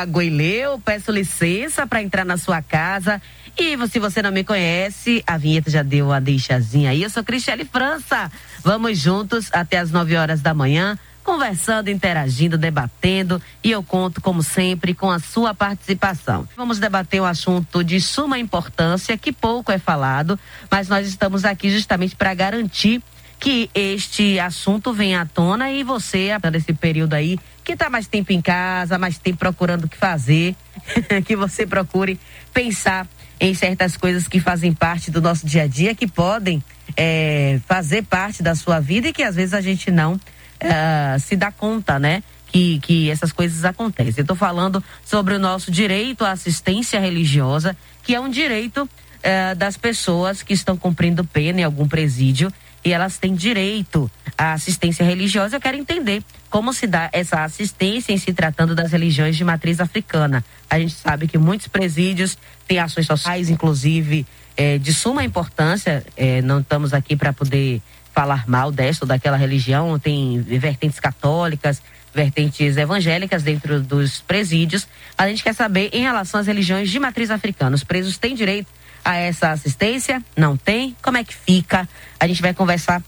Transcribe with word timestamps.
Aguilê, 0.00 0.64
eu 0.64 0.78
peço 0.78 1.10
licença 1.12 1.86
para 1.86 2.02
entrar 2.02 2.24
na 2.24 2.36
sua 2.36 2.60
casa. 2.62 3.20
E 3.58 3.76
se 3.88 3.98
você 3.98 4.22
não 4.22 4.30
me 4.30 4.44
conhece, 4.44 5.22
a 5.26 5.36
vinheta 5.36 5.70
já 5.70 5.82
deu 5.82 6.06
uma 6.06 6.20
deixazinha 6.20 6.90
aí. 6.90 7.02
Eu 7.02 7.10
sou 7.10 7.22
Cristiane 7.22 7.64
França. 7.64 8.30
Vamos 8.62 8.98
juntos 8.98 9.48
até 9.52 9.78
as 9.78 9.90
9 9.90 10.16
horas 10.16 10.40
da 10.40 10.54
manhã, 10.54 10.98
conversando, 11.22 11.90
interagindo, 11.90 12.56
debatendo. 12.56 13.40
E 13.62 13.70
eu 13.70 13.82
conto, 13.82 14.20
como 14.20 14.42
sempre, 14.42 14.94
com 14.94 15.10
a 15.10 15.18
sua 15.18 15.52
participação. 15.52 16.48
Vamos 16.56 16.78
debater 16.78 17.20
um 17.20 17.26
assunto 17.26 17.84
de 17.84 18.00
suma 18.00 18.38
importância, 18.38 19.18
que 19.18 19.32
pouco 19.32 19.70
é 19.70 19.78
falado, 19.78 20.38
mas 20.70 20.88
nós 20.88 21.06
estamos 21.06 21.44
aqui 21.44 21.70
justamente 21.70 22.16
para 22.16 22.32
garantir 22.32 23.02
que 23.40 23.70
este 23.74 24.38
assunto 24.38 24.92
venha 24.92 25.22
à 25.22 25.26
tona 25.26 25.70
e 25.72 25.82
você, 25.82 26.28
nesse 26.52 26.74
período 26.74 27.14
aí, 27.14 27.38
que 27.64 27.72
está 27.72 27.88
mais 27.88 28.06
tempo 28.06 28.32
em 28.32 28.40
casa, 28.42 28.98
mais 28.98 29.16
tempo 29.16 29.38
procurando 29.38 29.84
o 29.84 29.88
que 29.88 29.96
fazer, 29.96 30.54
que 31.24 31.34
você 31.34 31.66
procure 31.66 32.20
pensar 32.52 33.08
em 33.40 33.54
certas 33.54 33.96
coisas 33.96 34.28
que 34.28 34.38
fazem 34.38 34.74
parte 34.74 35.10
do 35.10 35.22
nosso 35.22 35.46
dia 35.46 35.62
a 35.62 35.66
dia, 35.66 35.94
que 35.94 36.06
podem 36.06 36.62
é, 36.94 37.58
fazer 37.66 38.02
parte 38.04 38.42
da 38.42 38.54
sua 38.54 38.78
vida 38.78 39.08
e 39.08 39.12
que 39.12 39.22
às 39.22 39.36
vezes 39.36 39.54
a 39.54 39.62
gente 39.62 39.90
não 39.90 40.14
uh, 40.14 41.18
se 41.18 41.34
dá 41.34 41.50
conta, 41.50 41.98
né? 41.98 42.22
Que, 42.46 42.80
que 42.80 43.10
essas 43.10 43.32
coisas 43.32 43.64
acontecem. 43.64 44.14
Eu 44.18 44.22
estou 44.22 44.36
falando 44.36 44.82
sobre 45.04 45.34
o 45.34 45.38
nosso 45.38 45.70
direito 45.70 46.24
à 46.24 46.32
assistência 46.32 46.98
religiosa, 46.98 47.76
que 48.02 48.14
é 48.14 48.20
um 48.20 48.28
direito 48.28 48.82
uh, 48.82 49.54
das 49.56 49.76
pessoas 49.76 50.42
que 50.42 50.52
estão 50.52 50.76
cumprindo 50.76 51.24
pena 51.24 51.60
em 51.60 51.64
algum 51.64 51.86
presídio 51.88 52.52
e 52.84 52.92
elas 52.92 53.18
têm 53.18 53.34
direito 53.34 54.10
à 54.36 54.52
assistência 54.52 55.04
religiosa. 55.04 55.56
Eu 55.56 55.60
quero 55.60 55.76
entender 55.76 56.22
como 56.48 56.72
se 56.72 56.86
dá 56.86 57.08
essa 57.12 57.44
assistência 57.44 58.12
em 58.12 58.18
se 58.18 58.32
tratando 58.32 58.74
das 58.74 58.92
religiões 58.92 59.36
de 59.36 59.44
matriz 59.44 59.80
africana. 59.80 60.44
A 60.68 60.78
gente 60.78 60.94
sabe 60.94 61.28
que 61.28 61.38
muitos 61.38 61.68
presídios 61.68 62.38
têm 62.66 62.78
ações 62.78 63.06
sociais, 63.06 63.50
inclusive 63.50 64.26
é, 64.56 64.78
de 64.78 64.92
suma 64.92 65.24
importância. 65.24 66.04
É, 66.16 66.42
não 66.42 66.60
estamos 66.60 66.92
aqui 66.92 67.16
para 67.16 67.32
poder 67.32 67.80
falar 68.12 68.48
mal 68.48 68.72
desta 68.72 69.04
ou 69.04 69.08
daquela 69.08 69.36
religião. 69.36 69.98
Tem 69.98 70.40
vertentes 70.40 70.98
católicas, 70.98 71.82
vertentes 72.14 72.76
evangélicas 72.76 73.42
dentro 73.42 73.80
dos 73.80 74.20
presídios. 74.20 74.88
A 75.16 75.28
gente 75.28 75.42
quer 75.42 75.54
saber 75.54 75.90
em 75.92 76.02
relação 76.02 76.40
às 76.40 76.46
religiões 76.46 76.90
de 76.90 76.98
matriz 76.98 77.30
africana. 77.30 77.76
Os 77.76 77.84
presos 77.84 78.18
têm 78.18 78.34
direito 78.34 78.79
a 79.04 79.16
essa 79.16 79.50
assistência? 79.50 80.22
Não 80.36 80.56
tem? 80.56 80.96
Como 81.02 81.16
é 81.16 81.24
que 81.24 81.34
fica? 81.34 81.88
A 82.18 82.26
gente 82.26 82.42
vai 82.42 82.54
conversar 82.54 83.02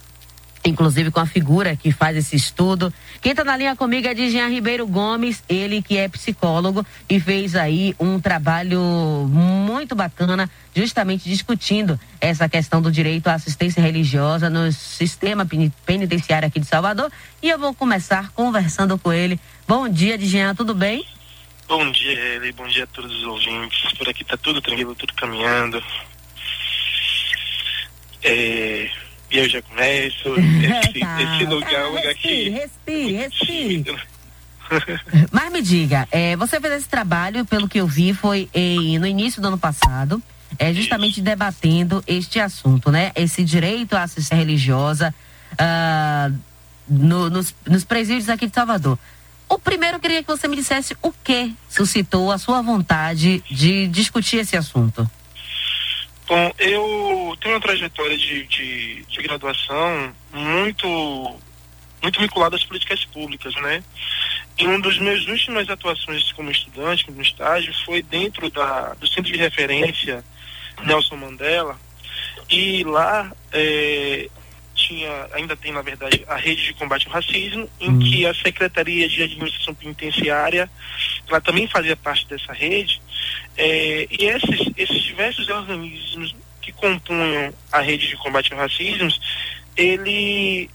inclusive 0.64 1.10
com 1.10 1.20
a 1.20 1.26
figura 1.26 1.76
que 1.76 1.90
faz 1.90 2.16
esse 2.16 2.36
estudo. 2.36 2.92
Quem 3.20 3.32
está 3.32 3.44
na 3.44 3.56
linha 3.56 3.74
comigo 3.74 4.06
é 4.06 4.14
Jean 4.14 4.48
Ribeiro 4.48 4.86
Gomes, 4.86 5.42
ele 5.48 5.82
que 5.82 5.96
é 5.96 6.08
psicólogo 6.08 6.86
e 7.08 7.18
fez 7.18 7.56
aí 7.56 7.94
um 7.98 8.20
trabalho 8.20 8.80
muito 9.28 9.94
bacana, 9.94 10.48
justamente 10.74 11.28
discutindo 11.28 11.98
essa 12.20 12.48
questão 12.48 12.80
do 12.80 12.92
direito 12.92 13.28
à 13.28 13.34
assistência 13.34 13.82
religiosa 13.82 14.48
no 14.48 14.70
sistema 14.72 15.46
penitenciário 15.84 16.46
aqui 16.46 16.60
de 16.60 16.66
Salvador. 16.66 17.10
E 17.42 17.48
eu 17.48 17.58
vou 17.58 17.74
começar 17.74 18.30
conversando 18.32 18.96
com 18.96 19.12
ele. 19.12 19.40
Bom 19.66 19.88
dia, 19.88 20.18
Jean, 20.18 20.54
tudo 20.54 20.74
bem? 20.74 21.04
Bom 21.72 21.90
dia, 21.90 22.18
Eli. 22.34 22.52
Bom 22.52 22.68
dia 22.68 22.84
a 22.84 22.86
todos 22.86 23.10
os 23.10 23.24
ouvintes. 23.24 23.92
Por 23.94 24.06
aqui 24.06 24.22
tá 24.22 24.36
tudo 24.36 24.60
tranquilo, 24.60 24.94
tudo 24.94 25.14
caminhando. 25.14 25.82
É, 28.22 28.90
e 29.30 29.38
eu 29.38 29.48
já 29.48 29.62
começo. 29.62 30.34
Esse, 30.36 31.00
tá. 31.00 31.22
esse 31.22 31.46
lugar 31.46 31.72
é 31.72 31.84
um 31.86 31.88
lugar 31.88 32.04
respire, 32.04 32.44
que. 32.44 32.50
Respire, 32.50 33.12
respire. 33.14 33.96
Mas 35.32 35.50
me 35.50 35.62
diga, 35.62 36.06
é, 36.12 36.36
você 36.36 36.60
fez 36.60 36.74
esse 36.74 36.88
trabalho, 36.90 37.42
pelo 37.46 37.66
que 37.66 37.80
eu 37.80 37.86
vi, 37.86 38.12
foi 38.12 38.50
em, 38.52 38.98
no 38.98 39.06
início 39.06 39.40
do 39.40 39.48
ano 39.48 39.58
passado, 39.58 40.22
é, 40.58 40.74
justamente 40.74 41.14
Isso. 41.14 41.22
debatendo 41.22 42.04
este 42.06 42.38
assunto, 42.38 42.90
né? 42.90 43.12
Esse 43.14 43.42
direito 43.42 43.94
à 43.94 44.02
assistência 44.02 44.36
religiosa 44.36 45.14
uh, 45.52 46.38
no, 46.86 47.30
nos, 47.30 47.54
nos 47.66 47.82
presídios 47.82 48.28
aqui 48.28 48.46
de 48.46 48.54
Salvador. 48.54 48.98
O 49.52 49.58
primeiro, 49.58 49.96
eu 49.96 50.00
queria 50.00 50.22
que 50.22 50.28
você 50.28 50.48
me 50.48 50.56
dissesse 50.56 50.96
o 51.02 51.12
que 51.12 51.52
suscitou 51.68 52.32
a 52.32 52.38
sua 52.38 52.62
vontade 52.62 53.40
de 53.50 53.86
discutir 53.88 54.38
esse 54.38 54.56
assunto. 54.56 55.06
Bom, 56.26 56.50
eu 56.58 57.36
tenho 57.38 57.54
uma 57.54 57.60
trajetória 57.60 58.16
de, 58.16 58.46
de, 58.46 59.04
de 59.04 59.22
graduação 59.22 60.10
muito 60.32 61.36
muito 62.02 62.18
vinculada 62.18 62.56
às 62.56 62.64
políticas 62.64 63.04
públicas, 63.04 63.54
né? 63.56 63.84
E 64.56 64.66
uma 64.66 64.80
das 64.80 64.98
minhas 64.98 65.26
últimas 65.26 65.68
atuações 65.68 66.32
como 66.32 66.50
estudante, 66.50 67.10
no 67.10 67.20
estágio, 67.20 67.74
foi 67.84 68.02
dentro 68.02 68.48
da, 68.48 68.94
do 68.94 69.06
Centro 69.06 69.30
de 69.30 69.36
Referência 69.36 70.24
Nelson 70.82 71.16
Mandela. 71.16 71.78
E 72.48 72.84
lá 72.84 73.30
é, 73.52 74.30
tinha, 74.92 75.28
ainda 75.32 75.56
tem, 75.56 75.72
na 75.72 75.82
verdade, 75.82 76.22
a 76.28 76.36
rede 76.36 76.64
de 76.64 76.74
combate 76.74 77.06
ao 77.06 77.14
racismo, 77.14 77.68
em 77.80 77.88
uhum. 77.88 77.98
que 77.98 78.26
a 78.26 78.34
Secretaria 78.34 79.08
de 79.08 79.22
Administração 79.22 79.74
Penitenciária, 79.74 80.70
ela 81.28 81.40
também 81.40 81.66
fazia 81.66 81.96
parte 81.96 82.26
dessa 82.28 82.52
rede, 82.52 83.00
é, 83.56 84.06
e 84.10 84.24
esses, 84.26 84.72
esses 84.76 85.02
diversos 85.02 85.48
organismos 85.48 86.34
que 86.60 86.72
compunham 86.72 87.52
a 87.72 87.80
rede 87.80 88.08
de 88.08 88.16
combate 88.16 88.52
ao 88.52 88.58
racismo, 88.58 89.10
ele, 89.76 90.68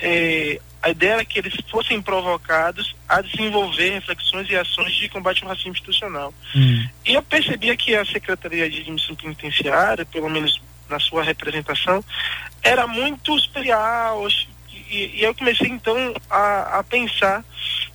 é, 0.00 0.58
a 0.82 0.90
ideia 0.90 1.12
era 1.12 1.24
que 1.24 1.38
eles 1.38 1.54
fossem 1.70 2.00
provocados 2.00 2.96
a 3.08 3.20
desenvolver 3.20 3.90
reflexões 3.90 4.48
e 4.48 4.56
ações 4.56 4.92
de 4.94 5.08
combate 5.08 5.42
ao 5.42 5.50
racismo 5.50 5.72
institucional. 5.72 6.34
Uhum. 6.54 6.88
E 7.04 7.14
eu 7.14 7.22
percebia 7.22 7.76
que 7.76 7.94
a 7.94 8.04
Secretaria 8.04 8.68
de 8.68 8.80
Administração 8.80 9.16
Penitenciária, 9.16 10.04
pelo 10.06 10.30
menos 10.30 10.60
na 10.90 10.98
sua 10.98 11.22
representação, 11.22 12.04
era 12.62 12.86
muito 12.86 13.36
especial. 13.36 14.26
E, 14.90 15.20
e 15.20 15.22
eu 15.22 15.34
comecei 15.34 15.68
então 15.68 16.14
a, 16.28 16.80
a 16.80 16.84
pensar 16.84 17.44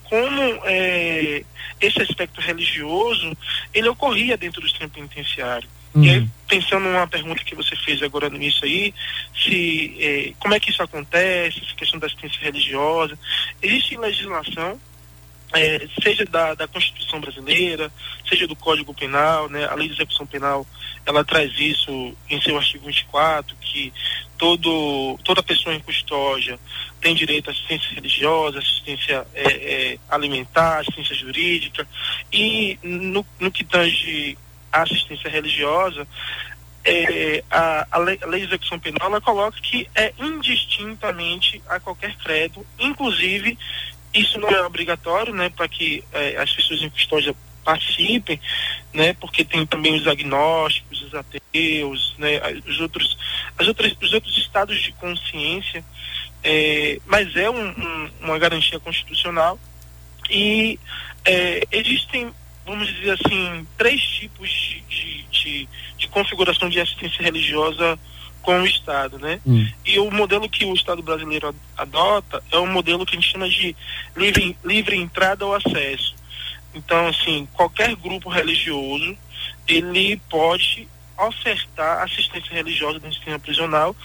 como 0.05 0.41
é, 0.63 1.43
esse 1.81 2.01
aspecto 2.01 2.39
religioso 2.39 3.35
ele 3.73 3.89
ocorria 3.89 4.37
dentro 4.37 4.61
do 4.61 4.67
sistema 4.67 4.89
penitenciário. 4.89 5.67
Uhum. 5.93 6.03
E 6.03 6.09
aí, 6.09 6.27
pensando 6.47 6.83
numa 6.83 7.07
pergunta 7.07 7.43
que 7.43 7.55
você 7.55 7.75
fez 7.77 8.01
agora 8.03 8.29
no 8.29 8.35
início 8.35 8.65
aí, 8.65 8.93
se, 9.33 9.95
é, 9.99 10.33
como 10.39 10.53
é 10.53 10.59
que 10.59 10.69
isso 10.69 10.83
acontece, 10.83 11.61
essa 11.63 11.75
questão 11.75 11.99
da 11.99 12.07
assistência 12.07 12.39
religiosa, 12.41 13.17
existe 13.61 13.97
legislação 13.97 14.79
é, 15.53 15.87
seja 16.01 16.25
da, 16.25 16.53
da, 16.53 16.67
Constituição 16.67 17.19
brasileira, 17.19 17.91
seja 18.27 18.47
do 18.47 18.55
Código 18.55 18.93
Penal, 18.93 19.49
né? 19.49 19.65
A 19.65 19.75
Lei 19.75 19.87
de 19.87 19.93
Execução 19.93 20.25
Penal, 20.25 20.65
ela 21.05 21.23
traz 21.23 21.51
isso 21.59 22.15
em 22.29 22.41
seu 22.41 22.57
artigo 22.57 22.85
24, 22.85 23.55
que 23.61 23.93
todo, 24.37 25.17
toda 25.23 25.43
pessoa 25.43 25.75
em 25.75 25.79
custódia 25.79 26.59
tem 26.99 27.15
direito 27.15 27.49
à 27.49 27.53
assistência 27.53 27.93
religiosa, 27.93 28.59
assistência 28.59 29.25
é, 29.33 29.43
é, 29.43 29.99
alimentar, 30.09 30.79
assistência 30.79 31.15
jurídica, 31.15 31.87
e 32.31 32.77
no, 32.83 33.25
no 33.39 33.51
que 33.51 33.63
tange 33.63 34.37
a 34.71 34.81
assistência 34.81 35.29
religiosa, 35.29 36.07
é, 36.83 37.43
a, 37.49 37.87
a, 37.91 37.97
lei, 37.97 38.19
a, 38.21 38.27
lei, 38.27 38.41
de 38.41 38.47
execução 38.47 38.77
penal 38.77 39.07
ela 39.07 39.19
coloca 39.19 39.59
que 39.59 39.89
é 39.95 40.13
indistintamente 40.19 41.61
a 41.67 41.79
qualquer 41.79 42.15
credo, 42.17 42.65
inclusive 42.77 43.57
isso 44.15 44.39
não 44.39 44.49
é 44.49 44.65
obrigatório, 44.65 45.33
né, 45.33 45.49
para 45.49 45.67
que 45.67 46.03
eh, 46.13 46.37
as 46.37 46.51
pessoas 46.51 46.81
em 46.81 46.89
custódia 46.89 47.35
participem, 47.63 48.39
né, 48.93 49.13
porque 49.13 49.43
tem 49.43 49.65
também 49.65 49.95
os 49.95 50.07
agnósticos, 50.07 51.01
os 51.01 51.13
ateus, 51.13 52.15
né, 52.17 52.39
os 52.65 52.79
outros, 52.79 53.17
as 53.57 53.67
outras, 53.67 53.93
os 54.01 54.13
outros 54.13 54.37
estados 54.37 54.81
de 54.81 54.91
consciência, 54.93 55.83
eh, 56.43 56.99
mas 57.05 57.35
é 57.35 57.49
um, 57.49 57.67
um, 57.67 58.09
uma 58.21 58.39
garantia 58.39 58.79
constitucional 58.79 59.59
e 60.29 60.79
eh, 61.25 61.63
existem, 61.71 62.31
vamos 62.65 62.87
dizer 62.87 63.11
assim, 63.19 63.67
três 63.77 64.01
tipos 64.01 64.49
de, 64.49 64.81
de, 64.81 65.23
de, 65.23 65.69
de 65.97 66.07
configuração 66.07 66.69
de 66.69 66.79
assistência 66.79 67.23
religiosa 67.23 67.99
com 68.45 68.61
o 68.61 68.65
Estado, 68.65 69.17
né? 69.17 69.41
Hum. 69.45 69.67
E 69.83 69.97
o 69.97 70.11
modelo 70.11 70.47
que 70.47 70.63
o 70.63 70.73
Estado 70.75 71.01
brasileiro 71.01 71.53
adota 71.75 72.43
é 72.51 72.59
um 72.59 72.67
modelo 72.67 73.03
que 73.03 73.17
a 73.17 73.19
gente 73.19 73.31
chama 73.31 73.49
de 73.49 73.75
livre, 74.15 74.55
livre 74.63 74.95
entrada 74.95 75.43
ao 75.43 75.55
acesso. 75.55 76.13
Então, 76.73 77.07
assim, 77.07 77.47
qualquer 77.53 77.95
grupo 77.95 78.29
religioso, 78.29 79.17
ele 79.67 80.21
pode 80.29 80.87
ofertar 81.17 82.03
assistência 82.03 82.53
religiosa 82.53 82.99
do 82.99 83.11
sistema 83.11 83.39
prisional, 83.39 83.95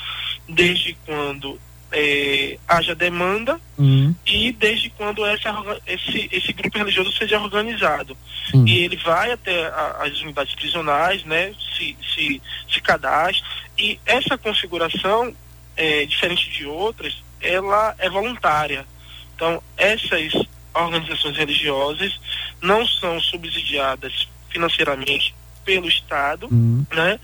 desde 0.48 0.96
quando 1.04 1.60
é, 1.92 2.58
haja 2.68 2.94
demanda 2.94 3.60
uhum. 3.76 4.14
e 4.24 4.52
desde 4.52 4.88
quando 4.90 5.24
essa, 5.26 5.52
esse, 5.86 6.28
esse 6.32 6.52
grupo 6.52 6.78
religioso 6.78 7.12
seja 7.12 7.38
organizado. 7.40 8.16
Uhum. 8.54 8.66
E 8.66 8.84
ele 8.84 8.96
vai 8.96 9.32
até 9.32 9.66
a, 9.66 10.04
as 10.04 10.20
unidades 10.22 10.54
prisionais, 10.54 11.24
né, 11.24 11.52
se, 11.76 11.96
se, 12.14 12.40
se 12.72 12.80
cadastra, 12.80 13.44
e 13.80 13.98
essa 14.04 14.36
configuração, 14.36 15.34
é, 15.74 16.04
diferente 16.04 16.50
de 16.50 16.66
outras, 16.66 17.16
ela 17.40 17.94
é 17.98 18.10
voluntária. 18.10 18.86
Então, 19.34 19.62
essas 19.76 20.34
organizações 20.74 21.36
religiosas, 21.36 22.20
não 22.60 22.86
são 22.86 23.18
subsidiadas 23.20 24.28
financeiramente 24.50 25.34
pelo 25.64 25.88
Estado, 25.88 26.46
uhum. 26.52 26.84
né? 26.92 27.18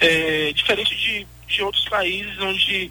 É, 0.00 0.52
diferente 0.54 0.96
de, 0.96 1.26
de 1.46 1.62
outros 1.62 1.86
países 1.86 2.38
onde 2.40 2.90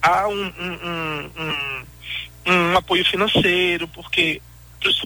há 0.00 0.26
um, 0.26 0.52
um, 0.58 1.30
um, 1.36 2.52
um 2.52 2.76
apoio 2.76 3.04
financeiro, 3.04 3.86
porque 3.88 4.40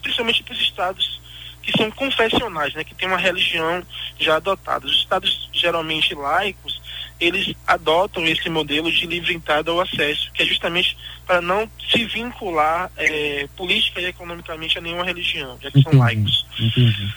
principalmente 0.01 0.45
para 0.45 0.55
os 0.55 0.61
estados 0.61 1.21
que 1.63 1.77
são 1.77 1.91
confessionais, 1.91 2.73
né, 2.75 2.85
que 2.85 2.95
tem 2.95 3.09
uma 3.09 3.19
religião 3.19 3.83
já 4.19 4.37
adotada. 4.37 4.87
Os 4.87 4.97
estados 4.97 5.49
geralmente 5.53 6.15
laicos, 6.15 6.80
eles 7.21 7.55
adotam 7.67 8.27
esse 8.27 8.49
modelo 8.49 8.91
de 8.91 9.07
livre 9.07 9.35
entrada 9.35 9.71
ao 9.71 9.81
acesso, 9.81 10.31
que 10.33 10.43
é 10.43 10.47
justamente 10.47 10.97
para 11.27 11.41
não 11.41 11.69
se 11.91 12.05
vincular 12.07 12.91
é, 12.97 13.47
política 13.57 14.01
e 14.01 14.07
economicamente 14.07 14.79
a 14.79 14.81
nenhuma 14.81 15.05
religião, 15.05 15.59
já 15.61 15.71
que 15.71 15.81
entendi, 15.81 15.97
são 15.97 16.05
laicos. 16.05 16.47
Entendi. 16.59 17.15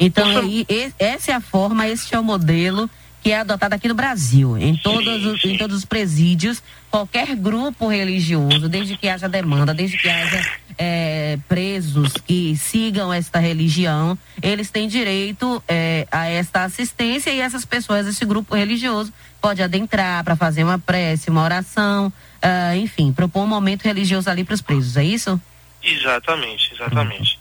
Então, 0.00 0.28
então 0.28 0.42
aí, 0.42 0.66
essa 0.98 1.32
é 1.32 1.34
a 1.34 1.40
forma, 1.40 1.88
esse 1.88 2.14
é 2.14 2.18
o 2.18 2.24
modelo 2.24 2.88
que 3.24 3.30
é 3.30 3.40
adotado 3.40 3.74
aqui 3.74 3.88
no 3.88 3.94
Brasil, 3.94 4.58
em 4.58 4.76
todos, 4.76 5.24
os, 5.24 5.44
em 5.44 5.56
todos 5.56 5.78
os 5.78 5.84
presídios, 5.86 6.62
qualquer 6.90 7.34
grupo 7.34 7.88
religioso, 7.88 8.68
desde 8.68 8.98
que 8.98 9.08
haja 9.08 9.26
demanda, 9.26 9.72
desde 9.72 9.96
que 9.96 10.10
haja 10.10 10.42
é, 10.78 11.38
presos 11.48 12.12
que 12.12 12.56
sigam 12.56 13.12
esta 13.12 13.38
religião, 13.38 14.18
eles 14.42 14.70
têm 14.70 14.88
direito 14.88 15.62
é, 15.68 16.06
a 16.10 16.26
esta 16.26 16.64
assistência 16.64 17.30
e 17.30 17.40
essas 17.40 17.64
pessoas, 17.64 18.06
esse 18.06 18.24
grupo 18.24 18.54
religioso, 18.54 19.12
pode 19.40 19.62
adentrar 19.62 20.24
para 20.24 20.36
fazer 20.36 20.64
uma 20.64 20.78
prece, 20.78 21.30
uma 21.30 21.42
oração, 21.42 22.08
uh, 22.08 22.76
enfim, 22.76 23.12
propor 23.12 23.42
um 23.42 23.46
momento 23.46 23.82
religioso 23.82 24.30
ali 24.30 24.42
para 24.42 24.54
os 24.54 24.62
presos, 24.62 24.96
é 24.96 25.04
isso? 25.04 25.40
Exatamente, 25.82 26.72
exatamente. 26.72 27.38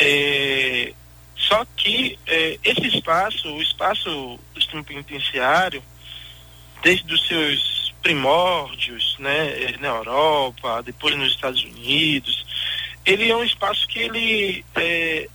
É, 0.00 0.92
só 1.36 1.64
que 1.76 2.18
é, 2.26 2.58
esse 2.64 2.86
espaço, 2.88 3.48
o 3.48 3.62
espaço 3.62 4.38
do 4.54 4.60
sistema 4.60 4.82
penitenciário, 4.82 5.82
desde 6.82 7.14
os 7.14 7.26
seus 7.28 7.81
primórdios, 8.02 9.16
né, 9.18 9.76
na 9.80 9.88
Europa, 9.88 10.82
depois 10.82 11.16
nos 11.16 11.32
Estados 11.32 11.62
Unidos, 11.64 12.44
ele 13.06 13.30
é 13.30 13.36
um 13.36 13.44
espaço 13.44 13.86
que 13.86 14.00
ele 14.00 14.64
é, 14.74 15.28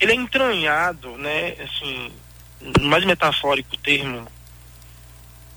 ele 0.00 0.12
é 0.12 0.14
entranhado, 0.14 1.16
né, 1.16 1.54
assim, 1.60 2.10
mais 2.82 3.04
metafórico 3.04 3.76
termo, 3.78 4.26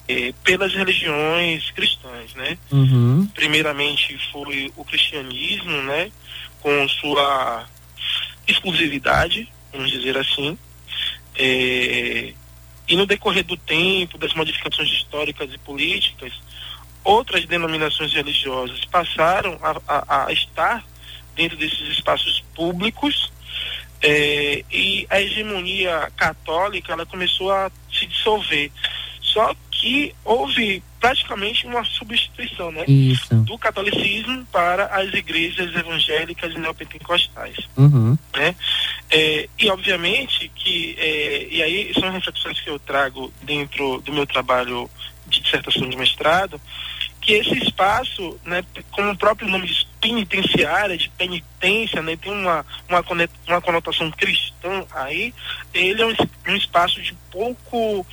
é, 0.08 0.34
pelas 0.44 0.74
religiões 0.74 1.70
cristãs, 1.72 2.34
né? 2.34 2.58
Uhum. 2.72 3.28
Primeiramente 3.34 4.18
foi 4.32 4.72
o 4.76 4.84
cristianismo, 4.84 5.82
né, 5.84 6.12
com 6.62 6.88
sua 6.88 7.68
exclusividade, 8.48 9.48
vamos 9.72 9.92
dizer 9.92 10.18
assim. 10.18 10.58
É, 11.36 12.34
e 12.90 12.96
no 12.96 13.06
decorrer 13.06 13.46
do 13.46 13.56
tempo, 13.56 14.18
das 14.18 14.34
modificações 14.34 14.90
históricas 14.90 15.54
e 15.54 15.58
políticas, 15.60 16.34
outras 17.04 17.46
denominações 17.46 18.12
religiosas 18.14 18.84
passaram 18.86 19.58
a, 19.62 19.80
a, 19.88 20.26
a 20.26 20.34
estar 20.34 20.84
dentro 21.36 21.56
desses 21.56 21.88
espaços 21.88 22.44
públicos 22.56 23.32
é, 24.02 24.64
e 24.72 25.06
a 25.10 25.22
hegemonia 25.22 26.12
católica 26.16 26.94
ela 26.94 27.06
começou 27.06 27.52
a 27.52 27.72
se 27.94 28.08
dissolver. 28.08 28.72
Só 29.34 29.56
que 29.72 30.14
houve 30.26 30.84
praticamente 31.00 31.66
uma 31.66 31.84
substituição 31.86 32.72
né, 32.72 32.84
Isso. 32.88 33.34
do 33.36 33.58
catolicismo 33.58 34.46
para 34.52 34.86
as 34.88 35.14
igrejas 35.14 35.74
evangélicas 35.74 36.54
e 36.54 36.60
neopentecostais. 36.60 37.56
Uhum. 37.78 38.18
Né? 38.36 38.56
É, 39.10 39.48
e 39.58 39.70
obviamente 39.70 40.52
que, 40.54 40.96
é, 41.00 41.48
e 41.50 41.64
aí 41.64 41.94
são 41.94 42.12
reflexões 42.12 42.60
que 42.60 42.70
eu 42.70 42.78
trago 42.80 43.32
dentro 43.44 44.02
do 44.02 44.12
meu 44.12 44.28
trabalho 44.28 44.90
de 45.28 45.40
dissertação 45.40 45.88
de 45.88 45.96
mestrado, 45.96 46.60
que 47.22 47.34
esse 47.34 47.58
espaço, 47.60 48.40
né, 48.46 48.64
como 48.92 49.12
o 49.12 49.18
próprio 49.18 49.48
nome 49.48 49.68
diz, 49.68 49.86
penitenciária, 50.02 50.98
de 50.98 51.10
penitência, 51.10 52.02
né, 52.02 52.16
tem 52.16 52.32
uma, 52.32 52.66
uma, 52.88 53.04
uma 53.48 53.62
conotação 53.62 54.10
cristã 54.12 54.86
aí, 54.92 55.34
ele 55.74 56.02
é 56.02 56.06
um, 56.06 56.14
um 56.48 56.56
espaço 56.56 57.02
de 57.02 57.14
pouco, 57.32 58.06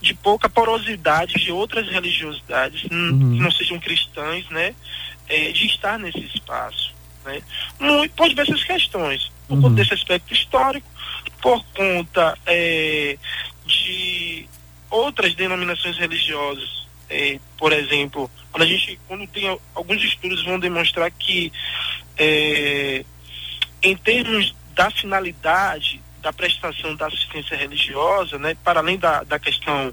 de 0.00 0.14
pouca 0.14 0.48
porosidade 0.48 1.34
de 1.34 1.50
outras 1.50 1.88
religiosidades, 1.88 2.84
uhum. 2.84 3.34
que 3.34 3.40
não 3.40 3.50
sejam 3.50 3.80
cristãs, 3.80 4.48
né, 4.50 4.74
é, 5.28 5.50
de 5.50 5.66
estar 5.66 5.98
nesse 5.98 6.24
espaço. 6.26 6.94
Né, 7.24 7.42
Muito, 7.78 8.14
por 8.14 8.28
diversas 8.28 8.62
questões, 8.64 9.30
por 9.48 9.56
uhum. 9.56 9.62
conta 9.62 9.76
desse 9.76 9.94
aspecto 9.94 10.32
histórico, 10.32 10.86
por 11.40 11.64
conta 11.74 12.38
é, 12.46 13.18
de 13.66 14.48
outras 14.88 15.34
denominações 15.34 15.98
religiosas 15.98 16.81
é, 17.12 17.38
por 17.58 17.72
exemplo, 17.72 18.30
quando 18.50 18.62
a 18.62 18.66
gente, 18.66 18.98
quando 19.06 19.26
tem 19.26 19.58
alguns 19.74 20.02
estudos 20.02 20.42
vão 20.44 20.58
demonstrar 20.58 21.10
que 21.10 21.52
é, 22.16 23.04
em 23.82 23.96
termos 23.96 24.54
da 24.74 24.90
finalidade 24.90 26.00
da 26.22 26.32
prestação 26.32 26.94
da 26.94 27.08
assistência 27.08 27.56
religiosa, 27.56 28.38
né, 28.38 28.56
para 28.62 28.80
além 28.80 28.96
da, 28.96 29.24
da 29.24 29.38
questão 29.38 29.92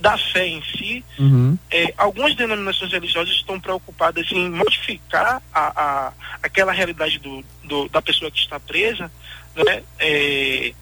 da 0.00 0.16
fé 0.16 0.46
em 0.46 0.62
si, 0.62 1.04
uhum. 1.18 1.58
é, 1.70 1.92
algumas 1.96 2.34
denominações 2.34 2.90
religiosas 2.90 3.34
estão 3.34 3.60
preocupadas 3.60 4.30
em 4.32 4.48
modificar 4.48 5.42
a, 5.52 5.82
a 5.82 6.12
aquela 6.42 6.72
realidade 6.72 7.18
do, 7.18 7.44
do, 7.64 7.88
da 7.88 8.00
pessoa 8.00 8.30
que 8.30 8.38
está 8.38 8.58
presa, 8.58 9.10
né, 9.54 9.82
é, 9.98 10.72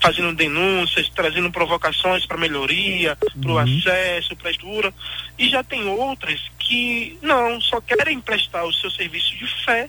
fazendo 0.00 0.34
denúncias, 0.34 1.08
trazendo 1.08 1.50
provocações 1.50 2.24
para 2.24 2.36
melhoria, 2.36 3.16
uhum. 3.22 3.42
para 3.42 3.52
o 3.52 3.58
acesso, 3.58 4.36
para 4.36 4.48
a 4.48 4.50
estrutura. 4.50 4.94
E 5.38 5.48
já 5.48 5.62
tem 5.62 5.86
outras 5.86 6.40
que 6.58 7.18
não, 7.22 7.60
só 7.60 7.80
querem 7.80 8.20
prestar 8.20 8.64
o 8.64 8.72
seu 8.72 8.90
serviço 8.90 9.36
de 9.36 9.46
fé 9.64 9.88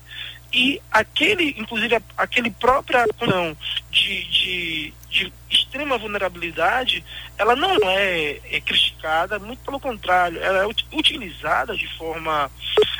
e 0.52 0.82
aquele, 0.92 1.56
inclusive 1.58 2.02
aquele 2.18 2.50
própria 2.50 3.06
condição 3.18 3.56
de, 3.92 4.24
de, 4.26 4.94
de, 5.10 5.34
extrema 5.50 5.98
vulnerabilidade, 5.98 7.04
ela 7.38 7.56
não 7.56 7.78
é, 7.88 8.40
é, 8.52 8.60
criticada, 8.60 9.38
muito 9.38 9.60
pelo 9.60 9.80
contrário, 9.80 10.42
ela 10.42 10.64
é 10.64 10.96
utilizada 10.96 11.76
de 11.76 11.88
forma 11.96 12.50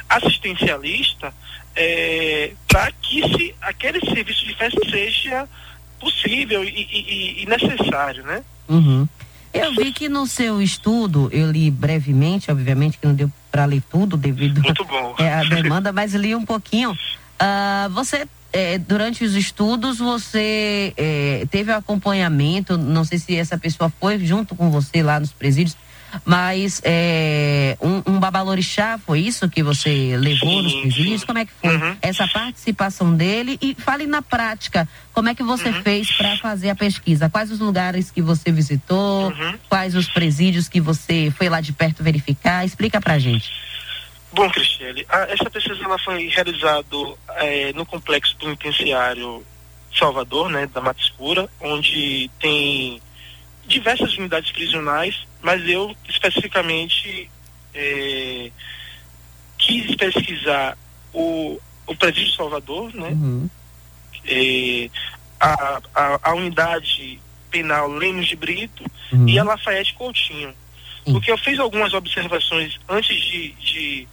assistencialista 0.08 1.34
é, 1.76 2.52
para 2.68 2.92
que 2.92 3.22
se 3.36 3.56
aquele 3.62 4.00
serviço 4.02 4.46
de 4.46 4.56
fé 4.56 4.70
seja 4.90 5.50
possível 6.00 6.64
e, 6.64 6.70
e, 6.70 7.44
e 7.44 7.46
necessário, 7.46 8.24
né? 8.24 8.44
Uhum. 8.68 9.08
Eu 9.54 9.74
vi 9.74 9.92
que 9.92 10.08
no 10.08 10.28
seu 10.28 10.62
estudo, 10.62 11.30
eu 11.32 11.52
li 11.52 11.72
brevemente, 11.72 12.52
obviamente 12.52 12.98
que 12.98 13.08
não 13.08 13.16
deu 13.16 13.32
para 13.52 13.66
ler 13.66 13.82
tudo 13.90 14.16
devido 14.16 14.62
é, 15.18 15.34
à 15.34 15.44
demanda, 15.44 15.92
mas 15.92 16.14
li 16.14 16.36
um 16.36 16.46
pouquinho. 16.46 16.92
Uh, 16.92 17.90
você, 17.92 18.28
é, 18.54 18.78
durante 18.78 19.24
os 19.24 19.36
estudos, 19.36 19.98
você 19.98 20.94
é, 20.96 21.48
teve 21.50 21.72
acompanhamento, 21.72 22.78
não 22.78 23.04
sei 23.04 23.18
se 23.18 23.36
essa 23.36 23.58
pessoa 23.58 23.92
foi 24.00 24.20
junto 24.20 24.56
com 24.56 24.70
você 24.70 25.02
lá 25.02 25.20
nos 25.20 25.32
presídios, 25.32 25.76
mas 26.26 26.82
é, 26.84 27.78
um, 27.82 28.14
um 28.14 28.20
babalorixá, 28.20 28.98
foi 28.98 29.20
isso 29.20 29.50
que 29.50 29.64
você 29.64 30.16
levou 30.18 30.50
sim, 30.50 30.64
nos 30.64 30.76
presídios? 30.76 31.24
Como 31.24 31.40
é 31.40 31.46
que 31.46 31.52
foi 31.54 31.76
uhum. 31.76 31.98
essa 32.02 32.28
participação 32.28 33.16
dele? 33.16 33.58
E 33.62 33.76
fale 33.76 34.06
na 34.06 34.22
prática, 34.22 34.88
como 35.14 35.30
é 35.30 35.36
que 35.36 35.44
você 35.44 35.70
uhum. 35.70 35.84
fez 35.84 36.12
para 36.12 36.38
fazer 36.38 36.70
a 36.70 36.76
pesquisa? 36.76 37.30
Quais 37.30 37.52
os 37.52 37.60
lugares 37.60 38.12
que 38.12 38.22
você 38.22 38.52
visitou? 38.52 39.28
Uhum. 39.28 39.56
Quais 39.68 39.96
os 39.96 40.08
presídios 40.08 40.68
que 40.68 40.80
você 40.80 41.32
foi 41.36 41.50
lá 41.50 41.62
de 41.62 41.74
perto 41.74 42.04
verificar? 42.04 42.66
Explica 42.66 43.00
pra 43.02 43.20
gente. 43.20 43.52
Bom, 44.32 44.50
Cristiane, 44.50 45.06
essa 45.30 45.50
pesquisa 45.50 45.84
ela 45.84 45.98
foi 45.98 46.28
realizada 46.28 46.86
é, 47.38 47.74
no 47.74 47.86
complexo 47.86 48.36
penitenciário 48.38 49.44
Salvador, 49.98 50.50
né, 50.50 50.68
da 50.68 50.82
Mata 50.82 51.02
Escura, 51.02 51.50
onde 51.60 52.30
tem 52.40 53.02
diversas 53.66 54.16
unidades 54.18 54.52
prisionais, 54.52 55.28
mas 55.42 55.68
eu 55.68 55.96
especificamente 56.08 57.30
é, 57.74 58.52
quis 59.58 59.96
pesquisar 59.96 60.78
o, 61.14 61.60
o 61.88 61.96
presídio 61.96 62.34
Salvador, 62.34 62.94
né? 62.94 63.10
Uhum. 63.10 63.50
É, 64.26 64.90
a, 65.40 65.82
a, 65.96 66.20
a, 66.24 66.34
unidade 66.34 67.20
penal 67.50 67.88
Lemos 67.88 68.28
de 68.28 68.36
Brito 68.36 68.84
uhum. 69.12 69.28
e 69.28 69.40
a 69.40 69.44
Lafayette 69.44 69.94
Coutinho. 69.94 70.54
Uhum. 71.06 71.14
Porque 71.14 71.32
eu 71.32 71.38
fiz 71.38 71.58
algumas 71.60 71.94
observações 71.94 72.80
antes 72.88 73.16
de, 73.16 73.52
de 73.54 74.08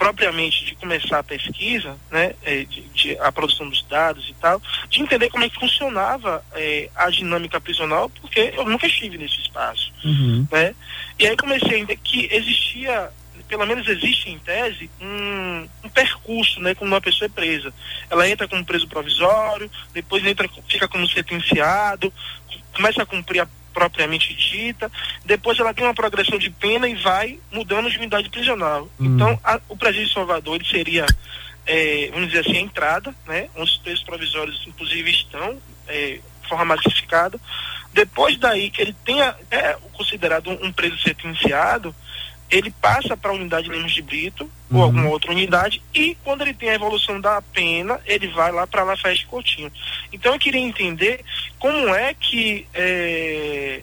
propriamente 0.00 0.64
de 0.64 0.74
começar 0.76 1.18
a 1.18 1.22
pesquisa, 1.22 1.94
né, 2.10 2.32
é, 2.42 2.64
de, 2.64 2.80
de, 2.94 3.18
a 3.18 3.30
produção 3.30 3.68
dos 3.68 3.82
dados 3.82 4.26
e 4.30 4.34
tal, 4.40 4.58
de 4.88 5.02
entender 5.02 5.28
como 5.28 5.44
é 5.44 5.50
que 5.50 5.60
funcionava 5.60 6.42
é, 6.54 6.88
a 6.96 7.10
dinâmica 7.10 7.60
prisional, 7.60 8.08
porque 8.08 8.50
eu 8.56 8.64
nunca 8.64 8.86
estive 8.86 9.18
nesse 9.18 9.38
espaço, 9.42 9.92
uhum. 10.02 10.46
né? 10.50 10.74
E 11.18 11.26
aí 11.26 11.36
comecei 11.36 11.74
a 11.74 11.78
entender 11.78 12.00
que 12.02 12.26
existia 12.32 13.10
pelo 13.46 13.66
menos 13.66 13.86
existe 13.88 14.30
em 14.30 14.38
tese, 14.38 14.88
um, 15.00 15.68
um, 15.84 15.88
percurso, 15.88 16.60
né, 16.60 16.72
quando 16.72 16.92
uma 16.92 17.00
pessoa 17.00 17.26
é 17.26 17.28
presa. 17.28 17.74
Ela 18.08 18.28
entra 18.28 18.46
como 18.46 18.64
preso 18.64 18.86
provisório, 18.86 19.68
depois 19.92 20.24
entra, 20.24 20.48
fica 20.68 20.86
como 20.86 21.06
sentenciado, 21.08 22.12
começa 22.72 23.02
a 23.02 23.06
cumprir 23.06 23.40
a 23.40 23.48
propriamente 23.72 24.34
dita, 24.34 24.90
depois 25.24 25.58
ela 25.58 25.74
tem 25.74 25.84
uma 25.84 25.94
progressão 25.94 26.38
de 26.38 26.50
pena 26.50 26.88
e 26.88 26.94
vai 26.94 27.38
mudando 27.50 27.90
de 27.90 27.98
unidade 27.98 28.28
prisional. 28.28 28.88
Hum. 28.98 29.14
Então, 29.14 29.38
a, 29.42 29.60
o 29.68 29.76
de 29.76 30.12
Salvador 30.12 30.64
seria, 30.64 31.06
é, 31.66 32.10
vamos 32.12 32.28
dizer 32.28 32.40
assim, 32.40 32.56
a 32.56 32.60
entrada, 32.60 33.14
né, 33.26 33.48
onde 33.56 33.70
os 33.70 33.78
presos 33.78 34.04
provisórios, 34.04 34.62
inclusive, 34.66 35.10
estão, 35.10 35.58
é, 35.88 36.18
de 36.42 36.48
forma 36.48 36.64
massificada. 36.76 37.40
Depois 37.92 38.38
daí 38.38 38.70
que 38.70 38.82
ele 38.82 38.94
tenha 39.04 39.34
é, 39.50 39.76
considerado 39.92 40.50
um, 40.50 40.66
um 40.66 40.72
preso 40.72 40.98
sentenciado, 40.98 41.94
ele 42.50 42.70
passa 42.70 43.16
para 43.16 43.30
a 43.30 43.34
unidade 43.34 43.68
Lemos 43.68 43.92
de 43.92 44.02
Brito 44.02 44.50
uhum. 44.70 44.78
ou 44.78 44.82
alguma 44.82 45.08
outra 45.08 45.30
unidade 45.30 45.82
e 45.94 46.16
quando 46.24 46.42
ele 46.42 46.52
tem 46.52 46.70
a 46.70 46.74
evolução 46.74 47.20
da 47.20 47.40
pena, 47.40 48.00
ele 48.04 48.28
vai 48.28 48.50
lá 48.50 48.66
para 48.66 48.82
Lafayette 48.82 49.26
Coutinho. 49.26 49.70
Então 50.12 50.32
eu 50.32 50.38
queria 50.38 50.60
entender 50.60 51.24
como 51.58 51.94
é 51.94 52.12
que 52.12 52.66
é, 52.74 53.82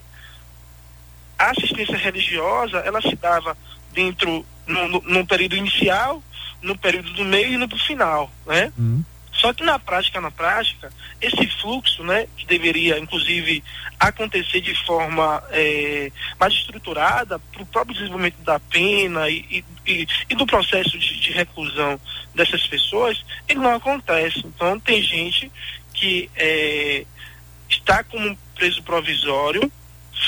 a 1.40 1.52
assistência 1.52 1.98
religiosa 1.98 2.80
ela 2.80 3.02
se 3.02 3.16
dava 3.16 3.58
dentro 3.94 4.46
no, 4.66 4.88
no, 4.90 5.02
no, 5.02 5.26
período 5.26 5.56
inicial, 5.56 6.22
no 6.62 6.78
período 6.78 7.14
do 7.14 7.24
meio 7.24 7.54
e 7.54 7.58
no 7.58 7.70
final, 7.78 8.30
né? 8.46 8.72
Uhum. 8.78 9.04
Só 9.38 9.54
que 9.54 9.64
na 9.64 9.78
prática, 9.78 10.20
na 10.20 10.32
prática, 10.32 10.92
esse 11.22 11.48
fluxo, 11.62 12.04
né, 12.04 12.28
que 12.36 12.46
deveria, 12.46 12.98
inclusive, 12.98 13.64
acontecer 14.00 14.62
de 14.62 14.74
forma 14.86 15.44
é, 15.52 16.12
mais 16.40 16.54
estruturada 16.54 17.40
para 17.40 17.62
o 17.62 17.66
próprio 17.66 17.96
desenvolvimento 17.96 18.42
da 18.42 18.60
pena 18.60 19.30
e, 19.30 19.64
e, 19.86 20.08
e 20.30 20.36
do 20.36 20.46
processo 20.46 20.98
de, 20.98 21.20
de, 21.20 21.32
reclusão 21.32 22.00
dessas 22.34 22.66
pessoas, 22.66 23.24
ele 23.48 23.60
não 23.60 23.76
acontece. 23.76 24.40
Então, 24.40 24.80
tem 24.80 25.02
gente 25.02 25.52
que 25.94 26.30
é, 26.36 27.06
está 27.70 28.04
como 28.04 28.38
preso 28.56 28.82
provisório 28.82 29.72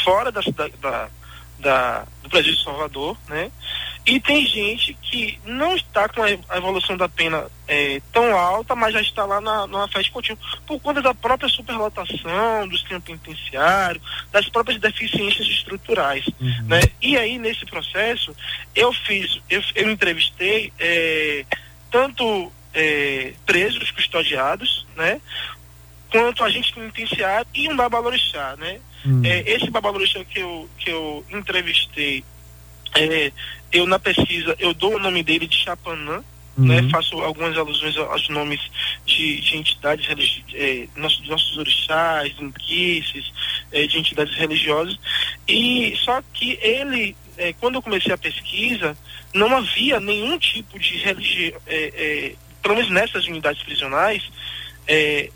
fora 0.03 0.31
da, 0.31 0.41
da, 0.79 1.09
da, 1.59 2.05
do 2.21 2.29
presídio 2.29 2.57
de 2.57 2.63
Salvador, 2.63 3.17
né? 3.27 3.51
E 4.05 4.19
tem 4.19 4.45
gente 4.45 4.93
que 5.01 5.39
não 5.45 5.75
está 5.75 6.09
com 6.09 6.23
a 6.23 6.57
evolução 6.57 6.97
da 6.97 7.07
pena 7.07 7.45
é, 7.67 8.01
tão 8.11 8.35
alta, 8.35 8.75
mas 8.75 8.93
já 8.93 9.01
está 9.01 9.25
lá 9.25 9.39
na, 9.39 9.67
na 9.67 9.87
festa 9.87 10.11
contínua, 10.11 10.39
por 10.65 10.79
conta 10.79 11.01
da 11.01 11.13
própria 11.13 11.49
superlotação 11.49 12.67
do 12.67 12.77
sistema 12.77 13.01
penitenciário, 13.01 14.01
das 14.31 14.49
próprias 14.49 14.79
deficiências 14.79 15.47
estruturais. 15.47 16.25
Uhum. 16.39 16.63
Né? 16.67 16.81
E 17.01 17.17
aí, 17.17 17.37
nesse 17.37 17.65
processo, 17.65 18.35
eu 18.73 18.91
fiz, 18.93 19.39
eu, 19.49 19.61
eu 19.75 19.91
entrevistei 19.91 20.73
é, 20.79 21.45
tanto 21.91 22.51
é, 22.73 23.33
presos 23.45 23.91
custodiados, 23.91 24.87
né? 24.95 25.21
quanto 26.11 26.43
agentes 26.43 26.71
penitenciários 26.71 27.47
e 27.53 27.69
um 27.69 27.75
babalorixá, 27.75 28.55
né? 28.57 28.79
Uhum. 29.05 29.21
Esse 29.23 29.69
babalorixá 29.69 30.23
que 30.25 30.39
eu, 30.39 30.67
que 30.79 30.89
eu 30.89 31.23
entrevistei 31.29 32.23
é, 32.95 33.31
eu 33.71 33.85
na 33.85 33.99
pesquisa 33.99 34.55
eu 34.59 34.73
dou 34.73 34.95
o 34.95 34.99
nome 34.99 35.23
dele 35.23 35.47
de 35.47 35.57
Chapanã, 35.57 36.23
uhum. 36.57 36.65
né? 36.65 36.87
Faço 36.89 37.19
algumas 37.19 37.57
alusões 37.57 37.95
aos 37.97 38.27
nomes 38.29 38.59
de, 39.05 39.41
de 39.41 39.57
entidades 39.57 40.07
é, 40.53 40.87
nossos, 40.95 41.27
nossos 41.27 41.57
orixás, 41.57 42.33
inquices, 42.39 43.31
é, 43.71 43.85
de 43.87 43.97
entidades 43.97 44.35
religiosas. 44.35 44.97
E 45.47 45.95
só 45.97 46.21
que 46.33 46.57
ele, 46.61 47.15
é, 47.37 47.53
quando 47.53 47.75
eu 47.75 47.81
comecei 47.81 48.13
a 48.13 48.17
pesquisa, 48.17 48.97
não 49.33 49.55
havia 49.55 49.99
nenhum 49.99 50.37
tipo 50.37 50.79
de 50.79 50.97
religião, 50.97 51.59
é, 51.67 52.33
pelo 52.61 52.75
menos 52.75 52.89
nessas 52.89 53.25
unidades 53.25 53.63
prisionais, 53.63 54.23
é, 54.87 55.29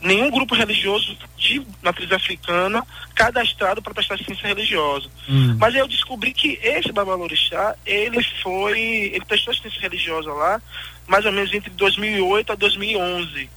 nenhum 0.00 0.30
grupo 0.30 0.54
religioso 0.54 1.16
de 1.36 1.62
matriz 1.82 2.10
africana 2.10 2.86
cadastrado 3.14 3.82
para 3.82 3.94
prestar 3.94 4.14
assistência 4.14 4.48
religiosa. 4.48 5.08
Hum. 5.28 5.56
Mas 5.58 5.74
eu 5.74 5.86
descobri 5.86 6.32
que 6.32 6.58
esse 6.62 6.92
Babalorixá, 6.92 7.76
ele 7.84 8.22
foi, 8.42 8.80
ele 9.12 9.24
prestou 9.24 9.52
assistência 9.52 9.80
religiosa 9.80 10.32
lá, 10.32 10.60
mais 11.06 11.24
ou 11.26 11.32
menos 11.32 11.52
entre 11.52 11.70
2008 11.70 12.52
a 12.52 12.54
2011, 12.54 13.50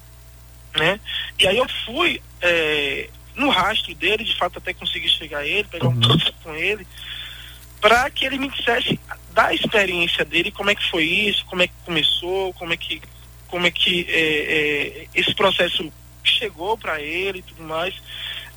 né? 0.76 1.00
E 1.40 1.48
aí 1.48 1.58
eu 1.58 1.68
fui 1.86 2.22
é, 2.42 3.10
no 3.36 3.50
rastro 3.50 3.96
dele, 3.96 4.24
de 4.24 4.36
fato 4.36 4.58
até 4.58 4.74
consegui 4.74 5.08
chegar 5.10 5.40
a 5.40 5.48
ele, 5.48 5.64
pegar 5.66 5.88
um 5.88 5.92
uhum. 5.92 6.20
com 6.44 6.56
ele, 6.56 6.86
para 7.80 8.10
que 8.10 8.26
ele 8.26 8.38
me 8.38 8.50
dissesse 8.50 9.00
da 9.34 9.54
experiência 9.54 10.24
dele, 10.24 10.52
como 10.52 10.70
é 10.70 10.76
que 10.76 10.90
foi 10.90 11.04
isso, 11.04 11.46
como 11.46 11.62
é 11.62 11.68
que 11.68 11.74
começou, 11.86 12.54
como 12.54 12.74
é 12.74 12.78
que 12.78 13.02
como 13.48 13.68
é 13.68 13.72
que 13.72 14.08
é, 14.10 15.04
é, 15.04 15.08
esse 15.14 15.36
processo 15.36 15.94
chegou 16.30 16.78
para 16.78 17.02
ele 17.02 17.40
e 17.40 17.44
tudo 17.44 17.64
mais. 17.64 17.94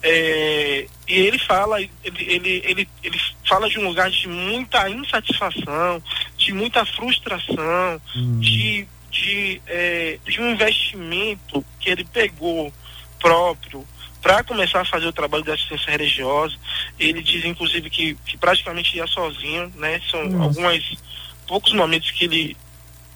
É, 0.02 0.86
e 1.08 1.14
ele 1.14 1.38
fala, 1.38 1.80
ele, 1.80 1.90
ele, 2.04 2.62
ele, 2.64 2.88
ele 3.02 3.20
fala 3.48 3.68
de 3.68 3.78
um 3.78 3.88
lugar 3.88 4.10
de 4.10 4.28
muita 4.28 4.88
insatisfação, 4.88 6.02
de 6.36 6.52
muita 6.52 6.84
frustração, 6.84 8.00
hum. 8.14 8.38
de, 8.38 8.86
de, 9.10 9.60
é, 9.66 10.18
de 10.24 10.40
um 10.40 10.52
investimento 10.52 11.64
que 11.80 11.90
ele 11.90 12.04
pegou 12.04 12.72
próprio 13.20 13.86
para 14.22 14.44
começar 14.44 14.80
a 14.80 14.84
fazer 14.84 15.06
o 15.06 15.12
trabalho 15.12 15.44
de 15.44 15.52
assistência 15.52 15.90
religiosa. 15.90 16.56
Ele 16.98 17.22
diz, 17.22 17.44
inclusive, 17.44 17.88
que, 17.88 18.14
que 18.26 18.36
praticamente 18.36 18.96
ia 18.96 19.06
sozinho, 19.06 19.72
né? 19.76 20.00
São 20.10 20.24
Nossa. 20.28 20.60
alguns 20.60 20.98
poucos 21.46 21.72
momentos 21.72 22.10
que 22.10 22.24
ele 22.24 22.56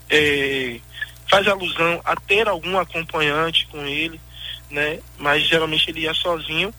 é, 0.08 0.80
faz 1.28 1.46
alusão 1.46 2.00
a 2.04 2.16
ter 2.16 2.48
algum 2.48 2.78
acompanhante 2.78 3.66
com 3.66 3.84
ele 3.84 4.20
né? 4.70 5.00
Mas 5.18 5.46
geralmente 5.46 5.90
ele 5.90 6.00
ia 6.00 6.14
sozinho. 6.14 6.72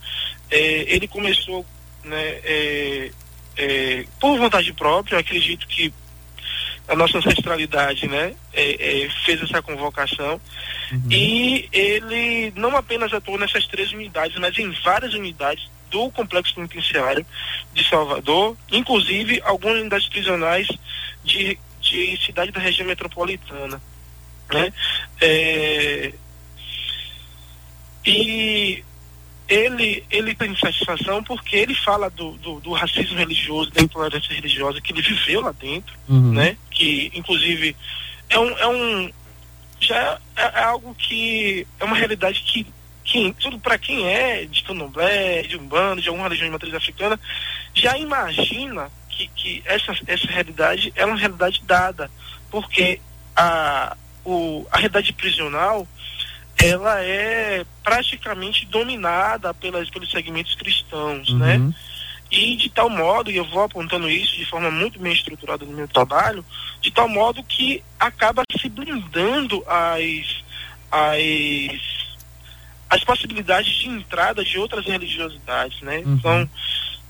É, 0.50 0.58
ele 0.94 1.08
começou, 1.08 1.66
né? 2.04 2.40
É, 2.44 3.12
é, 3.58 4.06
por 4.20 4.38
vontade 4.38 4.72
própria, 4.74 5.20
acredito 5.20 5.68
que 5.68 5.94
a 6.88 6.96
nossa 6.96 7.18
ancestralidade, 7.18 8.08
né, 8.08 8.36
é, 8.54 9.04
é, 9.04 9.10
fez 9.24 9.42
essa 9.42 9.62
convocação 9.62 10.42
uhum. 10.92 11.02
e 11.10 11.70
ele 11.72 12.52
não 12.56 12.76
apenas 12.76 13.14
atuou 13.14 13.38
nessas 13.38 13.66
três 13.68 13.92
unidades, 13.94 14.38
mas 14.40 14.58
em 14.58 14.72
várias 14.84 15.14
unidades 15.14 15.70
do 15.90 16.10
complexo 16.12 16.56
penitenciário 16.56 17.26
de 17.74 17.88
Salvador, 17.88 18.58
inclusive 18.72 19.42
algumas 19.44 19.80
unidades 19.80 20.10
prisionais 20.10 20.68
de, 21.24 21.58
de 21.80 22.20
cidade 22.26 22.52
da 22.52 22.60
região 22.60 22.88
metropolitana, 22.88 23.82
né? 24.52 24.74
É, 25.20 26.14
e 28.06 28.84
ele, 29.48 30.04
ele 30.10 30.34
tem 30.34 30.56
satisfação 30.56 31.24
porque 31.24 31.58
ele 31.58 31.76
fala 31.76 32.10
do, 32.10 32.32
do, 32.34 32.60
do, 32.62 32.72
racismo 32.72 33.18
religioso, 33.18 33.70
da 33.72 33.82
intolerância 33.82 34.34
religiosa 34.34 34.80
que 34.80 34.94
ele 34.94 35.02
viveu 35.02 35.42
lá 35.42 35.52
dentro, 35.52 35.94
uhum. 36.08 36.34
né? 36.34 36.56
Que, 36.70 37.12
inclusive, 37.14 37.76
é 38.30 38.40
um, 38.40 38.58
é 38.58 38.68
um 38.68 39.12
já 39.82 40.20
é, 40.38 40.60
é 40.60 40.64
algo 40.64 40.96
que 40.96 41.68
é 41.80 41.84
uma 41.84 41.96
realidade 41.96 42.42
que, 42.42 42.66
que 43.04 43.36
tudo 43.40 43.60
para 43.60 43.78
quem 43.78 44.08
é 44.08 44.46
de 44.46 44.64
candomblé, 44.64 45.42
de 45.44 45.58
umbanda, 45.58 46.02
de 46.02 46.08
alguma 46.08 46.26
religião 46.26 46.48
de 46.48 46.54
matriz 46.54 46.74
africana, 46.74 47.20
já 47.74 47.98
imagina 47.98 48.90
que, 49.10 49.28
que 49.36 49.64
essa, 49.66 49.94
essa 50.08 50.28
realidade 50.28 50.94
é 50.96 51.06
uma 51.06 51.18
realidade 51.18 51.62
dada, 51.66 52.10
porque 52.50 53.02
a, 53.36 53.98
o, 54.24 54.66
a 54.72 54.78
realidade 54.78 55.12
prisional 55.14 55.88
ela 56.62 57.04
é 57.04 57.66
praticamente 57.84 58.66
dominada 58.68 59.54
pelas, 59.54 59.90
pelos 59.90 60.12
segmentos 60.12 60.56
cristãos, 60.56 61.30
uhum. 61.30 61.38
né? 61.38 61.74
E 62.30 62.56
de 62.56 62.70
tal 62.70 62.90
modo, 62.90 63.30
e 63.30 63.36
eu 63.36 63.44
vou 63.44 63.64
apontando 63.64 64.10
isso 64.10 64.38
de 64.38 64.46
forma 64.46 64.72
muito 64.72 64.98
bem 65.00 65.12
estruturada 65.12 65.66
no 65.66 65.74
meu 65.74 65.88
trabalho, 65.88 66.46
de 66.80 66.90
tal 66.90 67.10
modo 67.10 67.44
que 67.44 67.84
acaba 68.00 68.44
se 68.58 68.70
blindando 68.70 69.62
as, 69.68 70.44
as, 70.90 71.82
as 72.90 73.04
possibilidades 73.04 73.74
de 73.74 73.90
entrada 73.90 74.46
de 74.46 74.58
outras 74.58 74.86
religiosidades, 74.86 75.82
né? 75.82 75.98
Uhum. 76.06 76.14
Então, 76.14 76.50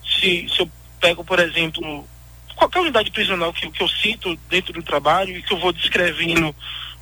se, 0.03 0.47
se 0.49 0.59
eu 0.59 0.71
pego, 0.99 1.23
por 1.23 1.39
exemplo, 1.39 2.07
qualquer 2.55 2.79
unidade 2.79 3.11
prisional 3.11 3.53
que, 3.53 3.69
que 3.69 3.83
eu 3.83 3.87
cito 3.87 4.35
dentro 4.49 4.73
do 4.73 4.81
trabalho 4.81 5.37
e 5.37 5.43
que 5.43 5.53
eu 5.53 5.59
vou 5.59 5.71
descrevendo 5.71 6.55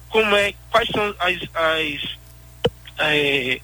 como 0.09 0.35
é, 0.35 0.53
quais 0.71 0.89
são 0.89 1.15
as, 1.19 1.37
as 1.53 2.18
é, 2.99 3.59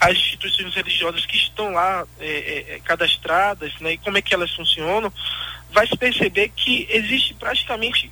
as 0.00 0.16
instituições 0.16 0.74
religiosas 0.74 1.26
que 1.26 1.36
estão 1.36 1.70
lá 1.72 2.06
é, 2.20 2.26
é, 2.26 2.74
é, 2.74 2.80
cadastradas, 2.80 3.72
né, 3.80 3.92
e 3.92 3.98
como 3.98 4.18
é 4.18 4.22
que 4.22 4.32
elas 4.32 4.52
funcionam, 4.54 5.12
vai 5.70 5.86
se 5.86 5.96
perceber 5.96 6.50
que 6.54 6.86
existe 6.90 7.34
praticamente 7.34 8.10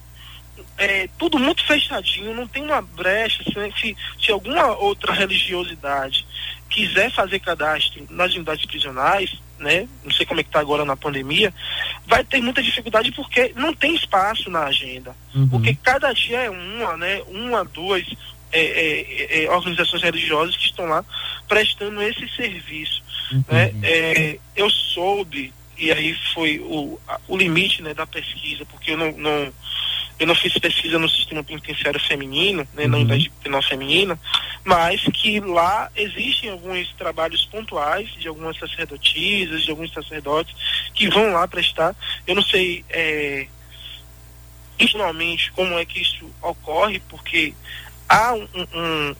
é, 0.79 1.09
tudo 1.19 1.39
muito 1.39 1.65
fechadinho, 1.65 2.35
não 2.35 2.47
tem 2.47 2.63
uma 2.63 2.83
brecha. 2.83 3.43
Se, 3.45 3.97
se 4.21 4.33
alguma 4.33 4.77
outra 4.77 5.13
religiosidade 5.13 6.27
quiser 6.69 7.11
fazer 7.11 7.39
cadastro 7.41 8.07
nas 8.11 8.35
unidades 8.35 8.67
prisionais, 8.67 9.41
né, 9.59 9.89
não 10.05 10.11
sei 10.11 10.27
como 10.27 10.41
é 10.41 10.43
que 10.43 10.51
está 10.51 10.61
agora 10.61 10.85
na 10.85 10.97
pandemia, 10.97 11.53
vai 12.07 12.23
ter 12.25 12.43
muita 12.43 12.63
dificuldade 12.63 13.11
porque 13.13 13.53
não 13.57 13.73
tem 13.73 13.95
espaço 13.95 14.51
na 14.51 14.65
agenda. 14.65 15.17
Uhum. 15.35 15.49
Porque 15.49 15.75
cada 15.75 16.13
dia 16.13 16.43
é 16.43 16.51
uma, 16.51 16.97
né? 16.97 17.23
Uma, 17.29 17.65
duas 17.65 18.05
é, 18.57 19.43
é, 19.43 19.45
é, 19.45 19.51
organizações 19.51 20.03
religiosas 20.03 20.57
que 20.57 20.67
estão 20.67 20.87
lá 20.87 21.05
prestando 21.49 22.03
esse 22.03 22.29
serviço. 22.35 23.03
Uhum. 23.33 23.45
Né? 23.51 23.73
É, 23.83 24.39
eu 24.55 24.71
soube, 24.71 25.53
e 25.77 25.93
aí 25.93 26.17
foi 26.33 26.59
o, 26.61 26.99
o 27.29 27.37
limite 27.37 27.83
né, 27.83 27.93
da 27.93 28.07
pesquisa, 28.07 28.65
porque 28.67 28.93
eu 28.93 28.97
não, 28.97 29.13
não 29.13 29.53
eu 30.19 30.27
não 30.27 30.35
fiz 30.35 30.57
pesquisa 30.57 30.99
no 30.99 31.11
sistema 31.11 31.45
penitenciário 31.45 32.01
feminino, 32.01 32.67
né, 32.73 32.85
uhum. 32.85 32.89
na 32.89 32.97
unidade 32.97 33.31
penal 33.43 33.61
feminina, 33.61 34.19
mas 34.65 35.03
que 35.13 35.41
lá 35.41 35.91
existem 35.95 36.51
alguns 36.51 36.91
trabalhos 36.95 37.45
pontuais 37.45 38.09
de 38.19 38.27
algumas 38.27 38.59
sacerdotisas, 38.59 39.63
de 39.63 39.71
alguns 39.71 39.93
sacerdotes 39.93 40.55
que 40.95 41.09
vão 41.09 41.33
lá 41.33 41.47
prestar. 41.47 41.95
Eu 42.27 42.35
não 42.35 42.43
sei 42.43 42.83
é, 42.89 43.47
como 45.55 45.79
é 45.79 45.85
que 45.85 46.01
isso 46.01 46.31
ocorre, 46.43 47.01
porque 47.09 47.55
há 48.09 48.35
um, 48.35 48.49
um 48.75 49.17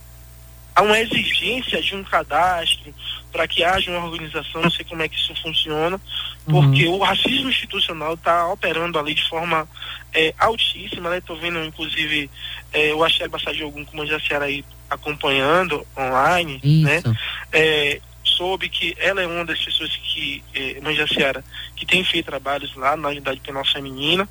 há 0.77 0.83
uma 0.83 1.01
exigência 1.01 1.81
de 1.81 1.95
um 1.97 2.05
cadastro 2.05 2.95
para 3.33 3.49
que 3.49 3.65
haja 3.65 3.91
uma 3.91 4.07
organização, 4.07 4.61
não 4.61 4.71
sei 4.71 4.85
como 4.85 5.03
é 5.03 5.09
que 5.09 5.17
isso 5.17 5.35
funciona, 5.43 5.99
porque 6.45 6.87
uhum. 6.87 6.97
o 6.97 7.03
racismo 7.03 7.49
institucional 7.49 8.15
está 8.15 8.47
operando 8.47 8.99
ali 8.99 9.15
de 9.15 9.27
forma 9.27 9.67
é, 10.15 10.35
altíssima, 10.39 11.11
né? 11.11 11.19
Estou 11.19 11.39
vendo, 11.39 11.65
inclusive, 11.65 12.31
é, 12.73 12.95
o 12.95 13.03
Axel 13.03 13.31
Bassadi 13.31 13.63
algum 13.63 13.85
como 13.87 14.03
a 14.03 14.07
Jaciara 14.07 14.45
aí 14.45 14.65
acompanhando 14.89 15.87
online, 15.97 16.61
né? 16.63 16.99
isso. 16.99 17.09
né? 17.09 17.19
É, 17.53 18.01
soube 18.23 18.69
que 18.69 18.95
ela 18.99 19.23
é 19.23 19.27
uma 19.27 19.45
das 19.45 19.63
pessoas 19.63 19.97
que, 19.97 20.43
é, 20.55 20.81
Mãe 20.81 20.95
Jaciara, 20.95 21.43
que 21.75 21.87
tem 21.87 22.05
feito 22.05 22.27
trabalhos 22.27 22.75
lá 22.77 22.97
na 22.97 23.09
unidade 23.09 23.41
penal 23.41 23.65
feminina, 23.65 24.29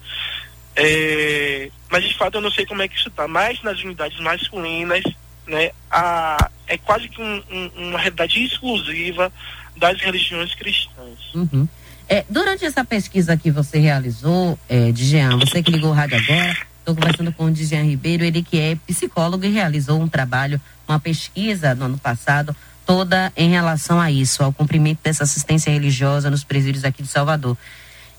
é, 0.75 1.70
mas 1.89 2.03
de 2.03 2.17
fato 2.17 2.36
eu 2.36 2.41
não 2.41 2.51
sei 2.51 2.65
como 2.65 2.82
é 2.82 2.88
que 2.88 2.96
isso 2.96 3.10
está, 3.10 3.27
mas 3.27 3.62
nas 3.63 3.79
unidades 3.82 4.20
masculinas 4.20 5.03
né, 5.48 5.72
a, 5.89 6.50
é 6.67 6.77
quase 6.77 7.08
que 7.08 7.22
um, 7.22 7.44
um, 7.50 7.72
uma 7.89 8.00
realidade 8.00 8.44
exclusiva 8.44 9.32
das 9.77 10.00
religiões 10.01 10.53
cristãs. 10.55 11.34
Uhum. 11.34 11.67
É, 12.08 12.24
durante 12.29 12.65
essa 12.65 12.84
pesquisa 12.84 13.36
que 13.36 13.50
você 13.50 13.79
realizou, 13.79 14.60
é, 14.70 14.91
Dijean, 14.91 15.38
você 15.38 15.63
que 15.63 15.72
ligou 15.72 15.89
o 15.89 15.94
rádio 15.94 16.17
agora, 16.17 16.58
estou 16.79 16.96
conversando 16.96 17.32
com 17.34 17.46
o 17.46 17.51
Dijean 17.51 17.84
Ribeiro, 17.84 18.24
ele 18.24 18.44
que 18.44 18.60
é 18.60 18.75
psicólogo 18.88 19.44
e 19.46 19.50
realizou 19.50 20.00
um 20.00 20.08
trabalho, 20.08 20.62
uma 20.88 21.00
pesquisa 21.00 21.74
no 21.74 21.86
ano 21.86 21.98
passado, 21.98 22.55
toda 22.86 23.34
em 23.36 23.50
relação 23.50 24.00
a 24.00 24.12
isso, 24.12 24.44
ao 24.44 24.53
cumprimento 24.53 25.00
dessa 25.01 25.24
assistência 25.24 25.72
religiosa 25.72 26.29
nos 26.29 26.44
presídios 26.44 26.86
aqui 26.86 27.01
de 27.01 27.10
Salvador. 27.10 27.58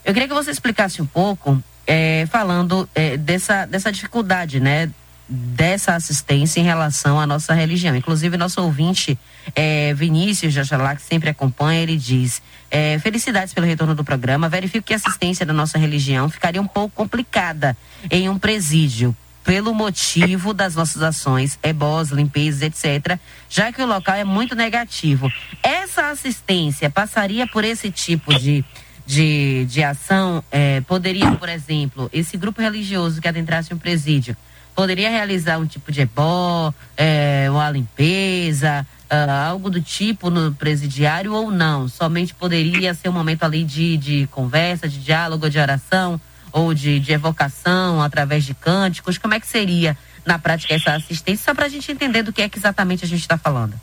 Eu 0.04 0.12
queria 0.12 0.28
que 0.28 0.34
você 0.34 0.50
explicasse 0.50 1.00
um 1.00 1.06
pouco, 1.06 1.62
é, 1.86 2.26
falando 2.26 2.88
é, 2.94 3.16
dessa, 3.16 3.64
dessa 3.66 3.92
dificuldade, 3.92 4.60
né, 4.60 4.90
dessa 5.28 5.94
assistência 5.94 6.60
em 6.60 6.64
relação 6.64 7.20
à 7.20 7.26
nossa 7.26 7.52
religião. 7.54 7.96
Inclusive, 7.96 8.36
nosso 8.36 8.62
ouvinte, 8.62 9.18
é, 9.54 9.92
Vinícius 9.94 10.52
Jajalá, 10.52 10.94
que 10.94 11.02
sempre 11.02 11.30
acompanha, 11.30 11.82
ele 11.82 11.96
diz: 11.96 12.42
é, 12.70 12.98
Felicidades 12.98 13.52
pelo 13.52 13.66
retorno 13.66 13.94
do 13.94 14.04
programa. 14.04 14.48
Verifico 14.48 14.86
que 14.86 14.92
a 14.92 14.96
assistência 14.96 15.44
da 15.44 15.52
nossa 15.52 15.78
religião 15.78 16.28
ficaria 16.28 16.60
um 16.60 16.66
pouco 16.66 16.94
complicada 16.94 17.76
em 18.10 18.28
um 18.28 18.38
presídio. 18.38 19.16
Pelo 19.42 19.72
motivo 19.72 20.52
das 20.52 20.74
nossas 20.74 21.00
ações, 21.02 21.56
ebós, 21.62 22.08
limpezas, 22.08 22.62
etc., 22.62 23.16
já 23.48 23.70
que 23.70 23.80
o 23.80 23.86
local 23.86 24.16
é 24.16 24.24
muito 24.24 24.56
negativo. 24.56 25.30
Essa 25.62 26.08
assistência 26.10 26.90
passaria 26.90 27.46
por 27.46 27.62
esse 27.62 27.88
tipo 27.88 28.36
de, 28.36 28.64
de, 29.06 29.64
de 29.66 29.82
ação? 29.82 30.42
É, 30.50 30.80
poderia, 30.82 31.30
por 31.32 31.48
exemplo, 31.48 32.10
esse 32.12 32.36
grupo 32.36 32.60
religioso 32.60 33.20
que 33.20 33.28
adentrasse 33.28 33.72
um 33.72 33.78
presídio, 33.78 34.36
poderia 34.74 35.08
realizar 35.08 35.58
um 35.58 35.66
tipo 35.66 35.90
de 35.90 36.02
ebó, 36.02 36.74
é, 36.96 37.46
uma 37.50 37.70
limpeza, 37.70 38.86
uh, 39.10 39.30
algo 39.48 39.70
do 39.70 39.80
tipo 39.80 40.28
no 40.28 40.52
presidiário 40.54 41.32
ou 41.32 41.50
não? 41.50 41.88
Somente 41.88 42.34
poderia 42.34 42.92
ser 42.92 43.08
um 43.08 43.12
momento 43.12 43.44
ali 43.44 43.64
de, 43.64 43.96
de 43.96 44.26
conversa, 44.30 44.88
de 44.88 44.98
diálogo, 44.98 45.48
de 45.48 45.58
oração 45.58 46.20
ou 46.52 46.74
de, 46.74 47.00
de 47.00 47.12
evocação 47.12 48.02
através 48.02 48.44
de 48.44 48.54
cânticos? 48.54 49.18
Como 49.18 49.34
é 49.34 49.40
que 49.40 49.46
seria 49.46 49.96
na 50.24 50.38
prática 50.38 50.74
essa 50.74 50.94
assistência? 50.94 51.44
Só 51.44 51.54
para 51.54 51.66
a 51.66 51.68
gente 51.68 51.90
entender 51.90 52.22
do 52.22 52.32
que 52.32 52.42
é 52.42 52.48
que 52.48 52.58
exatamente 52.58 53.04
a 53.04 53.08
gente 53.08 53.20
está 53.20 53.38
falando. 53.38 53.74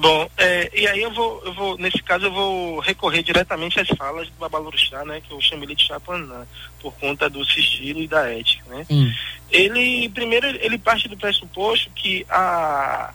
Bom, 0.00 0.26
é, 0.38 0.70
e 0.74 0.88
aí 0.88 1.02
eu 1.02 1.12
vou, 1.12 1.42
eu 1.44 1.52
vou, 1.52 1.76
nesse 1.76 2.02
caso 2.02 2.24
eu 2.24 2.32
vou 2.32 2.78
recorrer 2.78 3.22
diretamente 3.22 3.78
às 3.78 3.88
falas 3.88 4.26
do 4.30 4.38
Babalorixá, 4.38 5.04
né, 5.04 5.20
que 5.20 5.30
eu 5.30 5.38
chamei 5.42 5.66
ele 5.66 5.74
de 5.74 5.86
Chapanã, 5.86 6.46
por 6.80 6.94
conta 6.94 7.28
do 7.28 7.44
sigilo 7.44 8.00
e 8.00 8.08
da 8.08 8.26
ética, 8.30 8.64
né. 8.70 8.84
Sim. 8.84 9.12
Ele, 9.50 10.08
primeiro, 10.08 10.46
ele 10.46 10.78
parte 10.78 11.06
do 11.06 11.18
pressuposto 11.18 11.90
que 11.90 12.24
a, 12.30 13.12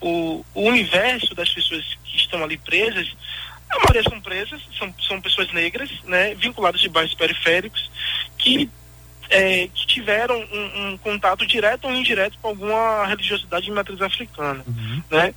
o, 0.00 0.44
o 0.52 0.62
universo 0.62 1.32
das 1.32 1.48
pessoas 1.48 1.84
que 2.04 2.16
estão 2.16 2.42
ali 2.42 2.56
presas, 2.56 3.06
a 3.70 3.78
maioria 3.78 4.02
são 4.02 4.20
presas, 4.20 4.60
são, 4.76 4.92
são 5.06 5.20
pessoas 5.20 5.52
negras, 5.52 5.88
né, 6.06 6.34
vinculadas 6.34 6.80
de 6.80 6.88
bairros 6.88 7.14
periféricos, 7.14 7.88
que 8.36 8.68
é, 9.28 9.68
que 9.68 9.86
tiveram 9.86 10.36
um, 10.36 10.88
um, 10.88 10.98
contato 10.98 11.46
direto 11.46 11.86
ou 11.86 11.94
indireto 11.94 12.38
com 12.40 12.48
alguma 12.48 13.06
religiosidade 13.06 13.66
de 13.66 13.72
matriz 13.72 14.00
africana, 14.00 14.64
uhum. 14.66 15.02
né? 15.10 15.34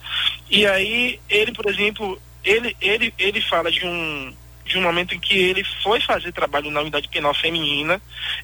E 0.49 0.65
aí 0.65 1.19
ele, 1.29 1.51
por 1.51 1.69
exemplo, 1.69 2.21
ele 2.43 2.75
ele 2.79 3.13
ele 3.17 3.41
fala 3.41 3.71
de 3.71 3.85
um 3.85 4.33
de 4.65 4.77
um 4.77 4.81
momento 4.81 5.15
em 5.15 5.19
que 5.19 5.35
ele 5.35 5.63
foi 5.81 5.99
fazer 5.99 6.31
trabalho 6.31 6.69
na 6.69 6.81
unidade 6.81 7.07
penal 7.07 7.33
feminina 7.33 7.99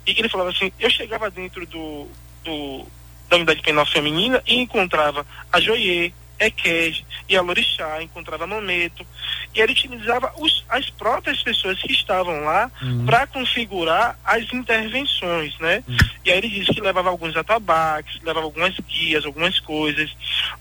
e 0.05 0.13
que 0.13 0.21
ele 0.21 0.29
falava 0.29 0.49
assim, 0.49 0.71
eu 0.79 0.89
chegava 0.89 1.29
dentro 1.29 1.65
do, 1.67 2.07
do 2.43 2.87
da 3.29 3.37
unidade 3.37 3.61
penal 3.61 3.85
feminina 3.85 4.41
e 4.47 4.55
encontrava 4.55 5.25
a 5.51 5.59
Joiê, 5.59 6.11
Equege 6.39 7.05
e 7.27 7.35
a 7.35 7.41
Lorixá, 7.41 8.01
encontrava 8.01 8.45
Mameto, 8.45 9.05
e 9.53 9.61
ele 9.61 9.71
utilizava 9.71 10.33
os, 10.37 10.63
as 10.69 10.89
próprias 10.89 11.41
pessoas 11.41 11.81
que 11.81 11.91
estavam 11.91 12.41
lá 12.41 12.69
uhum. 12.81 13.05
para 13.05 13.25
configurar 13.27 14.19
as 14.23 14.43
intervenções, 14.53 15.57
né? 15.59 15.83
Uhum. 15.87 15.97
E 16.25 16.31
aí 16.31 16.37
ele 16.37 16.49
disse 16.49 16.73
que 16.73 16.81
levava 16.81 17.09
alguns 17.09 17.35
atabaques, 17.35 18.21
levava 18.21 18.45
algumas 18.45 18.77
guias, 18.79 19.25
algumas 19.25 19.59
coisas. 19.59 20.11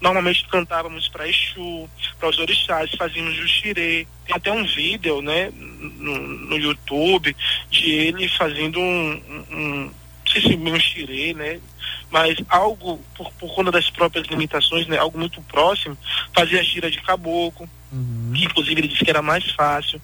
Normalmente 0.01 0.47
cantávamos 0.49 1.09
para 1.09 1.29
Exu, 1.29 1.89
para 2.19 2.29
os 2.29 2.39
orixás, 2.39 2.91
fazíamos 2.97 3.39
o 3.39 3.49
xirê. 3.49 4.07
Tem 4.27 4.37
até 4.37 4.53
um 4.53 4.65
vídeo, 4.65 5.21
né, 5.21 5.53
no, 5.55 6.19
no 6.19 6.57
YouTube, 6.57 7.37
de 7.71 7.91
ele 7.91 8.29
fazendo 8.29 8.81
um, 8.81 9.23
um, 9.29 9.57
um 9.59 9.91
se 10.41 10.57
um 10.57 10.81
xirê, 10.81 11.35
né? 11.35 11.61
Mas 12.14 12.37
algo 12.48 13.03
por, 13.16 13.33
por 13.33 13.53
conta 13.57 13.72
das 13.72 13.90
próprias 13.90 14.29
limitações, 14.29 14.87
né, 14.87 14.96
algo 14.96 15.18
muito 15.18 15.42
próximo, 15.42 15.98
fazia 16.33 16.62
gira 16.62 16.88
de 16.88 17.03
caboclo, 17.03 17.68
uhum. 17.90 18.33
que 18.33 18.44
inclusive 18.44 18.81
ele 18.81 18.87
disse 18.87 19.05
que 19.05 19.11
era 19.11 19.20
mais 19.20 19.50
fácil. 19.50 20.00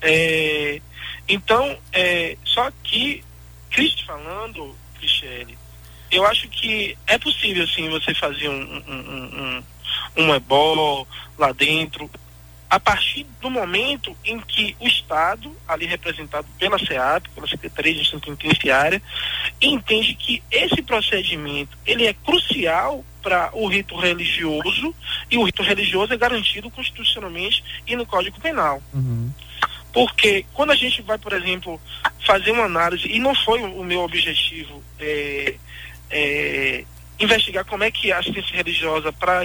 É, 0.00 0.80
então, 1.28 1.76
é, 1.92 2.38
só 2.42 2.72
que, 2.82 3.22
Cristo 3.68 4.06
falando, 4.06 4.74
Cristiane, 4.98 5.58
eu 6.10 6.24
acho 6.26 6.48
que 6.48 6.96
é 7.06 7.18
possível 7.18 7.68
sim 7.68 7.90
você 7.90 8.14
fazer 8.14 8.48
um, 8.48 8.82
um, 8.88 8.94
um, 8.94 9.62
um, 10.16 10.24
um 10.24 10.34
ebó 10.34 11.06
lá 11.36 11.52
dentro, 11.52 12.10
a 12.72 12.80
partir 12.80 13.26
do 13.38 13.50
momento 13.50 14.16
em 14.24 14.40
que 14.40 14.74
o 14.80 14.88
Estado, 14.88 15.54
ali 15.68 15.84
representado 15.84 16.48
pela 16.58 16.78
SEAP, 16.78 17.28
pela 17.28 17.46
Secretaria 17.46 17.92
de 17.92 17.98
Gestão 17.98 18.18
Penitenciária, 18.18 19.02
entende 19.60 20.14
que 20.14 20.42
esse 20.50 20.80
procedimento 20.80 21.76
ele 21.84 22.06
é 22.06 22.14
crucial 22.14 23.04
para 23.22 23.50
o 23.52 23.68
rito 23.68 23.94
religioso 23.94 24.94
e 25.30 25.36
o 25.36 25.44
rito 25.44 25.62
religioso 25.62 26.14
é 26.14 26.16
garantido 26.16 26.70
constitucionalmente 26.70 27.62
e 27.86 27.94
no 27.94 28.06
Código 28.06 28.40
Penal. 28.40 28.82
Uhum. 28.94 29.30
Porque 29.92 30.46
quando 30.54 30.70
a 30.70 30.74
gente 30.74 31.02
vai, 31.02 31.18
por 31.18 31.34
exemplo, 31.34 31.78
fazer 32.24 32.52
uma 32.52 32.64
análise, 32.64 33.06
e 33.06 33.18
não 33.18 33.34
foi 33.34 33.60
o 33.60 33.84
meu 33.84 34.00
objetivo 34.00 34.82
é, 34.98 35.56
é, 36.10 36.84
investigar 37.20 37.66
como 37.66 37.84
é 37.84 37.90
que 37.90 38.10
a 38.10 38.18
assistência 38.18 38.56
religiosa 38.56 39.12
para 39.12 39.44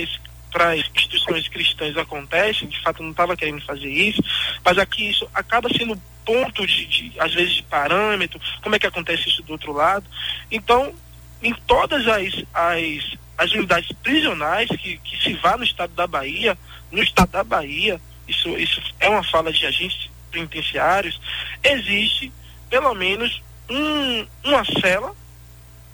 para 0.51 0.77
instituições 0.77 1.47
cristãs 1.47 1.95
acontecem, 1.97 2.67
de 2.67 2.79
fato 2.81 2.99
eu 2.99 3.03
não 3.03 3.11
estava 3.11 3.35
querendo 3.35 3.61
fazer 3.65 3.89
isso, 3.89 4.21
mas 4.63 4.77
aqui 4.77 5.09
isso 5.09 5.29
acaba 5.33 5.69
sendo 5.69 5.99
ponto 6.25 6.67
de, 6.67 6.85
de, 6.85 7.13
às 7.19 7.33
vezes, 7.33 7.55
de 7.55 7.63
parâmetro, 7.63 8.39
como 8.61 8.75
é 8.75 8.79
que 8.79 8.87
acontece 8.87 9.29
isso 9.29 9.41
do 9.43 9.53
outro 9.53 9.71
lado. 9.71 10.05
Então, 10.51 10.93
em 11.41 11.53
todas 11.65 12.05
as, 12.07 12.43
as, 12.53 13.17
as 13.37 13.51
unidades 13.53 13.91
prisionais 14.03 14.69
que, 14.69 14.97
que 14.97 15.23
se 15.23 15.33
vá 15.35 15.55
no 15.57 15.63
estado 15.63 15.93
da 15.93 16.05
Bahia, 16.05 16.57
no 16.91 17.01
estado 17.01 17.31
da 17.31 17.43
Bahia, 17.43 18.01
isso, 18.27 18.49
isso 18.57 18.81
é 18.99 19.09
uma 19.09 19.23
fala 19.23 19.53
de 19.53 19.65
agentes 19.65 20.09
penitenciários, 20.29 21.19
existe 21.63 22.31
pelo 22.69 22.93
menos 22.93 23.41
um, 23.69 24.27
uma 24.43 24.65
cela 24.81 25.15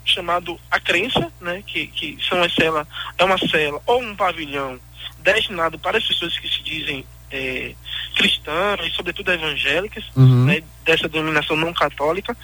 chamado 0.06 0.60
a 0.70 0.80
crença, 0.80 1.32
né, 1.39 1.63
que, 1.66 1.88
que 1.88 2.18
são 2.28 2.42
as 2.42 2.54
cela, 2.54 2.88
é 3.18 3.24
uma 3.24 3.38
cela 3.38 3.82
ou 3.86 4.02
um 4.02 4.16
pavilhão 4.16 4.80
destinado 5.20 5.80
para 5.80 5.98
as 5.98 6.06
pessoas 6.06 6.38
que 6.38 6.48
se 6.48 6.62
dizem 6.63 7.06
é, 7.32 7.74
cristãs 8.16 8.86
e 8.86 8.92
sobretudo 8.92 9.32
evangélicas, 9.32 10.04
uhum. 10.16 10.46
né, 10.46 10.63
dessa 10.84 11.10
denominação 11.10 11.56
não 11.56 11.74
católica. 11.74 12.36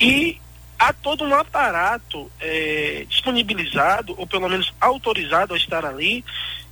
E 0.00 0.40
há 0.78 0.92
todo 0.92 1.24
um 1.24 1.34
aparato 1.34 2.30
é, 2.40 3.04
disponibilizado, 3.08 4.14
ou 4.18 4.26
pelo 4.26 4.48
menos 4.48 4.72
autorizado 4.80 5.54
a 5.54 5.56
estar 5.56 5.84
ali, 5.84 6.24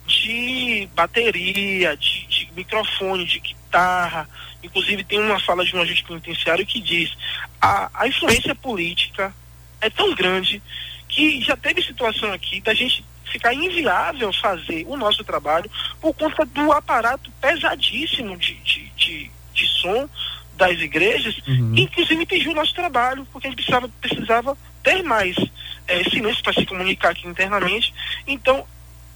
de 0.06 0.88
bateria, 0.94 1.96
de, 1.96 2.26
de, 2.26 2.50
microfone, 2.54 3.24
de 3.24 3.40
guitarra. 3.40 4.28
Inclusive 4.62 5.04
tem 5.04 5.18
uma 5.18 5.40
fala 5.40 5.64
de 5.64 5.74
um 5.74 5.80
agente 5.80 6.04
penitenciário 6.04 6.66
que 6.66 6.80
diz 6.80 7.12
a, 7.60 7.90
a 7.94 8.08
influência 8.08 8.54
política 8.54 9.34
é 9.84 9.90
tão 9.90 10.14
grande 10.14 10.62
que 11.08 11.40
já 11.42 11.56
teve 11.56 11.82
situação 11.82 12.32
aqui 12.32 12.60
da 12.60 12.74
gente 12.74 13.04
ficar 13.24 13.52
inviável 13.52 14.32
fazer 14.32 14.84
o 14.86 14.96
nosso 14.96 15.24
trabalho 15.24 15.70
por 16.00 16.14
conta 16.14 16.44
do 16.44 16.72
aparato 16.72 17.30
pesadíssimo 17.40 18.36
de, 18.36 18.54
de, 18.54 18.88
de, 18.96 19.30
de 19.52 19.66
som 19.66 20.08
das 20.56 20.78
igrejas, 20.78 21.36
uhum. 21.46 21.74
inclusive 21.76 22.22
impediu 22.22 22.52
o 22.52 22.54
nosso 22.54 22.72
trabalho, 22.74 23.26
porque 23.32 23.48
a 23.48 23.50
gente 23.50 23.56
precisava, 23.56 23.88
precisava 24.00 24.58
ter 24.82 25.02
mais 25.02 25.36
é, 25.88 26.04
silêncio 26.04 26.42
para 26.42 26.52
se 26.52 26.64
comunicar 26.64 27.10
aqui 27.10 27.26
internamente. 27.26 27.92
Então, 28.26 28.64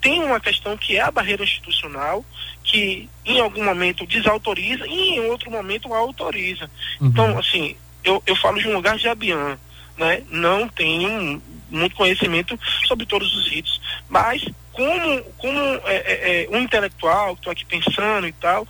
tem 0.01 0.23
uma 0.23 0.41
questão 0.41 0.77
que 0.77 0.97
é 0.97 1.01
a 1.01 1.11
barreira 1.11 1.45
institucional, 1.45 2.25
que 2.65 3.09
em 3.25 3.41
algum 3.41 3.65
momento 3.65 4.05
desautoriza 4.05 4.85
e 4.87 5.17
em 5.17 5.21
outro 5.21 5.51
momento 5.51 5.95
autoriza. 5.95 6.69
Uhum. 7.01 7.07
Então, 7.09 7.39
assim, 7.39 7.77
eu, 8.03 8.23
eu 8.27 8.35
falo 8.37 8.59
de 8.59 8.69
um 8.69 8.75
lugar 8.75 8.97
de 8.97 9.09
Abian, 9.09 9.59
né? 9.99 10.23
Não 10.31 10.69
tenho 10.69 11.43
muito 11.71 11.97
conhecimento 11.97 12.59
sobre 12.87 13.05
todos 13.05 13.35
os 13.37 13.49
ritos, 13.49 13.81
mas 14.09 14.43
como, 14.73 15.23
como 15.37 15.59
é, 15.85 15.97
é, 15.97 16.45
é 16.45 16.49
um 16.51 16.61
intelectual, 16.61 17.35
estou 17.35 17.53
aqui 17.53 17.65
pensando 17.65 18.27
e 18.27 18.33
tal, 18.33 18.67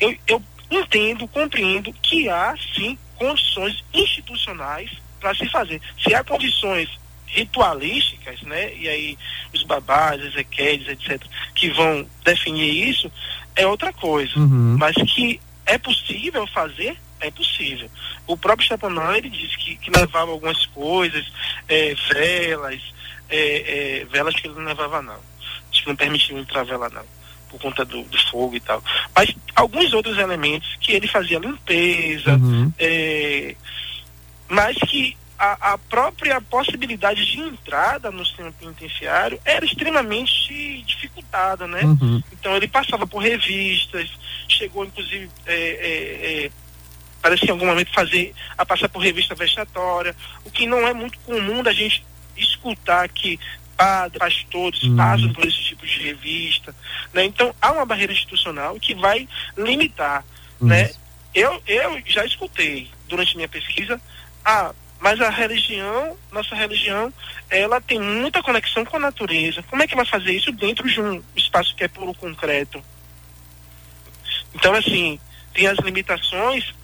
eu, 0.00 0.14
eu 0.26 0.42
entendo, 0.70 1.26
compreendo 1.28 1.92
que 1.94 2.28
há 2.28 2.54
sim 2.74 2.98
condições 3.16 3.82
institucionais 3.92 4.90
para 5.18 5.34
se 5.34 5.48
fazer. 5.48 5.80
Se 5.98 6.14
há 6.14 6.22
condições 6.22 6.88
ritualísticas, 7.26 8.40
né? 8.42 8.74
E 8.74 8.88
aí 8.88 9.18
os 9.52 9.62
babás, 9.64 10.22
Ezequiéis, 10.22 10.86
etc., 10.88 11.22
que 11.54 11.70
vão 11.70 12.06
definir 12.24 12.88
isso, 12.88 13.10
é 13.54 13.66
outra 13.66 13.92
coisa. 13.92 14.38
Uhum. 14.38 14.76
Mas 14.78 14.94
que 14.94 15.40
é 15.64 15.78
possível 15.78 16.46
fazer, 16.46 16.96
é 17.20 17.30
possível. 17.30 17.90
O 18.26 18.36
próprio 18.36 18.66
Chapanã, 18.66 19.16
ele 19.16 19.30
disse 19.30 19.56
que, 19.58 19.76
que 19.76 19.90
levava 19.90 20.30
algumas 20.30 20.66
coisas, 20.66 21.26
é, 21.68 21.94
velas, 22.12 22.82
é, 23.28 24.00
é, 24.00 24.04
velas 24.06 24.34
que 24.34 24.46
ele 24.46 24.54
não 24.54 24.64
levava 24.64 25.02
não. 25.02 25.18
Acho 25.70 25.82
que 25.82 25.88
não 25.88 25.96
permitia 25.96 26.38
entrar 26.38 26.64
vela 26.64 26.88
não 26.88 27.16
por 27.48 27.60
conta 27.60 27.84
do, 27.84 28.02
do, 28.02 28.18
fogo 28.30 28.56
e 28.56 28.60
tal. 28.60 28.82
Mas 29.14 29.34
alguns 29.54 29.92
outros 29.92 30.18
elementos 30.18 30.76
que 30.80 30.92
ele 30.92 31.06
fazia 31.06 31.38
limpeza, 31.38 32.34
uhum. 32.34 32.72
é, 32.78 33.54
mas 34.48 34.76
que 34.76 35.16
a, 35.38 35.74
a, 35.74 35.78
própria 35.78 36.40
possibilidade 36.40 37.24
de 37.26 37.40
entrada 37.40 38.10
no 38.10 38.24
sistema 38.24 38.52
penitenciário 38.52 39.38
era 39.44 39.64
extremamente 39.64 40.82
dificultada, 40.82 41.66
né? 41.66 41.82
Uhum. 41.82 42.22
Então 42.32 42.56
ele 42.56 42.68
passava 42.68 43.06
por 43.06 43.18
revistas, 43.18 44.10
chegou 44.48 44.84
inclusive 44.84 45.28
é, 45.46 45.54
é, 45.54 46.44
é, 46.46 46.50
parece 47.22 47.42
que 47.42 47.48
em 47.48 47.52
algum 47.52 47.66
momento 47.66 47.92
fazer 47.92 48.34
a 48.56 48.64
passar 48.64 48.88
por 48.88 49.00
revista 49.00 49.34
vexatória, 49.34 50.14
o 50.44 50.50
que 50.50 50.66
não 50.66 50.86
é 50.86 50.92
muito 50.92 51.18
comum 51.20 51.62
da 51.62 51.72
gente 51.72 52.04
escutar 52.36 53.08
que 53.08 53.38
padres, 53.76 54.18
pastores 54.18 54.82
uhum. 54.84 54.96
passam 54.96 55.32
por 55.32 55.46
esse 55.46 55.62
tipo 55.62 55.86
de 55.86 56.02
revista, 56.02 56.74
né? 57.12 57.24
Então 57.24 57.54
há 57.60 57.72
uma 57.72 57.84
barreira 57.84 58.12
institucional 58.12 58.78
que 58.80 58.94
vai 58.94 59.28
limitar, 59.56 60.24
uhum. 60.60 60.68
né? 60.68 60.90
Eu, 61.34 61.62
eu 61.66 62.02
já 62.06 62.24
escutei 62.24 62.90
durante 63.08 63.36
minha 63.36 63.48
pesquisa, 63.48 64.00
ah, 64.44 64.72
mas 64.98 65.20
a 65.20 65.28
religião, 65.28 66.16
nossa 66.32 66.54
religião, 66.54 67.12
ela 67.50 67.80
tem 67.80 68.00
muita 68.00 68.42
conexão 68.42 68.84
com 68.84 68.96
a 68.96 69.00
natureza. 69.00 69.62
Como 69.64 69.82
é 69.82 69.86
que 69.86 69.94
vai 69.94 70.06
fazer 70.06 70.32
isso 70.32 70.50
dentro 70.52 70.88
de 70.88 71.00
um 71.00 71.22
espaço 71.34 71.76
que 71.76 71.84
é 71.84 71.88
puro 71.88 72.14
concreto? 72.14 72.82
Então, 74.54 74.72
assim, 74.72 75.20
tem 75.52 75.66
as 75.66 75.78
limitações, 75.78 76.74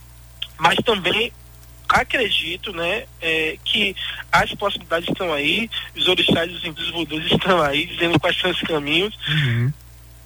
mas 0.63 0.77
também 0.85 1.33
acredito, 1.89 2.73
né, 2.73 3.05
é, 3.21 3.59
que 3.65 3.97
as 4.31 4.55
possibilidades 4.55 5.09
estão 5.09 5.33
aí, 5.33 5.69
os 5.97 6.07
orixás 6.07 6.51
e 6.51 6.71
os 6.71 6.91
voodus 6.91 7.27
estão 7.33 7.61
aí, 7.61 7.85
dizendo 7.85 8.19
quais 8.19 8.39
são 8.39 8.49
os 8.49 8.61
caminhos. 8.61 9.13
Uhum. 9.29 9.73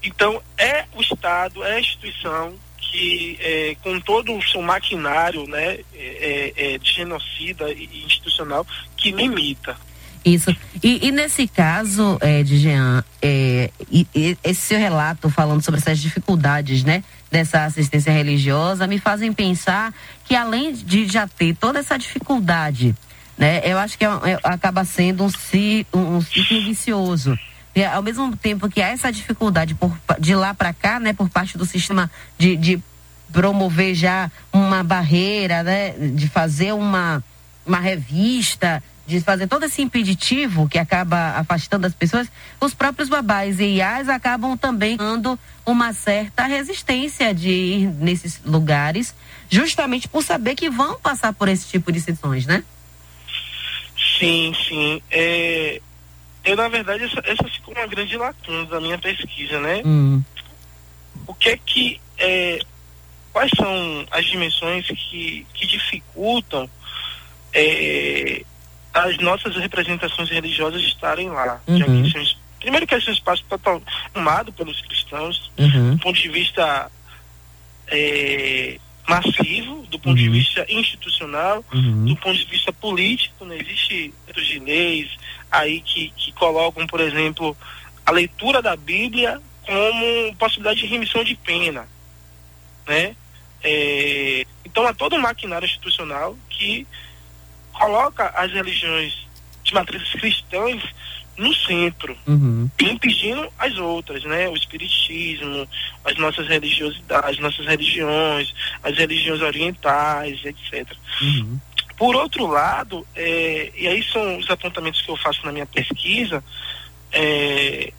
Então, 0.03 0.43
é 0.59 0.85
o 0.95 1.01
Estado, 1.01 1.65
é 1.65 1.77
a 1.77 1.81
instituição 1.81 2.55
que, 2.79 3.39
é, 3.41 3.77
com 3.83 3.99
todo 3.99 4.37
o 4.37 4.43
seu 4.43 4.61
maquinário, 4.61 5.47
né, 5.49 5.79
é, 5.95 6.53
é, 6.55 6.75
é 6.75 6.79
de 6.79 6.93
genocida 6.93 7.73
e 7.73 8.05
institucional, 8.05 8.67
que 8.95 9.11
limita. 9.11 9.75
Isso. 10.23 10.55
E, 10.83 11.07
e, 11.07 11.11
nesse 11.13 11.49
caso, 11.49 12.19
é, 12.21 12.43
de 12.43 12.59
Jean, 12.59 13.03
é, 13.23 13.71
e, 13.91 14.07
e 14.15 14.37
esse 14.45 14.61
seu 14.61 14.79
relato 14.79 15.31
falando 15.31 15.63
sobre 15.63 15.81
essas 15.81 15.99
dificuldades, 15.99 16.85
né, 16.85 17.03
dessa 17.31 17.65
assistência 17.65 18.13
religiosa, 18.13 18.87
me 18.87 18.99
fazem 18.99 19.33
pensar 19.33 19.93
que 20.25 20.35
além 20.35 20.73
de 20.73 21.07
já 21.07 21.27
ter 21.27 21.55
toda 21.55 21.81
essa 21.81 21.99
dificuldade, 21.99 22.95
né, 23.37 23.61
eu 23.65 23.79
acho 23.79 23.99
que 23.99 24.05
é, 24.05 24.09
é, 24.09 24.39
acaba 24.43 24.85
sendo 24.85 25.25
um, 25.25 25.31
um, 25.95 26.17
um 26.17 26.21
ciclo 26.21 26.63
vicioso. 26.65 27.39
E, 27.75 27.85
ao 27.85 28.03
mesmo 28.03 28.35
tempo 28.37 28.71
que 28.71 28.81
há 28.81 28.89
essa 28.89 29.13
dificuldade 29.13 29.75
por, 29.75 29.95
de 30.19 30.35
lá 30.35 30.55
para 30.55 30.73
cá, 30.73 30.99
né, 30.99 31.13
por 31.13 31.29
parte 31.29 31.59
do 31.59 31.67
sistema 31.67 32.11
de, 32.39 32.57
de 32.57 32.83
promover 33.33 33.95
já 33.95 34.31
uma 34.53 34.83
barreira, 34.83 35.63
né, 35.63 35.91
de 35.91 36.29
fazer 36.29 36.73
uma, 36.73 37.23
uma 37.67 37.79
revista, 37.79 38.83
de 39.07 39.21
fazer 39.21 39.47
todo 39.47 39.65
esse 39.65 39.81
impeditivo 39.81 40.69
que 40.69 40.79
acaba 40.79 41.37
afastando 41.37 41.87
as 41.87 41.95
pessoas, 41.95 42.31
os 42.61 42.75
próprios 42.75 43.09
babás 43.09 43.61
e 43.61 43.77
iás 43.77 44.09
acabam 44.09 44.57
também 44.57 44.97
dando 44.97 45.39
uma 45.65 45.93
certa 45.93 46.45
resistência 46.45 47.33
de 47.33 47.51
ir 47.51 47.87
nesses 47.95 48.41
lugares, 48.45 49.15
justamente 49.49 50.09
por 50.09 50.23
saber 50.23 50.57
que 50.57 50.69
vão 50.69 50.99
passar 50.99 51.33
por 51.33 51.49
esse 51.49 51.69
tipo 51.69 51.93
de 51.93 52.01
situações, 52.01 52.47
né? 52.47 52.65
Sim, 54.19 54.53
sim. 54.67 55.01
É, 55.11 55.81
eu, 56.45 56.57
na 56.57 56.69
verdade, 56.69 57.05
essa, 57.05 57.21
essa 57.25 57.45
ficou 57.45 57.75
uma 57.75 57.87
grande 57.87 58.17
lacuna 58.17 58.65
da 58.67 58.81
minha 58.81 58.99
pesquisa, 58.99 59.61
né? 59.61 59.83
Hum. 59.85 60.23
O 61.27 61.35
que 61.35 61.51
é 61.51 61.57
que. 61.57 62.01
É, 62.19 62.61
quais 63.33 63.51
são 63.55 64.07
as 64.11 64.25
dimensões 64.25 64.87
que, 64.87 65.47
que 65.53 65.67
dificultam 65.67 66.69
é, 67.53 68.43
as 68.97 69.19
nossas 69.19 69.55
representações 69.57 70.31
religiosas 70.31 70.81
estarem 70.83 71.29
lá. 71.29 71.61
Uhum. 71.67 71.79
Já 71.79 71.85
que 71.85 72.11
são, 72.11 72.39
primeiro 72.59 72.87
que 72.87 72.95
esse 72.95 73.09
é 73.09 73.11
um 73.11 73.15
espaço 73.15 73.45
total 73.49 73.83
tomado 74.13 74.53
pelos 74.53 74.81
cristãos, 74.81 75.51
uhum. 75.59 75.97
do 75.97 75.99
ponto 75.99 76.21
de 76.21 76.29
vista 76.31 76.91
é, 77.89 78.79
massivo, 79.07 79.87
do 79.91 79.99
ponto 79.99 80.09
uhum. 80.09 80.15
de 80.15 80.29
vista 80.31 80.65
institucional, 80.69 81.63
uhum. 81.73 82.07
do 82.07 82.17
ponto 82.17 82.37
de 82.37 82.47
vista 82.47 82.73
político, 82.73 83.45
não 83.45 83.49
né? 83.49 83.59
existe 83.61 84.15
de 84.35 84.59
leis 84.61 85.11
aí 85.51 85.81
que, 85.81 86.13
que 86.17 86.33
colocam, 86.33 86.87
por 86.87 87.01
exemplo, 87.01 87.57
a 88.05 88.11
leitura 88.11 88.63
da 88.63 88.77
Bíblia 88.77 89.41
como 89.67 90.37
possibilidade 90.37 90.81
de 90.81 90.87
remissão 90.87 91.23
de 91.23 91.35
pena, 91.35 91.87
né? 92.87 93.17
É, 93.63 94.47
então 94.65 94.87
há 94.87 94.95
todo 94.95 95.17
um 95.17 95.21
maquinário 95.21 95.67
institucional 95.67 96.37
que 96.49 96.87
coloca 97.79 98.33
as 98.37 98.53
religiões 98.53 99.27
de 99.63 99.75
matrizes 99.75 100.13
cristãs 100.13 100.83
no 101.37 101.55
centro, 101.55 102.17
uhum. 102.27 102.71
impedindo 102.81 103.47
as 103.59 103.77
outras, 103.77 104.25
né? 104.25 104.49
O 104.49 104.57
espiritismo, 104.57 105.69
as 106.05 106.17
nossas 106.17 106.49
religiosidades, 106.49 107.31
as 107.31 107.39
nossas 107.39 107.67
religiões, 107.67 108.55
as 108.83 108.97
religiões 108.97 109.43
orientais, 109.43 110.43
etc. 110.45 110.91
Uhum. 111.21 111.61
Por 111.99 112.15
outro 112.17 112.47
lado, 112.47 113.07
é, 113.15 113.71
e 113.77 113.87
aí 113.87 114.03
são 114.05 114.39
os 114.39 114.51
apontamentos 114.51 115.03
que 115.03 115.11
eu 115.11 115.17
faço 115.17 115.45
na 115.45 115.53
minha 115.53 115.67
pesquisa, 115.67 116.43
é, 117.13 117.93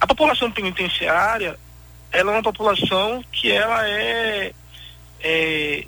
a 0.00 0.06
população 0.06 0.50
penitenciária, 0.50 1.58
ela 2.12 2.32
é 2.32 2.34
uma 2.36 2.42
população 2.42 3.24
que 3.32 3.50
ela 3.50 3.88
é, 3.88 4.52
é 5.20 5.86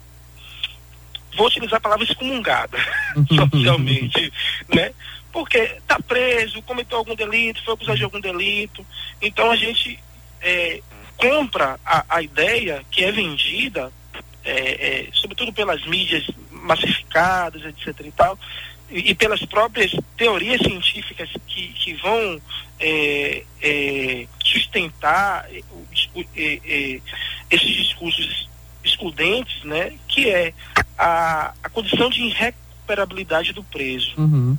vou 1.37 1.47
utilizar 1.47 1.77
a 1.77 1.81
palavra 1.81 2.05
excomungada 2.05 2.79
socialmente, 3.29 4.33
né? 4.75 4.93
Porque 5.33 5.59
está 5.59 5.99
preso, 6.01 6.63
cometeu 6.63 6.99
algum 6.99 7.15
delito, 7.15 7.63
foi 7.63 7.75
acusado 7.75 7.99
de 7.99 8.05
algum 8.05 8.21
delito. 8.21 8.85
Então 9.21 9.51
a 9.51 9.57
gente 9.57 9.99
é, 10.41 10.81
compra 11.17 11.79
a, 11.85 12.05
a, 12.09 12.23
ideia 12.23 12.83
que 12.91 13.05
é 13.05 13.13
vendida, 13.13 13.93
é, 14.45 14.53
é, 14.53 15.09
sobretudo 15.13 15.53
pelas 15.53 15.85
mídias 15.87 16.27
massificadas, 16.51 17.63
etc. 17.65 18.07
e 18.07 18.13
tal, 18.13 18.39
e, 18.91 19.11
e 19.11 19.15
pelas 19.15 19.45
próprias 19.45 19.93
teorias 20.17 20.61
científicas 20.61 21.29
que, 21.47 21.69
que 21.69 21.95
vão 21.95 22.41
é, 22.81 23.43
é, 23.61 24.27
sustentar 24.43 25.47
é, 25.51 27.01
esses 27.51 27.77
discursos 27.77 28.49
excludentes, 28.87 29.63
né, 29.65 29.93
que 30.09 30.31
é 30.31 30.53
a, 30.99 31.53
a 31.63 31.69
condição 31.69 32.09
de 32.09 32.23
irrecuperabilidade 32.23 33.53
do 33.53 33.63
preso. 33.65 34.15
Uhum. 34.19 34.57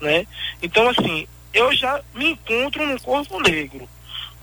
Né? 0.00 0.26
Então, 0.62 0.88
assim, 0.88 1.26
eu 1.52 1.74
já 1.74 2.00
me 2.14 2.30
encontro 2.30 2.86
num 2.86 2.98
corpo 2.98 3.40
negro, 3.40 3.88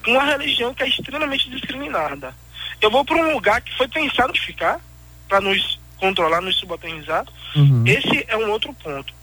com 0.04 0.12
uma 0.12 0.24
religião 0.24 0.74
que 0.74 0.84
é 0.84 0.90
extremamente 0.90 1.50
discriminada. 1.50 2.34
Eu 2.82 2.92
vou 2.92 3.04
para 3.04 3.18
um 3.18 3.34
lugar 3.34 3.62
que 3.62 3.76
foi 3.76 3.88
pensado 3.88 4.34
de 4.34 4.42
ficar, 4.42 4.80
para 5.28 5.42
nos 5.42 5.80
controlar, 5.98 6.42
nos 6.42 6.58
subalternizar. 6.58 7.26
Uhum. 7.56 7.84
Esse 7.86 8.26
é 8.28 8.38
um 8.38 8.52
outro 8.52 8.74
ponto. 8.74 9.14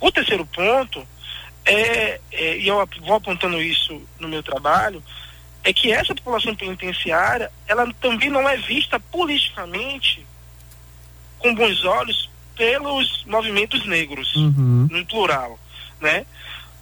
O 0.00 0.10
terceiro 0.10 0.44
ponto 0.46 1.06
é, 1.64 2.20
é, 2.32 2.58
e 2.58 2.66
eu 2.66 2.86
vou 3.02 3.14
apontando 3.14 3.60
isso 3.62 4.02
no 4.18 4.28
meu 4.28 4.42
trabalho, 4.42 5.02
é 5.64 5.72
que 5.72 5.92
essa 5.92 6.14
população 6.14 6.54
penitenciária, 6.54 7.50
ela 7.66 7.92
também 7.94 8.30
não 8.30 8.48
é 8.48 8.56
vista 8.56 8.98
politicamente 8.98 10.26
com 11.38 11.54
bons 11.54 11.84
olhos 11.84 12.30
pelos 12.56 13.24
movimentos 13.26 13.84
negros, 13.86 14.34
uhum. 14.36 14.88
no 14.90 15.06
plural, 15.06 15.58
né? 16.00 16.26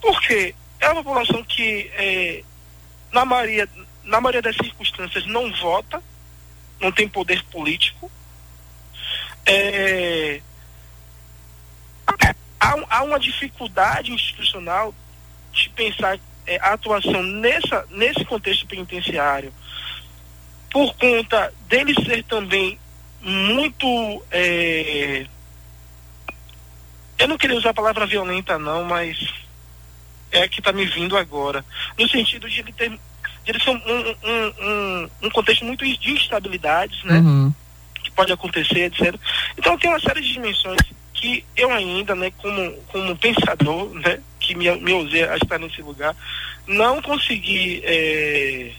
Porque 0.01 0.55
é 0.79 0.89
uma 0.89 1.03
população 1.03 1.43
que, 1.43 1.89
é, 1.93 2.43
na, 3.11 3.23
maioria, 3.23 3.69
na 4.03 4.19
maioria 4.19 4.41
das 4.41 4.55
circunstâncias, 4.55 5.25
não 5.27 5.51
vota, 5.53 6.01
não 6.79 6.91
tem 6.91 7.07
poder 7.07 7.43
político, 7.45 8.11
é, 9.45 10.41
há, 12.59 12.75
há 12.89 13.03
uma 13.03 13.19
dificuldade 13.19 14.11
institucional 14.11 14.93
de 15.51 15.69
pensar 15.69 16.19
é, 16.45 16.57
a 16.57 16.73
atuação 16.73 17.23
nessa, 17.23 17.85
nesse 17.89 18.23
contexto 18.25 18.65
penitenciário, 18.67 19.53
por 20.69 20.95
conta 20.95 21.53
dele 21.67 21.93
ser 22.05 22.23
também 22.23 22.79
muito. 23.21 24.23
É, 24.31 25.25
eu 27.19 27.27
não 27.27 27.37
queria 27.37 27.57
usar 27.57 27.69
a 27.69 27.73
palavra 27.73 28.05
violenta, 28.05 28.57
não, 28.57 28.83
mas 28.83 29.17
é 30.31 30.43
a 30.43 30.47
que 30.47 30.59
está 30.59 30.71
me 30.71 30.85
vindo 30.85 31.17
agora. 31.17 31.63
No 31.97 32.07
sentido 32.09 32.49
de 32.49 32.59
ele 32.59 32.73
ter. 32.73 32.89
De 32.89 33.51
ele 33.51 33.59
ser 33.59 33.71
um, 33.71 33.75
um, 33.75 34.53
um, 34.61 35.09
um 35.23 35.29
contexto 35.29 35.65
muito 35.65 35.83
de 35.83 36.11
instabilidades, 36.11 37.03
né? 37.03 37.19
Uhum. 37.19 37.53
Que 38.03 38.11
pode 38.11 38.31
acontecer, 38.31 38.85
etc. 38.85 39.15
Então 39.57 39.77
tem 39.77 39.89
uma 39.89 39.99
série 39.99 40.21
de 40.21 40.33
dimensões 40.33 40.79
que 41.13 41.45
eu 41.55 41.71
ainda, 41.71 42.15
né, 42.15 42.31
como, 42.37 42.71
como 42.87 43.15
pensador, 43.15 43.93
né, 43.93 44.19
que 44.41 44.55
me, 44.55 44.69
me 44.77 44.93
usei 44.93 45.23
a 45.23 45.37
estar 45.37 45.57
nesse 45.59 45.81
lugar, 45.81 46.15
não 46.67 47.01
consegui, 47.01 47.81
é, 47.85 48.71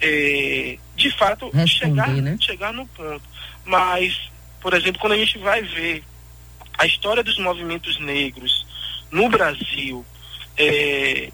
é, 0.00 0.78
de 0.94 1.10
fato, 1.10 1.50
chegar, 1.66 2.08
né? 2.08 2.36
chegar 2.40 2.72
no 2.72 2.86
ponto. 2.88 3.22
Mas, 3.64 4.30
por 4.60 4.74
exemplo, 4.74 5.00
quando 5.00 5.14
a 5.14 5.18
gente 5.18 5.38
vai 5.38 5.62
ver 5.62 6.04
a 6.78 6.86
história 6.86 7.24
dos 7.24 7.38
movimentos 7.38 7.98
negros 7.98 8.64
no 9.10 9.28
Brasil, 9.28 10.04
é, 10.56 11.30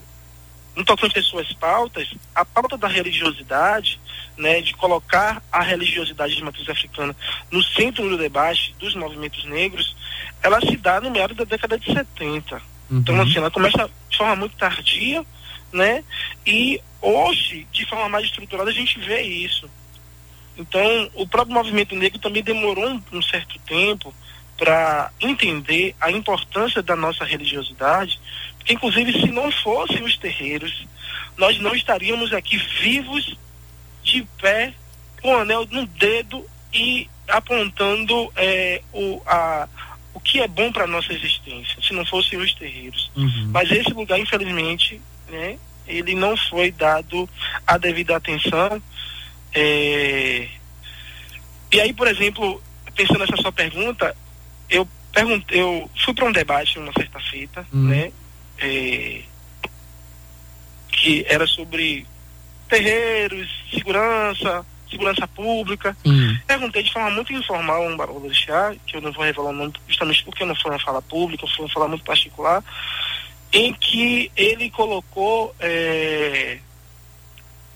no 0.75 0.85
tocante 0.85 1.19
às 1.19 1.25
suas 1.25 1.51
pautas, 1.53 2.07
a 2.33 2.45
pauta 2.45 2.77
da 2.77 2.87
religiosidade, 2.87 3.99
né, 4.37 4.61
de 4.61 4.73
colocar 4.73 5.43
a 5.51 5.61
religiosidade 5.61 6.35
de 6.35 6.43
matriz 6.43 6.67
africana 6.69 7.15
no 7.51 7.61
centro 7.61 8.07
do 8.09 8.17
debate 8.17 8.73
dos 8.79 8.95
movimentos 8.95 9.43
negros, 9.45 9.95
ela 10.41 10.59
se 10.61 10.77
dá 10.77 11.01
no 11.01 11.11
meio 11.11 11.35
da 11.35 11.43
década 11.43 11.77
de 11.77 11.91
70. 11.91 12.61
Uhum. 12.91 12.99
Então, 12.99 13.21
assim, 13.21 13.37
ela 13.37 13.49
começa 13.49 13.89
de 14.09 14.17
forma 14.17 14.35
muito 14.35 14.57
tardia, 14.57 15.25
né, 15.71 16.03
e 16.45 16.81
hoje, 17.01 17.65
de 17.71 17.85
forma 17.85 18.09
mais 18.09 18.25
estruturada, 18.25 18.69
a 18.69 18.73
gente 18.73 18.99
vê 18.99 19.21
isso. 19.21 19.69
Então, 20.57 21.09
o 21.15 21.25
próprio 21.25 21.55
movimento 21.55 21.95
negro 21.95 22.19
também 22.19 22.43
demorou 22.43 22.89
um, 22.89 23.01
um 23.13 23.21
certo 23.21 23.57
tempo 23.59 24.13
para 24.57 25.09
entender 25.19 25.95
a 25.99 26.11
importância 26.11 26.83
da 26.83 26.95
nossa 26.95 27.23
religiosidade, 27.23 28.19
porque 28.57 28.73
inclusive 28.73 29.13
se 29.13 29.31
não 29.31 29.51
fossem 29.51 30.03
os 30.03 30.17
terreiros, 30.17 30.85
nós 31.37 31.59
não 31.59 31.73
estaríamos 31.73 32.31
aqui 32.33 32.57
vivos, 32.57 33.35
de 34.03 34.27
pé, 34.39 34.73
com 35.21 35.33
o 35.33 35.37
anel 35.37 35.67
no 35.71 35.85
dedo 35.87 36.45
e 36.73 37.09
apontando 37.27 38.31
é, 38.35 38.81
o, 38.93 39.21
a, 39.25 39.67
o 40.13 40.19
que 40.19 40.41
é 40.41 40.47
bom 40.47 40.71
para 40.71 40.87
nossa 40.87 41.13
existência, 41.13 41.81
se 41.81 41.93
não 41.93 42.05
fossem 42.05 42.39
os 42.39 42.53
terreiros. 42.53 43.11
Uhum. 43.15 43.49
Mas 43.51 43.71
esse 43.71 43.91
lugar, 43.93 44.19
infelizmente, 44.19 45.01
né, 45.29 45.57
ele 45.87 46.15
não 46.15 46.35
foi 46.35 46.71
dado 46.71 47.29
a 47.65 47.77
devida 47.77 48.15
atenção. 48.15 48.81
É... 49.53 50.47
E 51.71 51.79
aí, 51.79 51.93
por 51.93 52.07
exemplo, 52.07 52.61
pensando 52.95 53.19
nessa 53.19 53.37
sua 53.37 53.51
pergunta, 53.51 54.15
eu 54.69 54.87
perguntei, 55.11 55.61
eu 55.61 55.89
fui 56.03 56.13
para 56.13 56.25
um 56.25 56.31
debate 56.31 56.79
uma 56.79 56.91
certa 56.93 57.19
feita, 57.19 57.65
hum. 57.73 57.87
né? 57.87 58.11
É, 58.57 59.21
que 60.91 61.25
era 61.27 61.47
sobre 61.47 62.05
terreiros, 62.69 63.49
segurança, 63.73 64.65
segurança 64.91 65.27
pública. 65.27 65.95
Hum. 66.05 66.37
Perguntei 66.45 66.83
de 66.83 66.93
forma 66.93 67.09
muito 67.09 67.33
informal 67.33 67.87
um 67.87 67.97
barão 67.97 68.19
do 68.19 68.33
chá, 68.33 68.75
que 68.85 68.97
eu 68.97 69.01
não 69.01 69.11
vou 69.11 69.23
revelar 69.23 69.49
o 69.49 69.53
nome 69.53 69.73
justamente 69.87 70.23
porque 70.23 70.45
não 70.45 70.55
foi 70.55 70.71
uma 70.71 70.79
fala 70.79 71.01
pública, 71.01 71.47
foi 71.47 71.65
uma 71.65 71.73
fala 71.73 71.87
muito 71.87 72.03
particular, 72.03 72.63
em 73.53 73.73
que 73.73 74.31
ele 74.35 74.69
colocou, 74.69 75.55
é, 75.59 76.59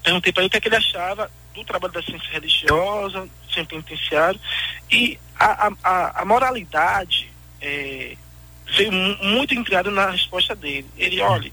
perguntei 0.04 0.32
para 0.32 0.44
ele 0.44 0.48
o 0.48 0.52
que, 0.52 0.58
é 0.58 0.62
que 0.62 0.68
ele 0.68 0.76
achava 0.76 1.32
do 1.54 1.64
trabalho 1.64 1.94
da 1.94 2.04
ciência 2.04 2.30
religiosa, 2.32 3.22
do 3.22 3.54
centro 3.54 3.82
penitenciário, 3.82 4.40
e 4.92 5.18
a, 5.40 5.72
a, 5.84 6.22
a 6.22 6.26
moralidade 6.26 7.32
é, 7.62 8.16
veio 8.76 8.92
muito 8.92 9.54
integrada 9.54 9.90
na 9.90 10.12
resposta 10.12 10.56
dele. 10.56 10.88
Ele, 10.98 11.22
olha, 11.22 11.52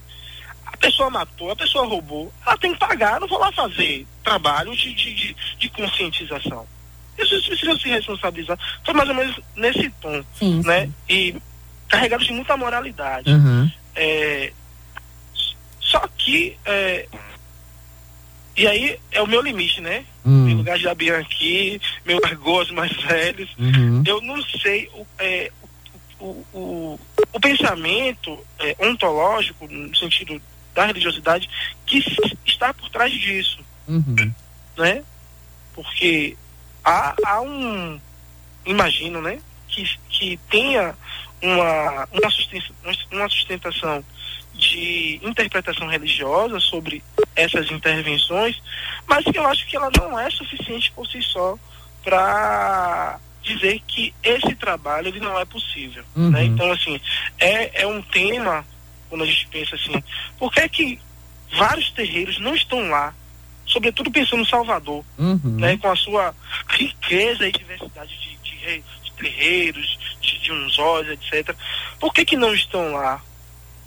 pessoa 0.82 1.08
matou, 1.08 1.50
a 1.50 1.56
pessoa 1.56 1.86
roubou, 1.86 2.32
ela 2.44 2.56
tem 2.58 2.72
que 2.72 2.78
pagar, 2.78 3.20
não 3.20 3.28
vou 3.28 3.38
lá 3.38 3.52
fazer 3.52 4.06
trabalho 4.24 4.74
de, 4.76 4.92
de, 4.92 5.36
de, 5.58 5.68
conscientização. 5.70 6.66
Isso 7.16 7.40
precisa 7.46 7.78
se 7.78 7.88
responsabilizar. 7.88 8.58
Foi 8.84 8.92
mais 8.92 9.08
ou 9.08 9.14
menos 9.14 9.40
nesse 9.54 9.88
tom, 10.00 10.24
sim, 10.34 10.60
né? 10.64 10.86
Sim. 10.86 10.94
E 11.08 11.36
carregado 11.88 12.24
de 12.24 12.32
muita 12.32 12.56
moralidade. 12.56 13.30
Uhum. 13.30 13.70
É, 13.94 14.52
só 15.78 16.02
que 16.18 16.56
é, 16.64 17.06
e 18.56 18.66
aí 18.66 18.98
é 19.12 19.22
o 19.22 19.26
meu 19.26 19.40
limite, 19.40 19.80
né? 19.80 20.04
Hum. 20.24 20.48
Em 20.48 20.54
lugar 20.56 20.78
de 20.78 20.88
aqui, 20.88 21.80
meu 22.04 22.20
argoz 22.24 22.70
mais 22.70 22.92
velhos, 22.92 23.48
uhum. 23.58 24.02
eu 24.06 24.20
não 24.20 24.42
sei 24.42 24.88
o, 24.94 25.06
é, 25.18 25.50
o, 26.18 26.44
o, 26.52 27.00
o, 27.32 27.40
pensamento 27.40 28.38
é, 28.58 28.76
ontológico, 28.80 29.66
no 29.68 29.94
sentido 29.96 30.40
da 30.74 30.86
religiosidade, 30.86 31.48
que 31.86 32.04
está 32.44 32.72
por 32.72 32.88
trás 32.90 33.12
disso. 33.12 33.58
Uhum. 33.86 34.32
Né? 34.76 35.02
Porque 35.74 36.36
há, 36.84 37.14
há 37.24 37.40
um. 37.40 38.00
Imagino, 38.64 39.20
né? 39.20 39.40
Que, 39.68 39.84
que 40.08 40.36
tenha 40.50 40.94
uma, 41.40 42.08
uma, 42.12 42.30
sustentação, 42.30 42.76
uma 43.10 43.28
sustentação 43.28 44.04
de 44.54 45.18
interpretação 45.22 45.88
religiosa 45.88 46.60
sobre 46.60 47.02
essas 47.34 47.70
intervenções, 47.70 48.62
mas 49.06 49.24
que 49.24 49.38
eu 49.38 49.46
acho 49.46 49.66
que 49.66 49.76
ela 49.76 49.90
não 49.98 50.18
é 50.18 50.30
suficiente 50.30 50.92
por 50.92 51.06
si 51.06 51.22
só 51.22 51.58
para 52.04 53.18
dizer 53.42 53.80
que 53.86 54.14
esse 54.22 54.54
trabalho 54.54 55.08
ele 55.08 55.20
não 55.20 55.38
é 55.38 55.44
possível. 55.44 56.04
Né? 56.14 56.22
Uhum. 56.22 56.30
Né? 56.30 56.44
Então, 56.44 56.70
assim, 56.70 57.00
é, 57.38 57.82
é 57.82 57.86
um 57.86 58.00
tema, 58.02 58.64
quando 59.12 59.24
a 59.24 59.26
gente 59.26 59.46
pensa 59.48 59.76
assim, 59.76 60.02
por 60.38 60.50
que 60.50 60.60
é 60.60 60.66
que 60.66 60.98
vários 61.58 61.90
terreiros 61.90 62.40
não 62.40 62.54
estão 62.54 62.88
lá, 62.88 63.14
sobretudo 63.66 64.10
pensando 64.10 64.38
no 64.38 64.46
Salvador, 64.46 65.04
uhum. 65.18 65.58
né? 65.58 65.76
com 65.76 65.90
a 65.90 65.94
sua 65.94 66.34
riqueza 66.70 67.46
e 67.46 67.52
diversidade 67.52 68.10
de, 68.18 68.38
de, 68.38 68.82
de 69.04 69.12
terreiros, 69.12 69.98
de, 70.18 70.38
de 70.38 70.50
unzóis, 70.50 71.10
etc. 71.10 71.54
Por 72.00 72.14
que, 72.14 72.24
que 72.24 72.38
não 72.38 72.54
estão 72.54 72.92
lá? 72.92 73.20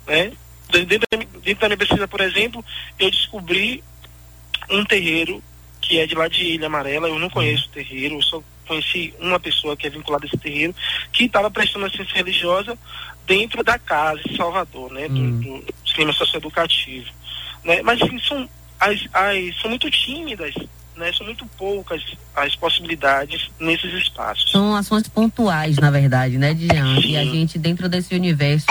Né? 0.06 0.32
Dentro 0.70 1.08
da, 1.10 1.16
dentro 1.40 1.60
da 1.60 1.68
minha 1.70 1.76
pesquisa, 1.76 2.06
por 2.06 2.20
exemplo, 2.20 2.64
eu 2.96 3.10
descobri 3.10 3.82
um 4.70 4.84
terreiro 4.84 5.42
que 5.80 5.98
é 5.98 6.06
de 6.06 6.14
lá 6.14 6.28
de 6.28 6.44
Ilha 6.44 6.66
Amarela. 6.66 7.08
Eu 7.08 7.18
não 7.18 7.30
conheço 7.30 7.66
o 7.66 7.70
terreiro, 7.70 8.14
eu 8.14 8.22
só 8.22 8.40
conheci 8.66 9.14
uma 9.18 9.40
pessoa 9.40 9.76
que 9.76 9.86
é 9.86 9.90
vinculada 9.90 10.24
a 10.24 10.28
esse 10.28 10.36
terreiro, 10.36 10.74
que 11.12 11.24
estava 11.24 11.50
prestando 11.50 11.86
assistência 11.86 12.16
religiosa 12.16 12.78
dentro 13.26 13.62
da 13.64 13.78
casa 13.78 14.20
em 14.28 14.36
Salvador, 14.36 14.92
né, 14.92 15.08
do, 15.08 15.14
hum. 15.14 15.40
do 15.40 15.74
sistema 15.84 16.12
socioeducativo. 16.12 17.10
Né? 17.64 17.82
Mas 17.82 18.00
assim, 18.00 18.18
são, 18.20 18.48
as, 18.78 19.00
as, 19.12 19.60
são 19.60 19.70
muito 19.70 19.90
tímidas, 19.90 20.54
né? 20.96 21.12
São 21.12 21.26
muito 21.26 21.46
poucas 21.58 22.02
as 22.34 22.54
possibilidades 22.56 23.50
nesses 23.60 23.92
espaços. 23.92 24.50
São 24.50 24.74
ações 24.74 25.08
pontuais, 25.08 25.76
na 25.76 25.90
verdade, 25.90 26.38
né, 26.38 26.54
Diane? 26.54 27.06
E 27.06 27.16
a 27.16 27.24
gente, 27.24 27.58
dentro 27.58 27.88
desse 27.88 28.14
universo 28.14 28.66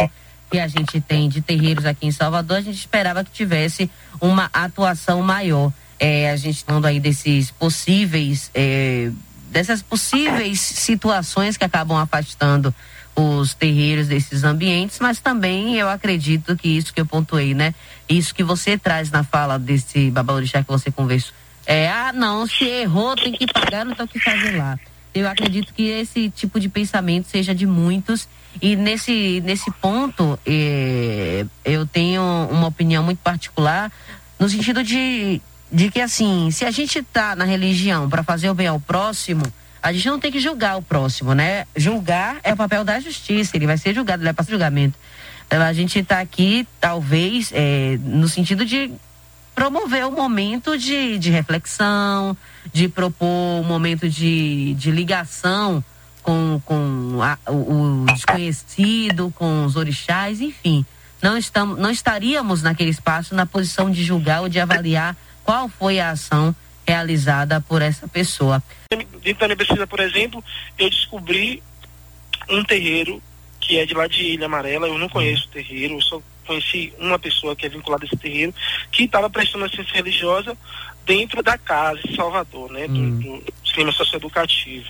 que 0.49 0.59
a 0.59 0.67
gente 0.67 0.99
tem 1.01 1.29
de 1.29 1.41
terreiros 1.41 1.85
aqui 1.85 2.07
em 2.07 2.11
Salvador, 2.11 2.57
a 2.57 2.61
gente 2.61 2.77
esperava 2.77 3.23
que 3.23 3.31
tivesse 3.31 3.89
uma 4.19 4.49
atuação 4.53 5.21
maior. 5.21 5.71
É, 5.99 6.29
a 6.29 6.35
gente 6.35 6.63
falando 6.63 6.85
aí 6.85 6.99
desses 6.99 7.51
possíveis, 7.51 8.51
é, 8.53 9.11
dessas 9.55 9.81
possíveis 9.81 10.59
situações 10.59 11.55
que 11.55 11.63
acabam 11.63 11.97
afastando 11.97 12.75
os 13.15 13.53
terreiros 13.53 14.09
desses 14.09 14.43
ambientes, 14.43 14.99
mas 14.99 15.21
também 15.21 15.77
eu 15.77 15.87
acredito 15.87 16.57
que 16.57 16.67
isso 16.67 16.93
que 16.93 16.99
eu 16.99 17.05
pontuei, 17.05 17.53
né? 17.53 17.73
Isso 18.09 18.35
que 18.35 18.43
você 18.43 18.77
traz 18.77 19.09
na 19.09 19.23
fala 19.23 19.57
desse 19.57 20.11
babalorixá 20.11 20.61
que 20.61 20.67
você 20.67 20.91
conversou. 20.91 21.33
É, 21.65 21.89
ah, 21.89 22.11
não, 22.11 22.45
se 22.45 22.65
errou, 22.65 23.15
tem 23.15 23.31
que 23.31 23.47
pagar, 23.47 23.85
não 23.85 23.95
tem 23.95 24.05
o 24.05 24.09
que 24.09 24.19
fazer 24.19 24.57
lá. 24.57 24.77
Eu 25.13 25.25
acredito 25.25 25.73
que 25.73 25.83
esse 25.83 26.29
tipo 26.29 26.59
de 26.59 26.67
pensamento 26.67 27.29
seja 27.29 27.55
de 27.55 27.65
muitos 27.65 28.27
e 28.61 28.75
nesse, 28.75 29.41
nesse 29.45 29.71
ponto 29.71 30.37
eh, 30.45 31.45
eu 31.63 31.85
tenho 31.85 32.21
uma 32.51 32.67
opinião 32.67 33.01
muito 33.01 33.19
particular 33.19 33.89
no 34.37 34.49
sentido 34.49 34.83
de, 34.83 35.41
de 35.71 35.89
que 35.91 35.99
assim, 36.01 36.49
se 36.51 36.65
a 36.65 36.71
gente 36.71 36.99
está 36.99 37.35
na 37.35 37.45
religião 37.45 38.09
para 38.09 38.23
fazer 38.23 38.49
o 38.49 38.53
bem 38.53 38.67
ao 38.67 38.79
próximo, 38.79 39.43
a 39.81 39.93
gente 39.93 40.07
não 40.07 40.19
tem 40.19 40.31
que 40.31 40.39
julgar 40.39 40.77
o 40.77 40.81
próximo, 40.81 41.33
né? 41.33 41.65
Julgar 41.75 42.37
é 42.43 42.53
o 42.53 42.57
papel 42.57 42.83
da 42.83 42.99
justiça, 42.99 43.55
ele 43.55 43.67
vai 43.67 43.77
ser 43.77 43.93
julgado, 43.93 44.21
ele 44.21 44.25
vai 44.25 44.33
passar 44.33 44.51
julgamento. 44.51 44.97
Então, 45.45 45.61
a 45.61 45.73
gente 45.73 45.99
está 45.99 46.19
aqui, 46.19 46.67
talvez, 46.79 47.51
é, 47.53 47.99
no 48.01 48.27
sentido 48.27 48.65
de 48.65 48.91
promover 49.53 50.05
um 50.05 50.11
momento 50.11 50.77
de, 50.77 51.17
de 51.19 51.29
reflexão, 51.29 52.35
de 52.73 52.89
propor 52.89 53.27
um 53.61 53.63
momento 53.63 54.09
de, 54.09 54.73
de 54.73 54.89
ligação 54.89 55.83
com, 56.23 56.59
com 56.65 57.19
a, 57.21 57.37
o, 57.51 58.03
o 58.03 58.05
desconhecido, 58.07 59.31
com 59.35 59.65
os 59.65 59.75
orixás, 59.75 60.41
enfim. 60.41 60.83
Não, 61.21 61.37
estamos, 61.37 61.77
não 61.77 61.91
estaríamos 61.91 62.61
naquele 62.63 62.89
espaço 62.89 63.35
na 63.35 63.45
posição 63.45 63.89
de 63.89 64.03
julgar 64.03 64.41
ou 64.41 64.49
de 64.49 64.59
avaliar 64.59 65.15
qual 65.45 65.69
foi 65.69 65.99
a 65.99 66.09
ação 66.09 66.53
realizada 66.85 67.61
por 67.61 67.81
essa 67.81 68.07
pessoa. 68.07 68.61
Dentro 68.89 69.39
da 69.39 69.47
minha 69.47 69.57
pesquisa, 69.57 69.87
por 69.87 69.99
exemplo, 69.99 70.43
eu 70.77 70.89
descobri 70.89 71.63
um 72.49 72.63
terreiro 72.63 73.21
que 73.59 73.79
é 73.79 73.85
de 73.85 73.93
lá 73.93 74.07
de 74.07 74.21
Ilha 74.21 74.45
Amarela. 74.45 74.87
Eu 74.87 74.97
não 74.97 75.09
conheço 75.09 75.47
o 75.47 75.51
terreiro, 75.51 75.95
eu 75.95 76.01
só 76.01 76.21
conheci 76.45 76.93
uma 76.99 77.17
pessoa 77.17 77.55
que 77.55 77.65
é 77.65 77.69
vinculada 77.69 78.05
a 78.05 78.07
esse 78.07 78.17
terreiro, 78.17 78.53
que 78.91 79.03
estava 79.03 79.29
prestando 79.29 79.65
assistência 79.65 79.95
religiosa 79.95 80.55
dentro 81.05 81.41
da 81.41 81.57
casa 81.57 81.99
em 82.07 82.15
Salvador, 82.15 82.71
né, 82.71 82.85
hum. 82.87 83.19
do, 83.19 83.37
do 83.39 83.53
sistema 83.63 83.91
socioeducativo. 83.91 84.87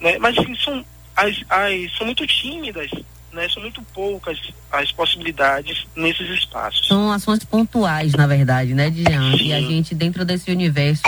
Né? 0.00 0.18
Mas 0.18 0.38
assim, 0.38 0.54
são, 0.56 0.84
as, 1.16 1.36
as, 1.48 1.96
são 1.96 2.06
muito 2.06 2.26
tímidas 2.26 2.90
né, 3.32 3.48
são 3.48 3.62
muito 3.62 3.82
poucas 3.94 4.38
as 4.70 4.92
possibilidades 4.92 5.86
nesses 5.96 6.28
espaços. 6.28 6.86
São 6.86 7.10
ações 7.10 7.44
pontuais, 7.44 8.12
na 8.12 8.26
verdade, 8.26 8.74
né, 8.74 8.90
Diane? 8.90 9.42
E 9.42 9.52
a 9.52 9.60
gente, 9.60 9.94
dentro 9.94 10.24
desse 10.24 10.50
universo 10.50 11.02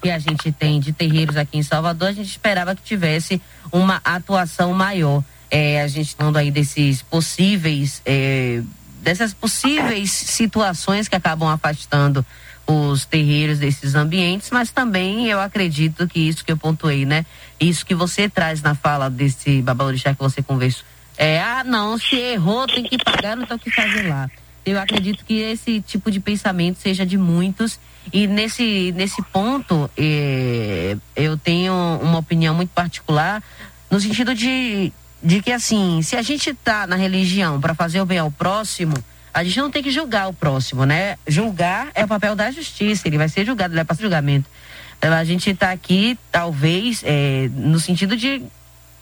que 0.00 0.10
a 0.10 0.18
gente 0.18 0.50
tem 0.52 0.80
de 0.80 0.92
terreiros 0.92 1.36
aqui 1.36 1.58
em 1.58 1.62
Salvador, 1.62 2.08
a 2.08 2.12
gente 2.12 2.28
esperava 2.30 2.74
que 2.74 2.82
tivesse 2.82 3.40
uma 3.70 4.00
atuação 4.04 4.72
maior. 4.72 5.22
É, 5.50 5.82
a 5.82 5.86
gente 5.86 6.14
falando 6.14 6.36
aí 6.38 6.50
desses 6.50 7.02
possíveis, 7.02 8.02
é, 8.04 8.62
dessas 9.02 9.32
possíveis 9.32 10.10
situações 10.10 11.08
que 11.08 11.14
acabam 11.14 11.48
afastando 11.48 12.24
os 12.66 13.04
terreiros 13.04 13.60
desses 13.60 13.94
ambientes, 13.94 14.50
mas 14.50 14.72
também 14.72 15.28
eu 15.28 15.40
acredito 15.40 16.08
que 16.08 16.18
isso 16.18 16.44
que 16.44 16.50
eu 16.50 16.56
pontuei, 16.56 17.04
né? 17.04 17.24
Isso 17.60 17.86
que 17.86 17.94
você 17.94 18.28
traz 18.28 18.60
na 18.60 18.74
fala 18.74 19.08
desse 19.08 19.62
babalorixá 19.62 20.14
que 20.14 20.20
você 20.20 20.42
conversou 20.42 20.84
é, 21.16 21.40
ah, 21.40 21.64
não, 21.64 21.98
se 21.98 22.16
errou, 22.16 22.66
tem 22.66 22.84
que 22.84 22.98
pagar, 23.02 23.36
não 23.36 23.46
tem 23.46 23.56
o 23.56 23.60
que 23.60 23.70
fazer 23.70 24.08
lá. 24.08 24.30
Eu 24.64 24.78
acredito 24.80 25.24
que 25.24 25.40
esse 25.40 25.80
tipo 25.80 26.10
de 26.10 26.20
pensamento 26.20 26.78
seja 26.80 27.06
de 27.06 27.16
muitos 27.16 27.78
e 28.12 28.26
nesse, 28.26 28.92
nesse 28.92 29.22
ponto 29.32 29.90
eh, 29.96 30.96
eu 31.14 31.36
tenho 31.36 31.72
uma 32.02 32.18
opinião 32.18 32.54
muito 32.54 32.70
particular 32.70 33.42
no 33.90 34.00
sentido 34.00 34.34
de, 34.34 34.92
de 35.22 35.40
que 35.40 35.52
assim, 35.52 36.02
se 36.02 36.16
a 36.16 36.22
gente 36.22 36.50
está 36.50 36.86
na 36.86 36.96
religião 36.96 37.60
para 37.60 37.74
fazer 37.74 38.00
o 38.00 38.06
bem 38.06 38.18
ao 38.18 38.30
próximo, 38.30 38.94
a 39.32 39.44
gente 39.44 39.58
não 39.60 39.70
tem 39.70 39.82
que 39.82 39.90
julgar 39.90 40.28
o 40.28 40.32
próximo, 40.32 40.84
né? 40.84 41.16
Julgar 41.26 41.88
é 41.94 42.04
o 42.04 42.08
papel 42.08 42.34
da 42.34 42.50
justiça, 42.50 43.06
ele 43.06 43.18
vai 43.18 43.28
ser 43.28 43.44
julgado, 43.44 43.72
ele 43.72 43.76
vai 43.76 43.84
passar 43.84 44.02
julgamento. 44.02 44.48
Então, 44.98 45.12
a 45.12 45.24
gente 45.24 45.50
está 45.50 45.72
aqui, 45.72 46.18
talvez, 46.32 47.02
eh, 47.04 47.50
no 47.52 47.78
sentido 47.78 48.16
de 48.16 48.42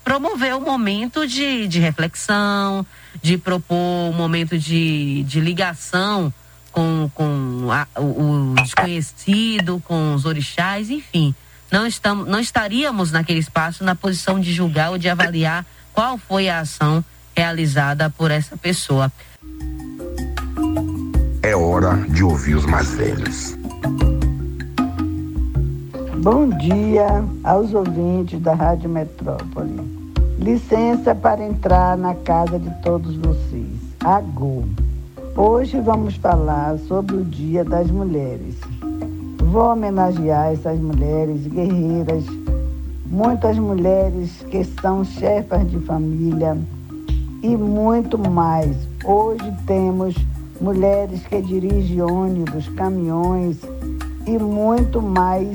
promover 0.04 0.54
um 0.54 0.60
momento 0.60 1.26
de, 1.26 1.66
de 1.66 1.80
reflexão, 1.80 2.86
de 3.22 3.38
propor 3.38 3.76
um 3.76 4.12
momento 4.12 4.58
de, 4.58 5.22
de 5.24 5.40
ligação 5.40 6.32
com, 6.70 7.10
com 7.14 7.68
a, 7.70 7.86
o, 8.00 8.52
o, 8.52 8.54
desconhecido, 8.56 9.82
com 9.84 10.14
os 10.14 10.26
orixás, 10.26 10.90
enfim. 10.90 11.34
Não, 11.72 11.86
estamos, 11.86 12.28
não 12.28 12.38
estaríamos 12.38 13.10
naquele 13.10 13.40
espaço 13.40 13.82
na 13.82 13.94
posição 13.94 14.38
de 14.38 14.52
julgar 14.52 14.90
ou 14.90 14.98
de 14.98 15.08
avaliar 15.08 15.64
qual 15.92 16.18
foi 16.18 16.48
a 16.48 16.60
ação 16.60 17.02
realizada 17.34 18.10
por 18.10 18.30
essa 18.30 18.56
pessoa. 18.56 19.10
É 21.42 21.54
hora 21.54 21.96
de 22.08 22.22
ouvir 22.22 22.56
os 22.56 22.66
mais 22.66 22.94
velhos. 22.94 23.56
Bom 26.22 26.48
dia 26.48 27.24
aos 27.44 27.74
ouvintes 27.74 28.40
da 28.40 28.54
Rádio 28.54 28.88
Metrópole. 28.88 29.93
Licença 30.44 31.14
para 31.14 31.42
entrar 31.42 31.96
na 31.96 32.14
casa 32.16 32.58
de 32.58 32.68
todos 32.82 33.16
vocês. 33.16 33.80
Agô. 34.00 34.64
Hoje 35.34 35.80
vamos 35.80 36.16
falar 36.16 36.78
sobre 36.80 37.16
o 37.16 37.24
Dia 37.24 37.64
das 37.64 37.90
Mulheres. 37.90 38.54
Vou 39.38 39.72
homenagear 39.72 40.52
essas 40.52 40.78
mulheres 40.78 41.46
guerreiras, 41.46 42.24
muitas 43.06 43.58
mulheres 43.58 44.44
que 44.50 44.62
são 44.82 45.02
chefas 45.02 45.66
de 45.70 45.78
família 45.78 46.58
e 47.42 47.56
muito 47.56 48.18
mais. 48.18 48.76
Hoje 49.02 49.50
temos 49.66 50.14
mulheres 50.60 51.26
que 51.26 51.40
dirigem 51.40 52.02
ônibus, 52.02 52.68
caminhões 52.76 53.56
e 54.26 54.38
muito 54.38 55.00
mais 55.00 55.48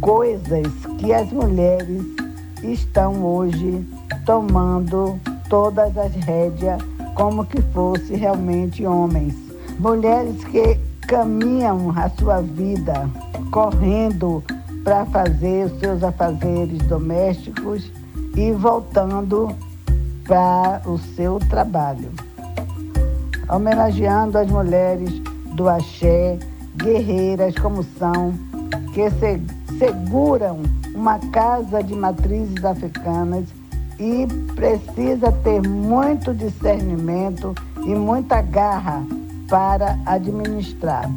coisas 0.00 0.66
que 0.96 1.12
as 1.12 1.30
mulheres 1.30 2.19
estão 2.62 3.24
hoje 3.24 3.86
tomando 4.24 5.18
todas 5.48 5.96
as 5.96 6.14
rédeas 6.14 6.80
como 7.14 7.44
que 7.44 7.60
fosse 7.72 8.14
realmente 8.14 8.86
homens. 8.86 9.34
Mulheres 9.78 10.42
que 10.44 10.78
caminham 11.06 11.92
a 11.96 12.08
sua 12.10 12.40
vida 12.40 13.08
correndo 13.50 14.42
para 14.84 15.04
fazer 15.06 15.66
os 15.66 15.78
seus 15.80 16.02
afazeres 16.02 16.78
domésticos 16.86 17.90
e 18.36 18.52
voltando 18.52 19.54
para 20.26 20.80
o 20.86 20.98
seu 20.98 21.38
trabalho. 21.50 22.10
Homenageando 23.48 24.38
as 24.38 24.48
mulheres 24.48 25.10
do 25.54 25.68
axé, 25.68 26.38
guerreiras 26.76 27.54
como 27.56 27.82
são, 27.82 28.32
que 28.94 29.10
se 29.10 29.42
seguram 29.78 30.62
uma 30.94 31.18
casa 31.30 31.82
de 31.82 31.94
matrizes 31.94 32.64
africanas 32.64 33.44
e 33.98 34.26
precisa 34.54 35.30
ter 35.30 35.66
muito 35.68 36.34
discernimento 36.34 37.54
e 37.84 37.94
muita 37.94 38.40
garra 38.40 39.02
para 39.48 39.98
administrar. 40.06 41.10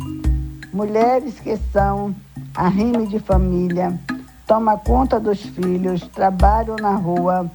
Mulheres 0.73 1.39
que 1.39 1.55
são 1.71 2.13
arrime 2.55 3.07
de 3.07 3.19
família, 3.19 3.97
toma 4.45 4.77
conta 4.77 5.19
dos 5.19 5.41
filhos, 5.41 6.07
trabalham 6.09 6.75
na 6.75 6.95
rua. 6.95 7.49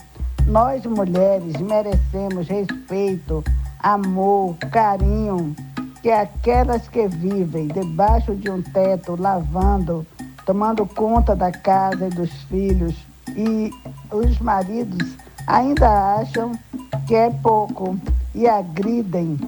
Nós 0.47 0.85
mulheres 0.87 1.61
merecemos 1.61 2.49
respeito, 2.49 3.45
amor, 3.81 4.57
carinho, 4.71 5.55
que 6.03 6.11
aquelas 6.11 6.89
que 6.89 7.07
vivem 7.07 7.69
debaixo 7.69 8.35
de 8.35 8.51
um 8.51 8.63
teto, 8.63 9.21
lavando, 9.21 10.07
tomando 10.49 10.87
conta 10.87 11.37
da 11.37 11.53
casa 11.53 12.07
e 12.07 12.09
dos 12.09 12.31
filhos, 12.45 12.97
e 13.37 13.71
os 14.11 14.39
maridos 14.39 15.15
ainda 15.47 16.15
acham 16.15 16.53
que 17.07 17.15
é 17.15 17.29
pouco 17.29 17.99
e 18.35 18.49
agridem. 18.49 19.39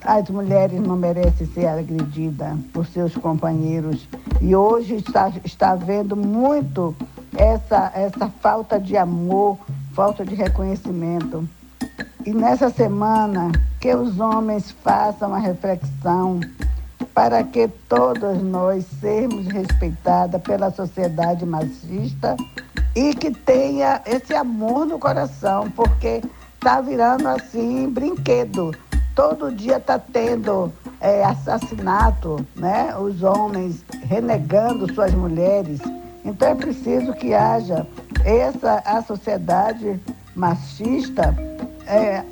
As 0.00 0.30
mulheres 0.30 0.80
não 0.80 0.96
merecem 0.96 1.46
ser 1.48 1.66
agredidas 1.66 2.56
por 2.72 2.86
seus 2.86 3.14
companheiros. 3.14 4.08
E 4.40 4.56
hoje 4.56 4.94
está, 4.94 5.30
está 5.44 5.72
havendo 5.72 6.16
muito 6.16 6.96
essa, 7.36 7.92
essa 7.94 8.30
falta 8.40 8.80
de 8.80 8.96
amor, 8.96 9.58
falta 9.92 10.24
de 10.24 10.34
reconhecimento. 10.34 11.46
E 12.24 12.32
nessa 12.32 12.70
semana, 12.70 13.52
que 13.78 13.94
os 13.94 14.18
homens 14.18 14.70
façam 14.82 15.34
a 15.34 15.38
reflexão 15.38 16.40
para 17.16 17.42
que 17.42 17.66
todos 17.88 18.42
nós 18.42 18.84
sermos 19.00 19.46
respeitadas 19.46 20.38
pela 20.42 20.70
sociedade 20.70 21.46
machista 21.46 22.36
e 22.94 23.14
que 23.14 23.30
tenha 23.30 24.02
esse 24.04 24.34
amor 24.34 24.84
no 24.84 24.98
coração, 24.98 25.70
porque 25.70 26.20
está 26.56 26.82
virando 26.82 27.26
assim 27.26 27.88
brinquedo. 27.88 28.70
Todo 29.14 29.50
dia 29.50 29.78
está 29.78 29.98
tendo 29.98 30.70
é, 31.00 31.24
assassinato, 31.24 32.44
né? 32.54 32.94
Os 32.98 33.22
homens 33.22 33.82
renegando 34.02 34.92
suas 34.92 35.14
mulheres. 35.14 35.80
Então 36.22 36.48
é 36.48 36.54
preciso 36.54 37.14
que 37.14 37.32
haja 37.32 37.86
essa 38.26 38.82
a 38.84 39.00
sociedade 39.00 39.98
machista 40.34 41.34
é, 41.86 42.22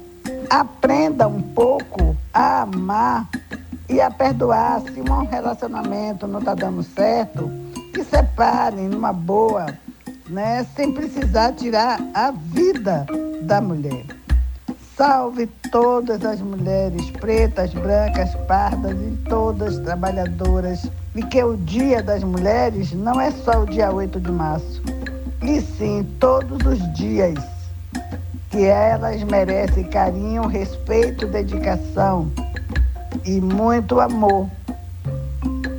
aprenda 0.51 1.27
um 1.27 1.41
pouco 1.41 2.15
a 2.35 2.63
amar 2.63 3.27
e 3.89 4.01
a 4.01 4.11
perdoar 4.11 4.81
se 4.81 5.01
um 5.01 5.27
relacionamento 5.27 6.27
não 6.27 6.41
está 6.41 6.55
dando 6.55 6.83
certo, 6.83 7.51
que 7.93 8.03
separem 8.03 8.89
numa 8.89 9.13
boa, 9.13 9.67
né, 10.29 10.67
sem 10.75 10.93
precisar 10.93 11.53
tirar 11.53 12.01
a 12.15 12.31
vida 12.31 13.07
da 13.43 13.61
mulher. 13.61 14.07
Salve 14.97 15.47
todas 15.73 16.25
as 16.25 16.41
mulheres 16.41 17.11
pretas, 17.11 17.75
brancas, 17.75 18.33
pardas 18.47 18.97
e 18.97 19.11
todas 19.29 19.79
trabalhadoras. 19.81 20.89
E 21.17 21.23
que 21.23 21.43
o 21.43 21.57
Dia 21.57 22.01
das 22.01 22.23
Mulheres 22.23 22.93
não 22.93 23.21
é 23.21 23.31
só 23.31 23.63
o 23.63 23.67
dia 23.67 23.93
8 23.93 24.21
de 24.21 24.31
março, 24.31 24.83
e 25.43 25.61
sim 25.61 26.09
todos 26.21 26.65
os 26.65 26.95
dias. 26.95 27.39
Que 28.51 28.67
elas 28.67 29.23
merecem 29.25 29.85
carinho, 29.85 30.47
respeito, 30.47 31.27
dedicação 31.27 32.31
e 33.25 33.41
muito 33.41 34.01
amor. 34.01 34.49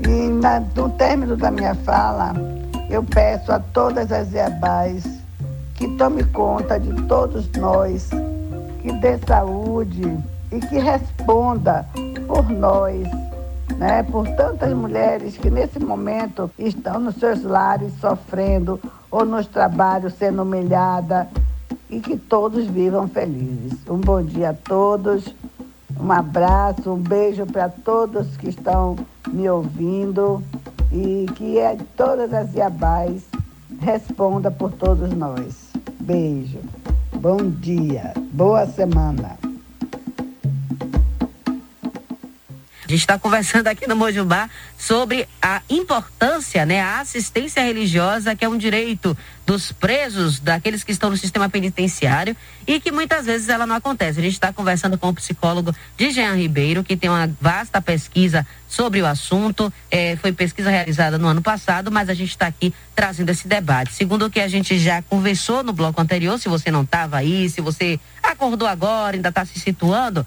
E 0.07 0.29
na, 0.29 0.59
no 0.59 0.89
término 0.91 1.35
da 1.35 1.51
minha 1.51 1.75
fala, 1.75 2.33
eu 2.89 3.03
peço 3.03 3.51
a 3.51 3.59
todas 3.59 4.11
as 4.11 4.31
Iabás 4.31 5.03
que 5.75 5.87
tome 5.97 6.23
conta 6.25 6.79
de 6.79 6.93
todos 7.03 7.49
nós 7.53 8.09
que 8.81 8.91
dê 8.93 9.17
saúde 9.27 10.17
e 10.51 10.59
que 10.59 10.77
responda 10.77 11.85
por 12.27 12.49
nós, 12.49 13.07
né? 13.77 14.03
por 14.03 14.27
tantas 14.35 14.73
mulheres 14.73 15.37
que 15.37 15.49
nesse 15.49 15.79
momento 15.79 16.49
estão 16.57 16.99
nos 16.99 17.15
seus 17.15 17.43
lares 17.43 17.91
sofrendo 17.99 18.79
ou 19.09 19.25
nos 19.25 19.47
trabalhos 19.47 20.13
sendo 20.13 20.43
humilhada 20.43 21.27
e 21.89 21.99
que 21.99 22.15
todos 22.15 22.65
vivam 22.67 23.07
felizes. 23.07 23.73
Um 23.89 23.97
bom 23.97 24.21
dia 24.21 24.51
a 24.51 24.53
todos, 24.53 25.33
um 25.99 26.11
abraço, 26.11 26.91
um 26.91 26.97
beijo 26.97 27.45
para 27.45 27.69
todos 27.69 28.35
que 28.37 28.49
estão 28.49 28.95
me 29.27 29.49
ouvindo 29.49 30.43
e 30.91 31.25
que 31.35 31.57
é, 31.59 31.77
todas 31.95 32.33
as 32.33 32.53
Iabás 32.53 33.23
responda 33.79 34.51
por 34.51 34.71
todos 34.71 35.11
nós. 35.13 35.71
Beijo. 35.99 36.59
Bom 37.13 37.37
dia, 37.49 38.13
boa 38.31 38.65
semana. 38.67 39.37
A 42.85 42.91
gente 42.91 42.99
está 42.99 43.17
conversando 43.17 43.67
aqui 43.67 43.87
no 43.87 43.95
Mojubá 43.95 44.47
sobre 44.77 45.27
a 45.41 45.59
importância, 45.67 46.67
né, 46.67 46.81
a 46.81 46.99
assistência 46.99 47.63
religiosa, 47.63 48.35
que 48.35 48.45
é 48.45 48.49
um 48.49 48.59
direito 48.59 49.17
dos 49.43 49.71
presos, 49.71 50.39
daqueles 50.39 50.83
que 50.83 50.91
estão 50.91 51.09
no 51.09 51.17
sistema 51.17 51.49
penitenciário 51.49 52.37
e 52.67 52.79
que 52.79 52.91
muitas 52.91 53.25
vezes 53.25 53.49
ela 53.49 53.65
não 53.65 53.75
acontece. 53.75 54.19
A 54.19 54.21
gente 54.21 54.33
está 54.33 54.53
conversando 54.53 54.99
com 54.99 55.09
o 55.09 55.13
psicólogo 55.15 55.73
de 55.97 56.11
Jean 56.11 56.35
Ribeiro, 56.35 56.83
que 56.83 56.95
tem 56.95 57.09
uma 57.09 57.27
vasta 57.41 57.81
pesquisa 57.81 58.45
sobre 58.67 59.01
o 59.01 59.07
assunto. 59.07 59.73
É, 59.89 60.15
foi 60.17 60.31
pesquisa 60.31 60.69
realizada 60.69 61.17
no 61.17 61.27
ano 61.27 61.41
passado, 61.41 61.91
mas 61.91 62.07
a 62.07 62.13
gente 62.13 62.29
está 62.29 62.45
aqui 62.45 62.71
trazendo 62.95 63.31
esse 63.31 63.47
debate. 63.47 63.93
Segundo 63.93 64.27
o 64.27 64.29
que 64.29 64.39
a 64.39 64.47
gente 64.47 64.77
já 64.77 65.01
conversou 65.01 65.63
no 65.63 65.73
bloco 65.73 65.99
anterior, 65.99 66.39
se 66.39 66.47
você 66.47 66.69
não 66.69 66.83
estava 66.83 67.17
aí, 67.17 67.49
se 67.49 67.61
você 67.61 67.99
acordou 68.21 68.67
agora, 68.67 69.15
ainda 69.15 69.29
está 69.29 69.43
se 69.43 69.59
situando 69.59 70.25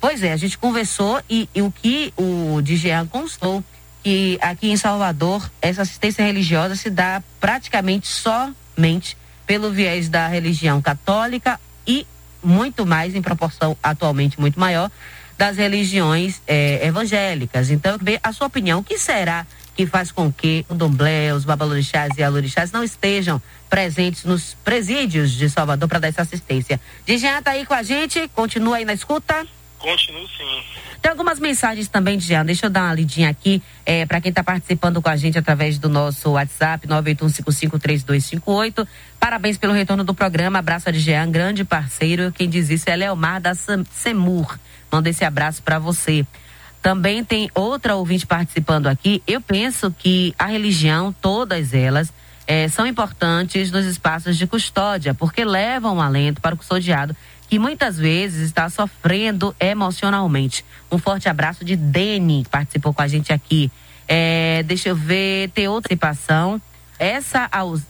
Pois 0.00 0.22
é, 0.22 0.32
a 0.32 0.36
gente 0.36 0.56
conversou 0.56 1.20
e, 1.28 1.48
e 1.54 1.60
o 1.60 1.72
que 1.72 2.12
o 2.16 2.60
DGA 2.62 3.06
constou 3.10 3.64
que 4.02 4.38
aqui 4.40 4.70
em 4.70 4.76
Salvador 4.76 5.50
essa 5.60 5.82
assistência 5.82 6.24
religiosa 6.24 6.76
se 6.76 6.88
dá 6.88 7.22
praticamente 7.40 8.06
somente 8.06 9.16
pelo 9.46 9.72
viés 9.72 10.08
da 10.08 10.28
religião 10.28 10.80
católica 10.80 11.58
e 11.86 12.06
muito 12.42 12.86
mais 12.86 13.14
em 13.14 13.22
proporção 13.22 13.76
atualmente 13.82 14.40
muito 14.40 14.58
maior 14.60 14.90
das 15.36 15.56
religiões 15.56 16.42
eh, 16.46 16.84
evangélicas. 16.84 17.70
Então, 17.70 17.96
a 18.22 18.32
sua 18.32 18.48
opinião, 18.48 18.80
o 18.80 18.84
que 18.84 18.98
será 18.98 19.46
que 19.74 19.86
faz 19.86 20.10
com 20.10 20.32
que 20.32 20.66
o 20.68 20.74
domblé, 20.74 21.32
os 21.32 21.44
babalorixás 21.44 22.10
e 22.18 22.22
alorixás 22.22 22.72
não 22.72 22.82
estejam 22.82 23.40
presentes 23.70 24.24
nos 24.24 24.54
presídios 24.64 25.30
de 25.30 25.48
Salvador 25.48 25.88
para 25.88 26.00
dar 26.00 26.08
essa 26.08 26.22
assistência? 26.22 26.80
Dijan 27.06 27.38
está 27.38 27.52
aí 27.52 27.64
com 27.64 27.74
a 27.74 27.84
gente, 27.84 28.28
continua 28.34 28.78
aí 28.78 28.84
na 28.84 28.94
escuta. 28.94 29.46
Continuo 29.78 30.26
sim. 30.36 30.62
Tem 31.00 31.10
algumas 31.10 31.38
mensagens 31.38 31.86
também, 31.88 32.18
Jean. 32.18 32.44
Deixa 32.44 32.66
eu 32.66 32.70
dar 32.70 32.82
uma 32.84 32.94
lidinha 32.94 33.30
aqui 33.30 33.62
é, 33.86 34.04
para 34.04 34.20
quem 34.20 34.30
está 34.30 34.42
participando 34.42 35.00
com 35.00 35.08
a 35.08 35.16
gente 35.16 35.38
através 35.38 35.78
do 35.78 35.88
nosso 35.88 36.30
WhatsApp, 36.32 36.86
981553258. 36.88 38.86
Parabéns 39.20 39.56
pelo 39.56 39.72
retorno 39.72 40.02
do 40.02 40.12
programa. 40.12 40.58
Abraço 40.58 40.90
de 40.90 40.98
Jean, 40.98 41.30
grande 41.30 41.64
parceiro. 41.64 42.32
Quem 42.32 42.48
diz 42.48 42.68
isso 42.70 42.90
é 42.90 42.96
Leomar 42.96 43.40
da 43.40 43.54
Semur. 43.54 44.58
Manda 44.90 45.08
esse 45.08 45.24
abraço 45.24 45.62
para 45.62 45.78
você. 45.78 46.26
Também 46.82 47.24
tem 47.24 47.50
outra 47.54 47.94
ouvinte 47.94 48.26
participando 48.26 48.88
aqui. 48.88 49.22
Eu 49.26 49.40
penso 49.40 49.94
que 49.96 50.34
a 50.38 50.46
religião, 50.46 51.12
todas 51.12 51.72
elas, 51.74 52.12
é, 52.46 52.66
são 52.66 52.86
importantes 52.86 53.70
nos 53.70 53.84
espaços 53.84 54.36
de 54.36 54.46
custódia, 54.46 55.12
porque 55.12 55.44
levam 55.44 55.96
um 55.96 56.00
alento 56.00 56.40
para 56.40 56.54
o 56.54 56.58
custodiado 56.58 57.14
que 57.48 57.58
muitas 57.58 57.96
vezes 57.96 58.42
está 58.42 58.68
sofrendo 58.68 59.54
emocionalmente. 59.58 60.64
Um 60.90 60.98
forte 60.98 61.28
abraço 61.28 61.64
de 61.64 61.76
Dene, 61.76 62.44
que 62.44 62.50
participou 62.50 62.92
com 62.92 63.02
a 63.02 63.08
gente 63.08 63.32
aqui. 63.32 63.70
É, 64.06 64.62
deixa 64.64 64.90
eu 64.90 64.96
ver, 64.96 65.50
tem 65.50 65.68
outra 65.68 65.96
participação. 65.96 66.60
Essa, 66.98 67.48
aus... 67.50 67.82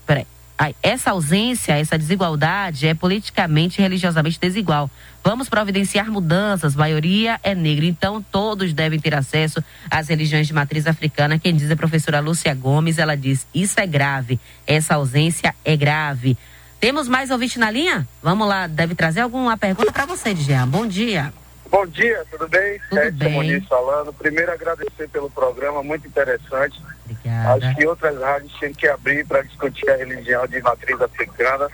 essa 0.83 1.11
ausência, 1.11 1.73
essa 1.73 1.99
desigualdade 1.99 2.87
é 2.87 2.95
politicamente 2.95 3.81
e 3.81 3.83
religiosamente 3.83 4.39
desigual. 4.41 4.91
Vamos 5.25 5.49
providenciar 5.49 6.11
mudanças, 6.11 6.77
maioria 6.77 7.41
é 7.43 7.55
negra, 7.55 7.85
então 7.85 8.23
todos 8.23 8.73
devem 8.73 8.99
ter 8.99 9.15
acesso 9.15 9.63
às 9.91 10.09
religiões 10.09 10.47
de 10.47 10.53
matriz 10.53 10.87
africana. 10.87 11.39
Quem 11.39 11.55
diz 11.55 11.69
é 11.69 11.73
a 11.73 11.77
professora 11.77 12.21
Lúcia 12.21 12.55
Gomes, 12.55 12.99
ela 12.99 13.17
diz: 13.17 13.47
isso 13.55 13.79
é 13.81 13.87
grave, 13.87 14.39
essa 14.67 14.95
ausência 14.95 15.55
é 15.65 15.77
grave. 15.77 16.37
Temos 16.81 17.09
mais 17.09 17.31
ouvinte 17.31 17.59
na 17.59 17.71
linha? 17.71 18.07
Vamos 18.23 18.47
lá, 18.47 18.67
deve 18.67 18.95
trazer 18.95 19.21
alguma 19.21 19.57
pergunta 19.57 19.93
para 19.93 20.07
você, 20.07 20.35
Jean. 20.35 20.69
Bom 20.69 20.87
dia. 20.87 21.33
Bom 21.71 21.85
dia, 21.87 22.25
tudo 22.31 22.49
bem? 22.49 22.81
Tudo 22.89 23.01
Edson 23.03 23.19
bem. 23.19 23.33
Muniz 23.33 23.67
falando. 23.67 24.13
Primeiro 24.13 24.53
agradecer 24.53 25.09
pelo 25.09 25.29
programa, 25.29 25.83
muito 25.83 26.07
interessante. 26.07 26.81
Obrigada. 27.05 27.67
Acho 27.67 27.77
que 27.77 27.87
outras 27.87 28.21
rádios 28.21 28.59
têm 28.59 28.73
que 28.73 28.87
abrir 28.87 29.27
para 29.27 29.43
discutir 29.43 29.91
a 29.91 29.97
religião 29.97 30.47
de 30.47 30.63
matriz 30.63 31.01
africana. 31.01 31.69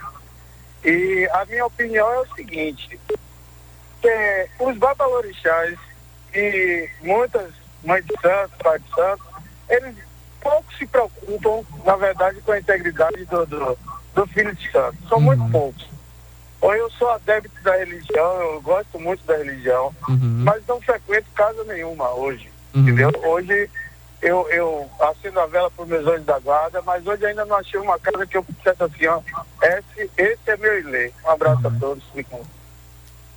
E 0.83 1.29
a 1.33 1.45
minha 1.45 1.65
opinião 1.65 2.11
é 2.11 2.19
o 2.19 2.35
seguinte, 2.35 2.99
é, 4.03 4.47
os 4.59 4.77
babalorixás 4.77 5.77
e 6.33 6.89
muitas 7.01 7.51
mães 7.83 8.05
de 8.05 8.13
santos, 8.21 8.57
pais 8.57 8.83
de 8.83 8.95
santos, 8.95 9.25
eles 9.69 9.95
pouco 10.41 10.73
se 10.77 10.85
preocupam, 10.85 11.63
na 11.83 11.95
verdade, 11.95 12.39
com 12.41 12.51
a 12.51 12.59
integridade 12.59 13.25
do, 13.25 13.45
do 13.45 13.77
do 14.15 14.25
Filho 14.27 14.55
de 14.55 14.71
Santo. 14.71 14.97
São 15.07 15.17
uhum. 15.19 15.25
muito 15.25 15.51
poucos. 15.51 15.85
Ou 16.61 16.73
eu 16.73 16.89
sou 16.91 17.11
adepto 17.11 17.61
da 17.61 17.75
religião, 17.75 18.41
eu 18.41 18.61
gosto 18.61 18.99
muito 18.99 19.23
da 19.25 19.37
religião, 19.37 19.93
uhum. 20.09 20.43
mas 20.43 20.65
não 20.67 20.81
frequento 20.81 21.27
casa 21.35 21.63
nenhuma 21.65 22.09
hoje. 22.11 22.49
Uhum. 22.73 22.81
Entendeu? 22.81 23.11
Hoje 23.23 23.69
eu, 24.21 24.49
eu 24.49 24.89
acendo 24.99 25.39
a 25.39 25.45
vela 25.45 25.69
por 25.69 25.85
meus 25.85 26.07
olhos 26.07 26.25
da 26.25 26.39
guarda, 26.39 26.81
mas 26.81 27.05
hoje 27.05 27.25
ainda 27.25 27.45
não 27.45 27.57
achei 27.57 27.79
uma 27.79 27.99
casa 27.99 28.25
que 28.25 28.37
eu 28.37 28.45
dissesse 28.49 28.81
assim, 28.81 29.05
ó, 29.05 29.21
esse, 29.61 30.09
esse 30.17 30.49
é 30.49 30.57
meu 30.57 30.79
ilê. 30.79 31.11
Um 31.23 31.29
abraço 31.29 31.67
a 31.67 31.69
uhum. 31.69 31.79
todos. 31.79 32.03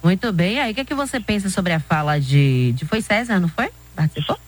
Muito 0.03 0.33
bem. 0.33 0.61
Aí, 0.61 0.73
o 0.73 0.75
que, 0.75 0.81
é 0.81 0.85
que 0.85 0.95
você 0.95 1.21
pensa 1.21 1.51
sobre 1.51 1.73
a 1.73 1.81
fala 1.81 2.19
de, 2.19 2.73
de. 2.73 2.87
Foi 2.87 3.03
César, 3.03 3.41
não 3.41 3.49
foi? 3.49 3.71
Participou? 3.95 4.39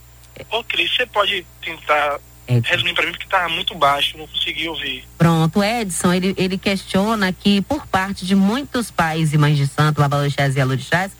Ô, 0.51 0.65
Cris, 0.65 0.95
você 0.97 1.05
pode 1.07 1.45
tentar 1.61 2.19
Edson. 2.51 2.71
Resumindo 2.71 2.95
para 2.95 3.07
mim, 3.07 3.13
porque 3.13 3.25
estava 3.25 3.49
muito 3.49 3.75
baixo, 3.75 4.19
não 4.19 4.27
consegui 4.27 4.69
ouvir. 4.69 5.05
Pronto, 5.17 5.63
Edson, 5.63 6.13
ele, 6.13 6.35
ele 6.37 6.59
questiona 6.59 7.33
que 7.33 7.61
por 7.63 7.87
parte 7.87 8.27
de 8.27 8.35
muitos 8.35 8.91
pais 8.91 9.33
e 9.33 9.39
mães 9.39 9.57
de 9.57 9.67
santo, 9.67 10.01
babalorixás 10.01 10.57
e 10.57 10.61
alorixás, 10.61 11.13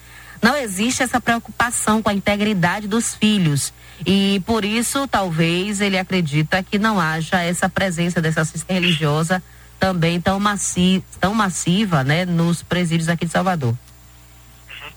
não 0.43 0.57
existe 0.57 1.03
essa 1.03 1.21
preocupação 1.21 2.03
com 2.03 2.09
a 2.09 2.15
integridade 2.15 2.89
dos 2.89 3.15
filhos. 3.15 3.73
E 4.07 4.43
por 4.47 4.65
isso, 4.65 5.07
talvez, 5.07 5.81
ele 5.81 5.99
acredita 5.99 6.63
que 6.63 6.79
não 6.79 6.99
haja 6.99 7.43
essa 7.43 7.69
presença 7.69 8.21
dessa 8.21 8.41
assistência 8.41 8.73
religiosa 8.75 9.43
também 9.79 10.21
tão, 10.21 10.39
maci 10.39 11.03
tão 11.19 11.35
massiva 11.35 12.05
né, 12.05 12.25
nos 12.25 12.63
presídios 12.63 13.09
aqui 13.09 13.27
de 13.27 13.33
Salvador. 13.33 13.71
Uhum. 13.71 14.93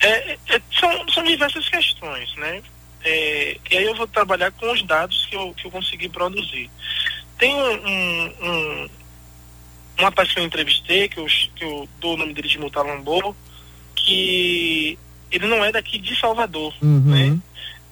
É, 0.00 0.38
é, 0.48 0.60
são, 0.78 1.08
são 1.08 1.22
diversas 1.24 1.68
questões, 1.68 2.34
né? 2.36 2.60
É, 3.04 3.58
e 3.70 3.76
aí 3.76 3.84
eu 3.84 3.94
vou 3.94 4.06
trabalhar 4.06 4.50
com 4.52 4.70
os 4.72 4.82
dados 4.82 5.26
que 5.26 5.36
eu, 5.36 5.52
que 5.54 5.66
eu 5.66 5.70
consegui 5.70 6.08
produzir. 6.08 6.70
Tem 7.38 7.54
um, 7.54 7.86
um, 7.86 8.32
um 8.42 8.88
rapaz 9.98 10.32
que 10.32 10.40
eu 10.40 10.44
entrevistei, 10.44 11.08
que 11.08 11.18
eu, 11.18 11.26
que 11.26 11.64
eu 11.64 11.88
dou 12.00 12.14
o 12.14 12.16
nome 12.16 12.32
dele 12.32 12.48
de 12.48 12.58
Mutalambô, 12.58 13.34
que 13.94 14.98
ele 15.30 15.46
não 15.46 15.64
é 15.64 15.70
daqui 15.70 15.98
de 15.98 16.18
Salvador, 16.18 16.74
uhum. 16.80 17.00
né? 17.00 17.38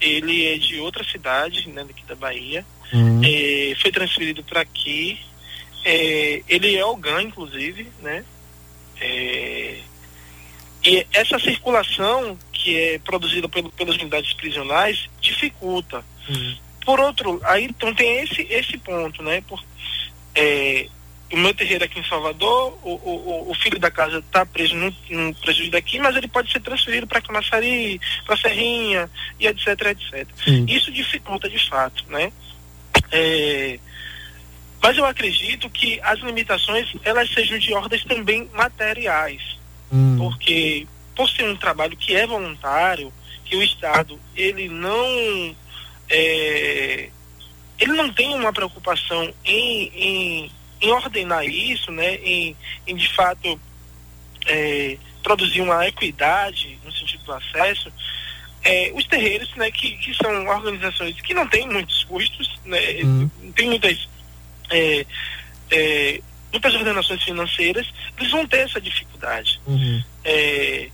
Ele 0.01 0.47
é 0.47 0.59
de 0.59 0.81
outra 0.81 1.05
cidade, 1.05 1.69
né, 1.69 1.85
daqui 1.85 2.05
da 2.05 2.15
Bahia. 2.15 2.65
Uhum. 2.93 3.21
É, 3.25 3.75
foi 3.81 3.93
transferido 3.93 4.43
para 4.43 4.63
aqui 4.63 5.19
é, 5.85 6.43
ele 6.49 6.77
é 6.77 6.85
OGAN, 6.85 7.23
inclusive, 7.23 7.89
né? 8.01 8.25
É, 9.01 9.79
e 10.85 11.07
essa 11.13 11.39
circulação 11.39 12.39
que 12.53 12.77
é 12.77 12.99
produzida 12.99 13.49
pelo, 13.49 13.71
pelas 13.71 13.97
unidades 13.97 14.33
prisionais 14.35 15.09
dificulta. 15.21 16.05
Uhum. 16.29 16.57
Por 16.85 17.01
outro, 17.01 17.41
aí 17.45 17.65
então 17.65 17.95
tem 17.95 18.23
esse, 18.23 18.43
esse 18.51 18.79
ponto, 18.79 19.23
né? 19.23 19.43
Por, 19.43 19.63
é, 20.35 20.89
o 21.33 21.37
meu 21.37 21.55
terreiro 21.55 21.85
aqui 21.85 21.99
em 21.99 22.05
Salvador, 22.05 22.79
o, 22.83 22.91
o, 22.91 23.51
o 23.51 23.55
filho 23.55 23.79
da 23.79 23.91
casa 23.91 24.19
está 24.19 24.45
preso 24.45 24.75
no, 24.75 24.95
no 25.11 25.35
presídio 25.37 25.71
daqui, 25.71 25.99
mas 25.99 26.15
ele 26.15 26.29
pode 26.29 26.53
ser 26.53 26.61
transferido 26.61 27.07
para 27.07 27.23
Camaçari, 27.23 28.01
para 28.27 28.37
Serrinha, 28.37 29.11
e 29.41 29.47
etc, 29.47 29.67
etc. 29.69 30.29
Sim. 30.45 30.67
Isso 30.69 30.93
dificulta 30.93 31.49
de 31.49 31.69
fato, 31.69 32.05
né? 32.09 32.31
É, 33.11 33.79
mas 34.83 34.99
eu 34.99 35.07
acredito 35.07 35.71
que 35.71 36.01
as 36.03 36.19
limitações, 36.21 36.93
elas 37.05 37.31
sejam 37.33 37.59
de 37.59 37.73
ordens 37.73 38.05
também 38.05 38.51
materiais, 38.53 39.57
hum. 39.93 40.17
porque 40.19 40.87
por 41.15 41.29
ser 41.29 41.45
um 41.45 41.57
trabalho 41.57 41.97
que 41.97 42.15
é 42.15 42.27
voluntário, 42.27 43.13
que 43.45 43.57
o 43.57 43.63
Estado, 43.63 44.19
ele 44.35 44.69
não... 44.69 45.55
É, 46.09 47.09
ele 47.79 47.93
não 47.95 48.13
tem 48.13 48.35
uma 48.35 48.53
preocupação 48.53 49.33
em, 49.45 49.93
em 49.95 50.51
em 50.83 50.91
ordenar 50.91 51.45
isso, 51.45 51.93
né, 51.93 52.17
em, 52.17 52.57
em 52.87 52.97
de 52.97 53.09
fato 53.15 53.59
é, 54.47 54.99
produzir 55.23 55.61
uma 55.61 55.87
equidade 55.87 56.77
no 56.85 56.93
sentido 56.93 57.23
do 57.25 57.33
acesso, 57.33 57.91
é, 58.65 58.91
os 58.95 59.07
terreiros, 59.07 59.55
né, 59.55 59.71
que, 59.71 59.97
que 59.99 60.13
são 60.15 60.45
organizações 60.47 61.21
que 61.21 61.33
não 61.33 61.47
têm 61.47 61.69
muitos 61.69 62.03
custos, 62.05 62.61
né, 62.65 62.81
uhum. 63.05 63.31
tem 63.55 63.69
muitas 63.69 64.09
é, 64.71 65.07
é, 65.71 66.21
muitas 66.53 66.75
ordenações 66.75 67.23
financeiras, 67.23 67.91
eles 68.17 68.31
vão 68.31 68.47
ter 68.47 68.59
essa 68.59 68.81
dificuldade. 68.81 69.61
Uhum. 69.67 70.05
É, 70.25 70.89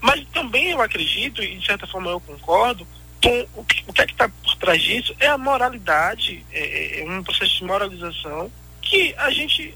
mas 0.00 0.24
também 0.32 0.70
eu 0.70 0.82
acredito, 0.82 1.42
e 1.42 1.56
de 1.56 1.66
certa 1.66 1.86
forma 1.86 2.10
eu 2.10 2.20
concordo, 2.20 2.86
com 3.22 3.46
o 3.54 3.64
que, 3.64 3.82
o 3.86 3.92
que 3.92 4.02
é 4.02 4.06
que 4.06 4.12
está 4.12 4.28
por 4.28 4.56
trás 4.56 4.82
disso 4.82 5.16
é 5.18 5.26
a 5.26 5.38
moralidade, 5.38 6.44
é, 6.52 7.00
é 7.00 7.10
um 7.10 7.22
processo 7.22 7.56
de 7.56 7.64
moralização 7.64 8.52
que 8.82 9.14
a 9.16 9.30
gente 9.30 9.74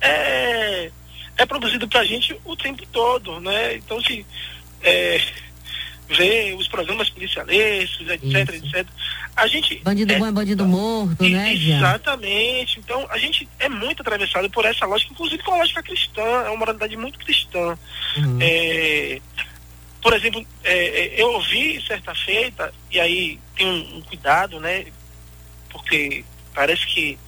é, 0.00 0.90
é 1.38 1.46
produzido 1.46 1.88
para 1.88 2.00
a 2.00 2.04
gente 2.04 2.38
o 2.44 2.54
tempo 2.54 2.84
todo, 2.92 3.40
né? 3.40 3.76
Então, 3.76 3.98
se 4.02 4.26
é, 4.82 5.20
vê 6.08 6.54
os 6.58 6.68
programas 6.68 7.10
policialescos, 7.10 8.08
etc, 8.08 8.24
Isso. 8.24 8.66
etc, 8.66 8.86
a 9.34 9.46
gente... 9.46 9.76
Bandido 9.76 10.12
é, 10.12 10.18
bom 10.18 10.26
é 10.26 10.32
bandido 10.32 10.66
morto, 10.66 11.28
né, 11.28 11.52
Exatamente. 11.52 12.78
Então, 12.78 13.06
a 13.10 13.18
gente 13.18 13.48
é 13.58 13.68
muito 13.68 14.02
atravessado 14.02 14.48
por 14.50 14.64
essa 14.64 14.86
lógica, 14.86 15.12
inclusive 15.12 15.42
com 15.42 15.54
a 15.54 15.58
lógica 15.58 15.82
cristã, 15.82 16.22
é 16.22 16.48
uma 16.48 16.56
moralidade 16.56 16.96
muito 16.96 17.18
cristã. 17.18 17.76
Uhum. 18.16 18.38
É, 18.40 19.20
por 20.00 20.12
exemplo, 20.14 20.46
é, 20.64 20.74
é 20.74 21.22
eu 21.22 21.32
ouvi 21.32 21.82
certa 21.86 22.14
feita, 22.14 22.72
e 22.90 23.00
aí 23.00 23.40
tem 23.56 23.66
um, 23.66 23.98
um 23.98 24.02
cuidado, 24.02 24.60
né? 24.60 24.86
Porque 25.70 26.24
parece 26.54 26.86
que 26.86 27.18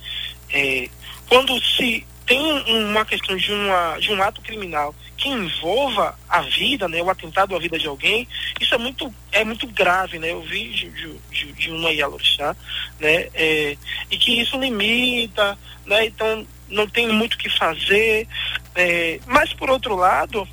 é, 0.50 0.88
quando 1.28 1.60
se 1.62 2.06
tem 2.28 2.62
uma 2.66 3.06
questão 3.06 3.34
de, 3.34 3.50
uma, 3.50 3.96
de 3.98 4.12
um 4.12 4.22
ato 4.22 4.42
criminal 4.42 4.94
que 5.16 5.30
envolva 5.30 6.16
a 6.28 6.42
vida, 6.42 6.86
né, 6.86 7.02
o 7.02 7.08
atentado 7.08 7.56
à 7.56 7.58
vida 7.58 7.78
de 7.78 7.88
alguém, 7.88 8.28
isso 8.60 8.74
é 8.74 8.78
muito, 8.78 9.12
é 9.32 9.42
muito 9.44 9.66
grave, 9.66 10.18
né? 10.18 10.30
Eu 10.30 10.42
vi 10.42 10.68
de, 10.68 10.90
de, 11.30 11.52
de 11.52 11.70
uma 11.70 11.90
Yalorixá, 11.90 12.54
né? 13.00 13.28
É, 13.32 13.76
e 14.10 14.18
que 14.18 14.40
isso 14.40 14.60
limita, 14.60 15.58
né? 15.86 16.04
Então 16.04 16.46
não 16.68 16.86
tem 16.86 17.08
muito 17.08 17.34
o 17.34 17.38
que 17.38 17.48
fazer. 17.48 18.28
É, 18.74 19.18
mas 19.26 19.52
por 19.54 19.70
outro 19.70 19.96
lado, 19.96 20.46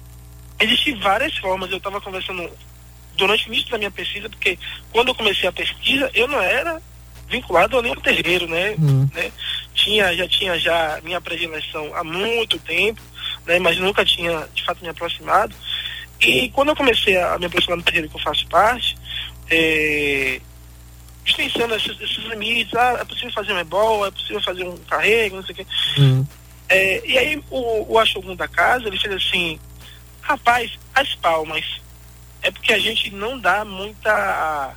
existem 0.59 0.97
várias 0.99 1.37
formas. 1.37 1.69
Eu 1.69 1.77
estava 1.77 1.99
conversando 1.99 2.49
durante 3.17 3.47
o 3.47 3.53
início 3.53 3.69
da 3.69 3.77
minha 3.77 3.91
pesquisa, 3.91 4.29
porque 4.29 4.57
quando 4.91 5.09
eu 5.09 5.15
comecei 5.15 5.47
a 5.47 5.51
pesquisa, 5.51 6.09
eu 6.13 6.27
não 6.27 6.41
era 6.41 6.81
vinculado 7.29 7.77
a 7.77 7.81
nenhum 7.81 7.95
terreiro, 7.95 8.47
né? 8.47 8.75
Uhum. 8.77 9.09
né? 9.13 9.31
Tinha, 9.73 10.15
já 10.15 10.27
tinha 10.27 10.59
já 10.59 10.99
minha 11.03 11.19
predileção 11.19 11.93
há 11.95 12.03
muito 12.03 12.57
tempo, 12.59 13.01
né? 13.45 13.59
Mas 13.59 13.77
nunca 13.77 14.05
tinha 14.05 14.47
de 14.53 14.63
fato 14.63 14.81
me 14.81 14.89
aproximado. 14.89 15.55
E 16.21 16.49
quando 16.49 16.69
eu 16.69 16.75
comecei 16.75 17.17
a 17.17 17.37
me 17.37 17.45
aproximar 17.45 17.77
do 17.77 17.83
terreiro 17.83 18.09
que 18.09 18.15
eu 18.15 18.21
faço 18.21 18.47
parte, 18.47 18.97
é, 19.49 20.39
extensando 21.25 21.75
esses, 21.75 21.99
esses, 21.99 22.23
limites, 22.25 22.73
ah, 22.73 22.97
é 23.01 23.05
possível 23.05 23.31
fazer 23.31 23.53
um 23.53 23.59
ebol, 23.59 24.05
é 24.05 24.11
possível 24.11 24.41
fazer 24.41 24.63
um 24.63 24.77
carrego, 24.77 25.37
não 25.37 25.43
sei 25.43 25.53
o 25.53 25.55
quê. 25.57 25.65
Uhum. 25.97 26.27
É, 26.69 27.07
e 27.07 27.17
aí 27.17 27.43
o, 27.49 27.93
o 27.93 27.99
Achogun 27.99 28.35
da 28.35 28.47
casa, 28.47 28.87
ele 28.87 28.99
fez 28.99 29.13
assim, 29.13 29.59
rapaz, 30.21 30.71
as 30.93 31.13
palmas. 31.15 31.81
É 32.41 32.51
porque 32.51 32.73
a 32.73 32.79
gente 32.79 33.11
não 33.11 33.39
dá 33.39 33.65
muita 33.65 34.75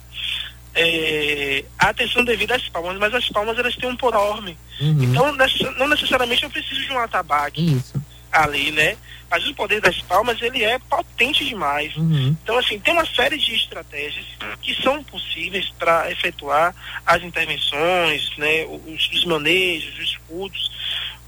é, 0.79 1.65
a 1.79 1.89
atenção 1.89 2.25
devida 2.25 2.55
às 2.55 2.69
palmas, 2.69 2.99
mas 2.99 3.15
as 3.15 3.29
palmas 3.29 3.59
elas 3.59 3.75
têm 3.77 3.89
um 3.89 3.97
poder 3.97 4.19
enorme. 4.19 4.59
Uhum. 4.81 5.03
Então, 5.03 5.37
não 5.77 5.89
necessariamente 5.89 6.43
eu 6.43 6.51
preciso 6.51 6.81
de 6.83 6.93
um 6.93 6.99
atabaque 6.99 7.77
Isso. 7.77 8.03
ali, 8.31 8.71
né? 8.71 8.97
Mas 9.31 9.47
o 9.47 9.55
poder 9.55 9.81
das 9.81 10.01
palmas, 10.03 10.41
ele 10.41 10.65
é 10.65 10.79
potente 10.79 11.45
demais. 11.45 11.95
Uhum. 11.97 12.35
Então, 12.43 12.57
assim, 12.59 12.79
tem 12.81 12.95
uma 12.95 13.05
série 13.05 13.37
de 13.37 13.55
estratégias 13.55 14.25
que 14.63 14.75
são 14.83 15.03
possíveis 15.05 15.69
para 15.79 16.11
efetuar 16.11 16.75
as 17.05 17.23
intervenções, 17.23 18.37
né? 18.39 18.65
Os, 18.87 19.11
os 19.13 19.25
manejos, 19.25 19.99
os 19.99 20.17
cultos, 20.29 20.71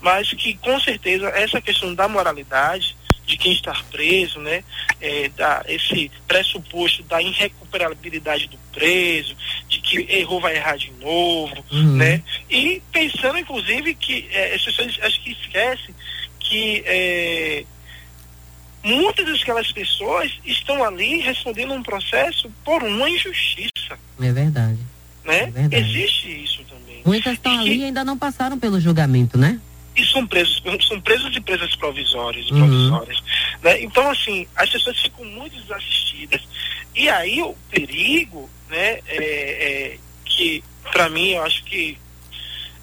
mas 0.00 0.32
que, 0.32 0.54
com 0.54 0.80
certeza, 0.80 1.28
essa 1.28 1.60
questão 1.60 1.94
da 1.94 2.08
moralidade, 2.08 2.96
de 3.30 3.38
quem 3.38 3.52
está 3.52 3.72
preso, 3.90 4.40
né? 4.40 4.64
É, 5.00 5.28
da, 5.30 5.64
esse 5.68 6.10
pressuposto 6.26 7.02
da 7.04 7.22
irrecuperabilidade 7.22 8.48
do 8.48 8.58
preso, 8.72 9.36
de 9.68 9.80
que 9.80 10.06
errou, 10.10 10.40
vai 10.40 10.56
errar 10.56 10.76
de 10.76 10.90
novo, 11.00 11.64
uhum. 11.70 11.96
né? 11.96 12.22
E 12.50 12.82
pensando, 12.92 13.38
inclusive, 13.38 13.94
que 13.94 14.28
é, 14.32 14.54
as 14.54 14.64
pessoas 14.64 14.98
acho 15.02 15.20
que 15.22 15.30
esquecem 15.32 15.94
que 16.40 16.82
é, 16.84 17.64
muitas 18.82 19.38
daquelas 19.38 19.70
pessoas 19.70 20.32
estão 20.44 20.82
ali 20.82 21.20
respondendo 21.20 21.72
um 21.72 21.82
processo 21.82 22.50
por 22.64 22.82
uma 22.82 23.08
injustiça. 23.08 23.96
É 24.20 24.32
verdade. 24.32 24.78
Né? 25.24 25.42
É 25.42 25.50
verdade. 25.50 25.76
Existe 25.76 26.44
isso 26.44 26.64
também. 26.64 27.02
Muitas 27.06 27.34
estão 27.34 27.60
ali 27.60 27.78
e 27.78 27.84
ainda 27.84 28.04
não 28.04 28.18
passaram 28.18 28.58
pelo 28.58 28.80
julgamento, 28.80 29.38
né? 29.38 29.60
E 30.00 30.06
são 30.06 30.26
presos, 30.26 30.62
são 30.86 31.00
presos 31.00 31.30
de 31.32 31.40
presas 31.40 31.74
provisórias, 31.76 32.50
uhum. 32.50 32.58
provisórias. 32.58 33.22
Né? 33.62 33.82
Então, 33.82 34.08
assim, 34.10 34.46
as 34.56 34.70
pessoas 34.70 34.98
ficam 35.00 35.24
muito 35.24 35.56
desassistidas. 35.60 36.40
E 36.94 37.08
aí 37.08 37.42
o 37.42 37.54
perigo, 37.70 38.48
né, 38.68 39.00
é, 39.06 39.16
é 39.16 39.98
que 40.24 40.64
para 40.90 41.08
mim 41.08 41.30
eu 41.30 41.42
acho 41.44 41.62
que 41.64 41.98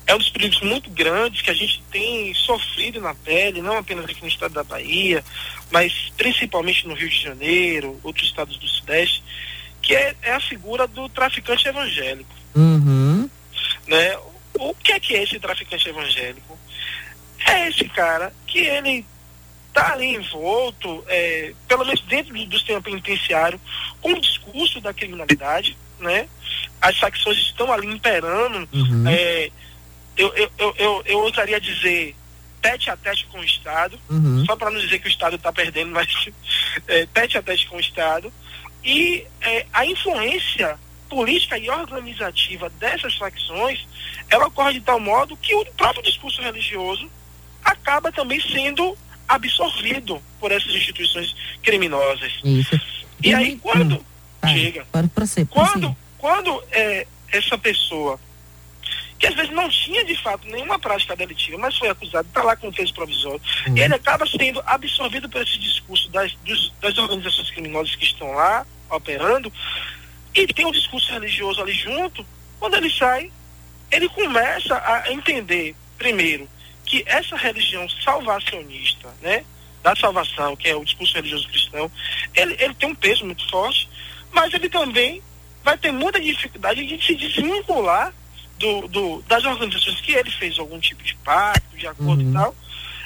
é 0.05 0.15
um 0.15 0.18
dos 0.18 0.30
perigos 0.30 0.61
muito 0.61 0.89
grandes 0.89 1.41
que 1.41 1.51
a 1.51 1.53
gente 1.53 1.84
tem 1.91 2.34
sofrido 2.34 3.01
na 3.01 3.13
pele, 3.13 3.61
não 3.61 3.78
apenas 3.78 4.05
aqui 4.05 4.22
no 4.22 4.30
estado 4.30 4.53
da 4.53 4.63
Bahia, 4.63 5.24
mas 5.70 6.11
principalmente 6.15 6.88
no 6.88 6.93
Rio 6.93 7.09
de 7.09 7.22
Janeiro, 7.22 7.99
outros 8.03 8.28
estados 8.30 8.57
do 8.57 8.68
Sudeste, 8.68 9.22
que 9.82 9.93
é, 9.93 10.15
é 10.22 10.32
a 10.32 10.39
figura 10.39 10.88
do 10.88 11.09
traficante 11.09 11.68
evangélico. 11.68 12.34
Uhum. 12.55 13.30
Né? 13.86 14.18
O 14.59 14.74
que 14.74 14.93
é 14.93 14.99
que 14.99 15.15
é 15.15 15.24
esse 15.24 15.39
traficante 15.39 15.89
evangélico? 15.89 16.57
É 17.47 17.69
esse 17.69 17.87
cara 17.89 18.33
que 18.45 18.59
ele 18.59 19.05
está 19.67 19.93
ali 19.93 20.15
envolto, 20.15 21.03
é, 21.07 21.53
pelo 21.67 21.85
menos 21.85 22.01
dentro 22.01 22.33
do, 22.33 22.45
do 22.45 22.57
sistema 22.57 22.81
penitenciário, 22.81 23.59
com 24.01 24.11
o 24.11 24.21
discurso 24.21 24.81
da 24.81 24.93
criminalidade, 24.93 25.77
né? 25.99 26.27
As 26.81 26.97
facções 26.97 27.37
estão 27.37 27.71
ali 27.71 27.87
imperando. 27.87 28.67
Uhum. 28.73 29.07
É, 29.07 29.51
eu, 30.15 30.33
eu, 30.35 30.51
eu, 30.57 30.75
eu, 30.77 31.03
eu 31.05 31.19
ousaria 31.19 31.59
dizer 31.59 32.15
tete 32.61 32.89
a 32.89 32.97
tete 32.97 33.25
com 33.27 33.39
o 33.39 33.43
Estado, 33.43 33.99
uhum. 34.09 34.43
só 34.45 34.55
para 34.55 34.71
não 34.71 34.79
dizer 34.79 34.99
que 34.99 35.07
o 35.07 35.11
Estado 35.11 35.35
está 35.35 35.53
perdendo, 35.53 35.91
mas 35.91 36.07
é, 36.87 37.05
tete 37.07 37.37
a 37.37 37.43
tete 37.43 37.67
com 37.67 37.77
o 37.77 37.79
Estado. 37.79 38.33
E 38.83 39.25
é, 39.41 39.65
a 39.73 39.85
influência 39.85 40.77
política 41.09 41.57
e 41.57 41.69
organizativa 41.69 42.69
dessas 42.71 43.15
facções, 43.15 43.85
ela 44.29 44.47
ocorre 44.47 44.73
de 44.73 44.81
tal 44.81 44.99
modo 44.99 45.37
que 45.37 45.55
o 45.55 45.65
próprio 45.73 46.03
discurso 46.03 46.41
religioso 46.41 47.09
acaba 47.68 48.11
também 48.11 48.39
sendo 48.41 48.97
absorvido 49.28 50.22
por 50.39 50.51
essas 50.51 50.74
instituições 50.74 51.36
criminosas. 51.61 52.34
Isso. 52.43 52.76
E, 53.22 53.30
e 53.30 53.34
aí 53.34 53.57
quando 53.57 53.95
hum, 53.95 54.47
chega, 54.47 54.86
para 54.91 55.07
quando 55.49 55.95
quando 56.18 56.63
é, 56.72 57.05
essa 57.32 57.57
pessoa 57.57 58.20
que 59.20 59.26
às 59.26 59.36
vezes 59.36 59.51
não 59.51 59.68
tinha 59.68 60.05
de 60.05 60.15
fato 60.22 60.47
nenhuma 60.47 60.78
prática 60.78 61.15
delitiva, 61.15 61.57
mas 61.57 61.76
foi 61.76 61.89
acusado, 61.89 62.28
está 62.28 62.43
lá 62.43 62.55
com 62.55 62.68
o 62.68 62.72
texto 62.72 62.93
provisório, 62.93 63.41
uhum. 63.68 63.78
ele 63.78 63.95
acaba 63.95 64.26
sendo 64.28 64.61
absorvido 64.65 65.28
por 65.28 65.41
esse 65.41 65.57
discurso 65.57 66.09
das, 66.11 66.32
dos, 66.45 66.72
das 66.80 66.97
organizações 66.97 67.49
criminosas 67.49 67.95
que 67.95 68.05
estão 68.05 68.32
lá 68.34 68.65
operando, 68.91 69.51
e 70.36 70.45
tem 70.53 70.68
um 70.68 70.72
discurso 70.72 71.11
religioso 71.11 71.61
ali 71.61 71.74
junto, 71.74 72.24
quando 72.59 72.76
ele 72.76 72.91
sai, 72.91 73.32
ele 73.89 74.07
começa 74.09 74.76
a 74.76 75.11
entender, 75.11 75.76
primeiro, 75.97 76.47
que 76.88 77.03
essa 77.05 77.35
religião 77.35 77.88
salvacionista, 77.89 79.09
né, 79.21 79.43
da 79.83 79.95
salvação, 79.95 80.55
que 80.55 80.69
é 80.69 80.75
o 80.75 80.83
discurso 80.83 81.13
religioso 81.13 81.47
cristão, 81.49 81.91
ele, 82.33 82.55
ele 82.59 82.73
tem 82.73 82.89
um 82.89 82.95
peso 82.95 83.25
muito 83.25 83.47
forte, 83.49 83.88
mas 84.31 84.53
ele 84.53 84.69
também 84.69 85.21
vai 85.63 85.77
ter 85.77 85.91
muita 85.91 86.19
dificuldade 86.19 86.85
de 86.85 87.05
se 87.05 87.13
desvincular 87.13 88.13
do, 88.57 88.88
do, 88.88 89.21
das 89.27 89.43
organizações 89.43 90.01
que 90.01 90.13
ele 90.13 90.31
fez 90.31 90.57
algum 90.57 90.79
tipo 90.79 91.03
de 91.03 91.13
pacto, 91.17 91.77
de 91.77 91.88
acordo 91.88 92.23
uhum. 92.23 92.31
e 92.31 92.33
tal. 92.33 92.55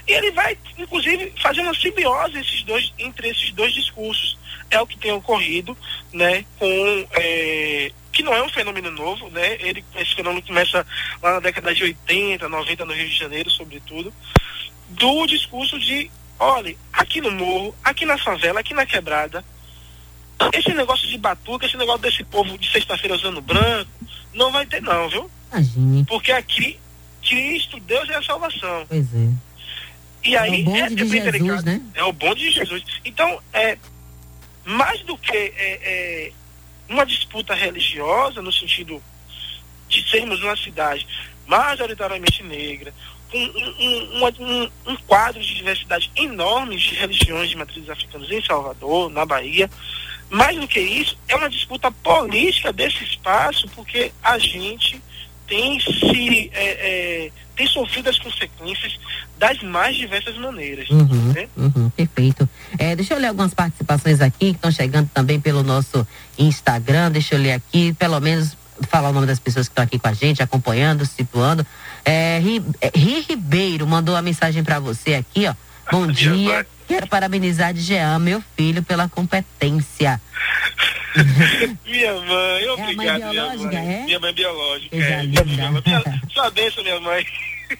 E 0.07 0.11
ele 0.13 0.31
vai, 0.31 0.57
inclusive, 0.77 1.33
fazer 1.41 1.61
uma 1.61 1.73
simbiose 1.73 2.37
esses 2.37 2.63
dois, 2.63 2.93
entre 2.97 3.29
esses 3.29 3.51
dois 3.51 3.73
discursos. 3.73 4.37
É 4.71 4.81
o 4.81 4.87
que 4.87 4.97
tem 4.97 5.11
ocorrido, 5.11 5.77
né, 6.13 6.45
com 6.57 7.07
é, 7.11 7.91
que 8.11 8.23
não 8.23 8.33
é 8.33 8.43
um 8.43 8.49
fenômeno 8.49 8.91
novo, 8.91 9.29
né? 9.29 9.57
Ele, 9.59 9.83
esse 9.95 10.15
fenômeno 10.15 10.45
começa 10.45 10.85
lá 11.21 11.33
na 11.33 11.39
década 11.39 11.73
de 11.73 11.83
80, 11.83 12.47
90 12.49 12.85
no 12.85 12.93
Rio 12.93 13.07
de 13.07 13.15
Janeiro, 13.17 13.49
sobretudo, 13.49 14.13
do 14.89 15.25
discurso 15.27 15.79
de, 15.79 16.11
olha, 16.37 16.75
aqui 16.91 17.21
no 17.21 17.31
morro, 17.31 17.73
aqui 17.83 18.05
na 18.05 18.17
favela, 18.17 18.59
aqui 18.59 18.73
na 18.73 18.85
quebrada, 18.85 19.43
esse 20.53 20.73
negócio 20.73 21.07
de 21.07 21.17
batuca, 21.17 21.65
esse 21.65 21.77
negócio 21.77 22.01
desse 22.01 22.23
povo 22.23 22.57
de 22.57 22.71
sexta-feira 22.71 23.15
usando 23.15 23.41
branco, 23.41 23.91
não 24.33 24.51
vai 24.51 24.65
ter 24.65 24.81
não, 24.81 25.09
viu? 25.09 25.31
Imagine. 25.51 26.05
Porque 26.05 26.31
aqui, 26.31 26.79
Cristo, 27.21 27.79
Deus 27.81 28.09
é 28.09 28.15
a 28.15 28.23
salvação. 28.23 28.85
Pois 28.87 29.07
é. 29.13 29.29
E 30.23 30.37
aí, 30.37 30.59
é 30.59 30.61
o 30.61 30.65
bonde 30.65 30.79
é, 30.79 30.89
de 30.89 30.97
Jesus, 30.97 31.23
delicado. 31.23 31.65
né? 31.65 31.81
É 31.93 32.03
o 32.03 32.13
bonde 32.13 32.41
de 32.41 32.51
Jesus. 32.51 32.83
Então, 33.03 33.41
é, 33.53 33.77
mais 34.65 35.01
do 35.01 35.17
que 35.17 35.35
é, 35.35 35.51
é, 35.57 36.31
uma 36.89 37.05
disputa 37.05 37.53
religiosa, 37.53 38.41
no 38.41 38.51
sentido 38.51 39.01
de 39.87 40.09
sermos 40.09 40.41
uma 40.41 40.55
cidade 40.55 41.07
majoritariamente 41.47 42.43
negra, 42.43 42.93
com 43.29 43.37
um, 43.37 44.21
um, 44.21 44.25
um, 44.39 44.71
um, 44.87 44.95
quadro 45.07 45.41
de 45.41 45.55
diversidade 45.55 46.11
enorme 46.15 46.77
de 46.77 46.95
religiões 46.95 47.49
de 47.49 47.57
matrizes 47.57 47.89
africanas 47.89 48.29
em 48.29 48.41
Salvador, 48.43 49.09
na 49.09 49.25
Bahia, 49.25 49.69
mais 50.29 50.57
do 50.57 50.67
que 50.67 50.79
isso, 50.79 51.17
é 51.27 51.35
uma 51.35 51.49
disputa 51.49 51.91
política 51.91 52.71
desse 52.71 53.03
espaço, 53.03 53.67
porque 53.75 54.11
a 54.23 54.37
gente 54.37 55.01
tem 55.51 55.77
se 55.81 56.49
é, 56.53 57.25
é, 57.25 57.31
tem 57.57 57.67
sofrido 57.67 58.09
as 58.09 58.17
consequências 58.17 58.97
das 59.37 59.61
mais 59.61 59.97
diversas 59.97 60.37
maneiras. 60.37 60.89
Uhum, 60.89 61.33
né? 61.33 61.49
uhum, 61.57 61.89
perfeito. 61.89 62.49
É, 62.79 62.95
deixa 62.95 63.13
eu 63.13 63.19
ler 63.19 63.27
algumas 63.27 63.53
participações 63.53 64.21
aqui 64.21 64.51
que 64.51 64.55
estão 64.55 64.71
chegando 64.71 65.09
também 65.13 65.41
pelo 65.41 65.61
nosso 65.61 66.07
Instagram. 66.39 67.11
Deixa 67.11 67.35
eu 67.35 67.39
ler 67.39 67.51
aqui, 67.51 67.91
pelo 67.95 68.17
menos 68.21 68.55
falar 68.89 69.09
o 69.09 69.13
nome 69.13 69.27
das 69.27 69.39
pessoas 69.39 69.67
que 69.67 69.73
estão 69.73 69.83
aqui 69.83 69.99
com 69.99 70.07
a 70.07 70.13
gente, 70.13 70.41
acompanhando, 70.41 71.05
situando. 71.05 71.67
É, 72.05 72.39
Ri, 72.39 72.63
é, 72.79 72.91
Ri 72.95 73.25
Ribeiro 73.29 73.85
mandou 73.85 74.15
uma 74.15 74.21
mensagem 74.21 74.63
para 74.63 74.79
você 74.79 75.15
aqui, 75.15 75.47
ó. 75.47 75.53
Bom 75.91 76.07
dia. 76.09 76.65
Quero 76.87 77.07
parabenizar 77.07 77.73
de 77.73 77.81
Jean, 77.81 78.19
meu 78.19 78.41
filho, 78.55 78.81
pela 78.83 79.09
competência. 79.09 80.21
Minha 81.85 82.13
mãe, 82.13 82.63
é 82.63 82.75
mãe 82.77 82.95
minha 82.95 83.17
mãe. 83.33 83.75
É? 83.75 84.05
Minha 84.05 84.19
mãe 84.19 84.33
biológica, 84.33 84.95
é. 84.95 85.23
Minha, 85.23 85.43
sua 86.33 86.49
bênção, 86.51 86.83
minha 86.83 86.99
mãe. 86.99 87.25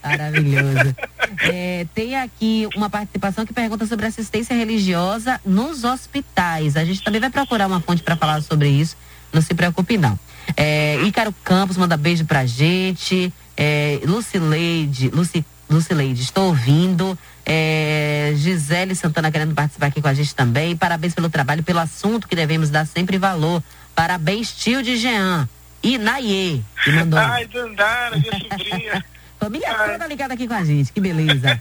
Maravilhoso. 0.04 0.96
É, 1.44 1.86
tem 1.94 2.16
aqui 2.16 2.68
uma 2.76 2.90
participação 2.90 3.46
que 3.46 3.54
pergunta 3.54 3.86
sobre 3.86 4.06
assistência 4.06 4.56
religiosa 4.56 5.40
nos 5.46 5.84
hospitais. 5.84 6.78
A 6.78 6.86
gente 6.86 7.02
também 7.02 7.20
vai 7.20 7.30
procurar 7.30 7.68
uma 7.68 7.82
fonte 7.82 8.04
para 8.04 8.16
falar 8.16 8.42
sobre 8.42 8.70
isso. 8.70 8.96
Não 9.34 9.42
se 9.42 9.54
preocupe, 9.54 9.98
não. 9.98 10.18
É, 10.56 11.02
Ícaro 11.04 11.34
Campos 11.44 11.78
manda 11.78 11.98
beijo 11.98 12.26
pra 12.26 12.46
gente. 12.46 13.34
É, 13.56 14.00
Lucileide, 14.06 15.10
Luci, 15.10 15.46
Lucileide, 15.72 16.22
estou 16.22 16.48
ouvindo. 16.48 17.18
É, 17.46 18.34
Gisele 18.36 18.94
Santana 18.94 19.32
querendo 19.32 19.56
participar 19.56 19.88
aqui 19.88 20.02
com 20.02 20.08
a 20.08 20.14
gente 20.14 20.36
também. 20.36 20.76
Parabéns 20.76 21.14
pelo 21.14 21.30
trabalho, 21.30 21.64
pelo 21.64 21.80
assunto 21.80 22.28
que 22.28 22.36
devemos 22.36 22.70
dar 22.70 22.86
sempre 22.86 23.18
valor. 23.18 23.64
Parabéns, 23.96 24.52
tio 24.54 24.84
de 24.84 24.98
Jean. 24.98 25.48
E 25.82 25.98
Nayê, 25.98 26.62
que 26.84 26.92
mandou. 26.92 27.20
Ai, 27.20 27.46
Dandara, 27.48 28.18
minha 28.18 28.32
sobrinha. 28.40 29.06
Família 29.40 29.76
Ai. 29.76 29.94
toda 29.94 30.08
ligada 30.08 30.34
aqui 30.36 30.48
com 30.48 30.54
a 30.54 30.64
gente, 30.64 30.92
que 30.92 31.00
beleza. 31.00 31.60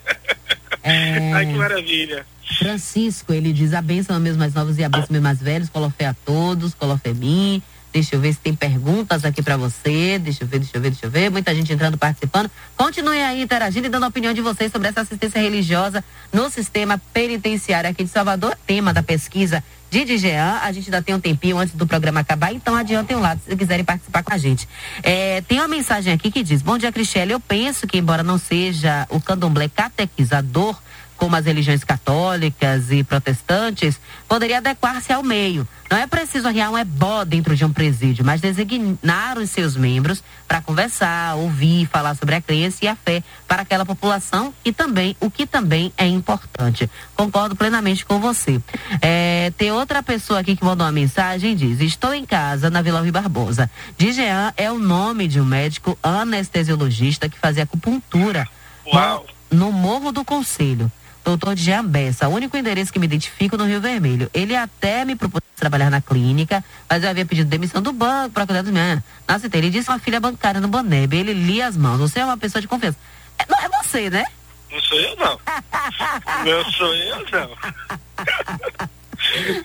É... 0.83 1.33
Ai, 1.33 1.47
que 1.47 1.55
maravilha. 1.55 2.27
Francisco, 2.59 3.33
ele 3.33 3.53
diz 3.53 3.73
a 3.73 3.81
bênção 3.81 4.19
meus 4.21 4.37
mais 4.37 4.53
novos 4.53 4.77
e 4.77 4.85
a 4.85 4.89
bênção 4.89 5.09
meus 5.11 5.23
mais 5.23 5.41
velhos, 5.41 5.71
colofé 5.71 6.07
a 6.07 6.15
todos, 6.15 6.75
colofé 6.75 7.15
mim. 7.15 7.63
Deixa 7.93 8.14
eu 8.14 8.20
ver 8.20 8.32
se 8.32 8.38
tem 8.38 8.55
perguntas 8.55 9.24
aqui 9.24 9.43
para 9.43 9.57
você. 9.57 10.18
Deixa 10.18 10.45
eu 10.45 10.49
ver, 10.49 10.61
deixa 10.61 10.76
eu 10.76 10.80
ver, 10.80 10.91
deixa 10.91 11.07
eu 11.07 11.11
ver. 11.11 11.30
Muita 11.30 11.55
gente 11.55 11.72
entrando, 11.72 11.99
participando. 11.99 12.51
Continuem 12.76 13.22
aí 13.22 13.43
interagindo 13.43 13.86
e 13.86 13.91
dando 13.91 14.05
a 14.05 14.09
opinião 14.09 14.32
de 14.32 14.41
vocês 14.41 14.70
sobre 14.70 14.88
essa 14.88 15.01
assistência 15.01 15.41
religiosa 15.41 16.05
no 16.32 16.49
sistema 16.51 17.01
penitenciário 17.12 17.91
aqui 17.91 18.05
de 18.05 18.11
Salvador. 18.11 18.57
Tema 18.66 18.93
da 18.93 19.03
pesquisa 19.03 19.62
de 19.91 20.05
DGA. 20.05 20.61
A 20.62 20.70
gente 20.70 20.86
ainda 20.86 21.03
tem 21.03 21.14
um 21.14 21.20
tempinho 21.20 21.59
antes 21.59 21.74
do 21.74 21.86
programa 21.86 22.20
acabar, 22.20 22.53
então 22.55 22.76
adiantem 22.76 23.16
um 23.16 23.20
lado 23.20 23.41
se 23.47 23.57
quiserem 23.57 23.84
participar 23.84 24.22
com 24.22 24.32
a 24.32 24.38
gente. 24.38 24.68
É, 25.03 25.41
tem 25.43 25.59
uma 25.59 25.68
mensagem 25.68 26.12
aqui 26.12 26.30
que 26.30 26.43
diz: 26.43 26.62
Bom 26.62 26.78
dia, 26.78 26.93
Cristiane. 26.93 27.32
Eu 27.32 27.41
penso 27.41 27.86
que, 27.86 27.99
embora 27.99 28.22
não 28.22 28.38
seja 28.38 29.07
o 29.11 29.20
candomblé 29.20 29.68
catequizador, 29.68 30.80
como 31.21 31.37
as 31.37 31.45
religiões 31.45 31.85
católicas 31.85 32.91
e 32.91 33.05
protestantes, 33.05 34.01
poderia 34.27 34.57
adequar-se 34.57 35.12
ao 35.12 35.23
meio. 35.23 35.68
Não 35.91 35.99
é 35.99 36.07
preciso 36.07 36.49
arriar 36.49 36.71
um 36.71 36.79
ebó 36.79 37.25
dentro 37.25 37.55
de 37.55 37.62
um 37.62 37.71
presídio, 37.71 38.25
mas 38.25 38.41
designar 38.41 39.37
os 39.37 39.51
seus 39.51 39.77
membros 39.77 40.25
para 40.49 40.62
conversar, 40.62 41.37
ouvir, 41.37 41.87
falar 41.89 42.14
sobre 42.14 42.37
a 42.37 42.41
crença 42.41 42.79
e 42.87 42.89
a 42.89 42.97
fé 42.97 43.23
para 43.47 43.62
aquela 43.62 43.85
população 43.85 44.55
e 44.64 44.73
também, 44.73 45.14
o 45.21 45.31
que 45.31 45.47
também 45.47 45.93
é 45.99 46.07
importante. 46.07 46.89
Concordo 47.14 47.55
plenamente 47.55 48.07
com 48.07 48.18
você. 48.18 48.59
É, 49.03 49.53
tem 49.59 49.71
outra 49.71 50.03
pessoa 50.03 50.41
aqui 50.41 50.57
que 50.57 50.64
mandou 50.64 50.87
uma 50.87 50.93
mensagem 50.93 51.55
diz: 51.55 51.81
Estou 51.81 52.14
em 52.14 52.25
casa 52.25 52.71
na 52.71 52.81
Vila 52.81 53.01
Rui 53.01 53.11
Barbosa. 53.11 53.71
Dijean 53.99 54.55
é 54.57 54.73
o 54.73 54.79
nome 54.79 55.29
de 55.29 55.39
um 55.39 55.45
médico 55.45 55.99
anestesiologista 56.03 57.29
que 57.29 57.39
fazia 57.39 57.64
acupuntura 57.64 58.49
Uau. 58.87 59.27
no 59.51 59.71
Morro 59.71 60.12
do 60.12 60.25
Conselho 60.25 60.91
doutor 61.25 61.57
Jean 61.57 61.85
Bessa, 61.85 62.29
o 62.29 62.35
único 62.35 62.57
endereço 62.57 62.93
que 62.93 62.99
me 62.99 63.07
identifico 63.07 63.57
no 63.57 63.64
Rio 63.64 63.81
Vermelho. 63.81 64.31
Ele 64.33 64.57
até 64.57 65.05
me 65.05 65.14
propôs 65.14 65.43
trabalhar 65.57 65.91
na 65.91 66.01
clínica, 66.01 66.64
mas 66.89 67.03
eu 67.03 67.11
havia 67.11 67.27
pedido 67.27 67.49
demissão 67.49 67.83
do 67.83 67.93
banco 67.93 68.31
para 68.31 68.47
cuidar 68.47 68.62
dos 68.62 68.73
meus. 68.73 69.01
Na 69.29 69.39
CT, 69.39 69.59
ele 69.59 69.71
disse 69.71 69.89
uma 69.89 69.99
filha 69.99 70.18
bancária 70.18 70.61
no 70.61 70.68
Boneb, 70.68 71.14
ele 71.14 71.33
lia 71.33 71.66
as 71.66 71.77
mãos. 71.77 71.99
Você 71.99 72.21
é 72.21 72.25
uma 72.25 72.37
pessoa 72.37 72.62
de 72.62 72.68
confiança. 72.68 72.99
É, 73.39 73.45
não 73.49 73.59
é 73.59 73.68
você, 73.83 74.11
né? 74.11 74.25
Não 74.71 74.81
sou 74.81 75.01
eu, 75.01 75.16
não. 75.16 75.39
não 76.45 76.71
sou 76.73 76.95
eu, 76.95 77.16
não. 77.33 77.51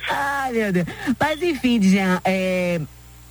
Ai, 0.09 0.51
meu 0.51 0.73
Deus. 0.73 0.87
Mas 1.19 1.41
enfim, 1.41 1.81
Jean, 1.81 2.21
é, 2.25 2.81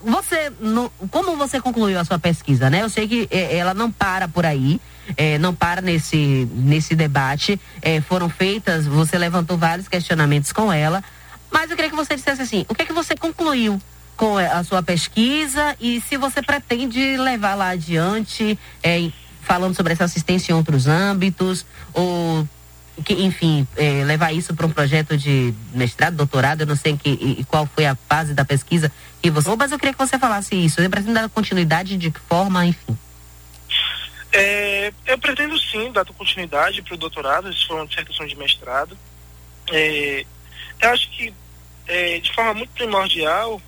você, 0.01 0.53
no, 0.61 0.91
como 1.11 1.37
você 1.37 1.61
concluiu 1.61 1.99
a 1.99 2.05
sua 2.05 2.18
pesquisa, 2.18 2.68
né? 2.70 2.83
Eu 2.83 2.89
sei 2.89 3.09
que 3.09 3.29
é, 3.31 3.57
ela 3.57 3.75
não 3.75 3.91
para 3.91 4.29
por 4.29 4.45
aí 4.45 4.81
é, 5.16 5.38
não 5.38 5.55
para 5.55 5.80
nesse, 5.80 6.48
nesse 6.52 6.94
debate. 6.94 7.61
É, 7.82 8.00
foram 8.00 8.28
feitas, 8.28 8.86
você 8.86 9.18
levantou 9.18 9.57
vários 9.57 9.88
questionamentos 9.88 10.52
com 10.52 10.72
ela, 10.72 11.02
mas 11.50 11.70
eu 11.70 11.76
queria 11.76 11.90
que 11.90 11.96
você 11.96 12.14
dissesse 12.14 12.42
assim, 12.42 12.66
o 12.68 12.74
que 12.74 12.82
é 12.82 12.84
que 12.84 12.92
você 12.92 13.16
concluiu 13.16 13.80
com 14.16 14.38
a 14.38 14.62
sua 14.62 14.82
pesquisa 14.82 15.76
e 15.80 16.00
se 16.00 16.16
você 16.16 16.40
pretende 16.40 17.16
levar 17.16 17.55
lá 17.55 17.70
adiante, 17.70 18.59
é, 18.82 19.11
falando 19.42 19.74
sobre 19.74 19.92
essa 19.92 20.05
assistência 20.05 20.52
em 20.52 20.55
outros 20.55 20.86
âmbitos, 20.86 21.66
ou 21.92 22.48
que, 23.05 23.14
enfim, 23.14 23.66
é, 23.76 24.05
levar 24.05 24.32
isso 24.32 24.55
para 24.55 24.66
um 24.66 24.70
projeto 24.70 25.16
de 25.16 25.52
mestrado, 25.72 26.16
doutorado, 26.16 26.61
eu 26.61 26.66
não 26.66 26.76
sei 26.76 26.96
que, 26.96 27.11
e, 27.11 27.44
qual 27.44 27.66
foi 27.66 27.86
a 27.86 27.96
fase 28.09 28.34
da 28.34 28.44
pesquisa 28.44 28.90
que 29.20 29.30
você. 29.30 29.55
Mas 29.57 29.72
eu 29.72 29.78
queria 29.78 29.92
que 29.92 29.98
você 29.98 30.18
falasse 30.18 30.55
isso. 30.55 30.80
Eu 30.80 30.88
pretendo 30.88 31.14
dar 31.14 31.28
continuidade 31.28 31.96
de 31.96 32.11
que 32.11 32.20
forma, 32.20 32.64
enfim. 32.66 32.96
É, 34.37 34.93
eu 35.07 35.16
pretendo 35.16 35.57
sim 35.61 35.93
dar 35.93 36.05
continuidade 36.05 36.82
para 36.82 36.95
o 36.95 36.99
doutorado, 36.99 37.49
isso 37.49 37.68
foi 37.68 37.76
uma 37.76 37.87
dissertação 37.87 38.26
de 38.26 38.35
mestrado. 38.35 38.99
É, 39.70 40.26
eu 40.82 40.91
acho 40.91 41.09
que, 41.11 41.32
é, 41.87 42.18
de 42.18 42.35
forma 42.35 42.53
muito 42.53 42.70
primordial, 42.72 43.62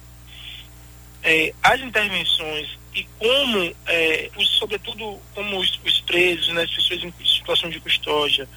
é, 1.23 1.55
as 1.62 1.81
intervenções 1.81 2.77
e 2.93 3.05
como, 3.17 3.77
é, 3.87 4.29
os, 4.37 4.49
sobretudo, 4.59 5.21
como 5.37 5.57
os, 5.61 5.81
os 5.85 6.01
presos, 6.01 6.49
né, 6.49 6.64
as 6.64 6.71
pessoas 6.71 7.05
em 7.05 7.12
situação 7.25 7.71
de 7.71 7.79
custódia, 7.79 8.49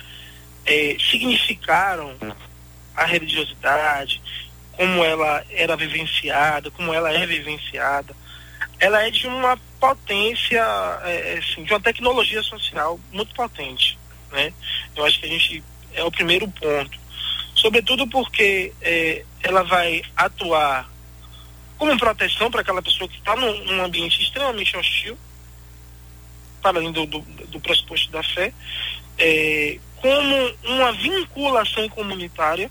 é, 0.66 0.98
significaram 1.12 2.16
a 2.96 3.06
religiosidade, 3.06 4.20
como 4.72 5.04
ela 5.04 5.46
era 5.52 5.78
vivenciada, 5.78 6.72
como 6.72 6.92
ela 6.92 7.12
é 7.12 7.24
vivenciada, 7.28 8.16
ela 8.80 9.06
é 9.06 9.12
de 9.12 9.28
uma 9.28 9.60
potência, 9.80 10.62
é, 11.04 11.40
assim, 11.40 11.64
de 11.64 11.74
uma 11.74 11.80
tecnologia 11.80 12.44
social 12.44 13.00
muito 13.12 13.34
potente. 13.34 13.98
Né? 14.32 14.54
Eu 14.96 15.06
acho 15.06 15.20
que 15.20 15.26
a 15.26 15.30
gente 15.30 15.64
é 15.94 16.04
o 16.04 16.12
primeiro 16.12 16.48
ponto. 16.48 17.00
Sobretudo 17.56 18.08
porque 18.08 18.74
é, 18.82 19.26
ela 19.44 19.64
vai 19.64 20.02
atuar 20.16 20.90
como 21.78 21.98
proteção 21.98 22.52
para 22.52 22.62
aquela 22.62 22.82
pessoa 22.82 23.08
que 23.08 23.18
está 23.18 23.36
num, 23.36 23.66
num, 23.66 23.84
ambiente 23.84 24.22
extremamente 24.22 24.76
hostil. 24.76 25.18
para 26.62 26.78
além 26.78 26.92
do, 26.92 27.06
do, 27.06 27.20
do 27.22 27.60
pressuposto 27.60 28.12
da 28.12 28.22
fé, 28.22 28.54
é, 29.18 29.80
como 29.98 30.56
uma 30.64 30.92
vinculação 30.94 31.88
comunitária, 31.90 32.70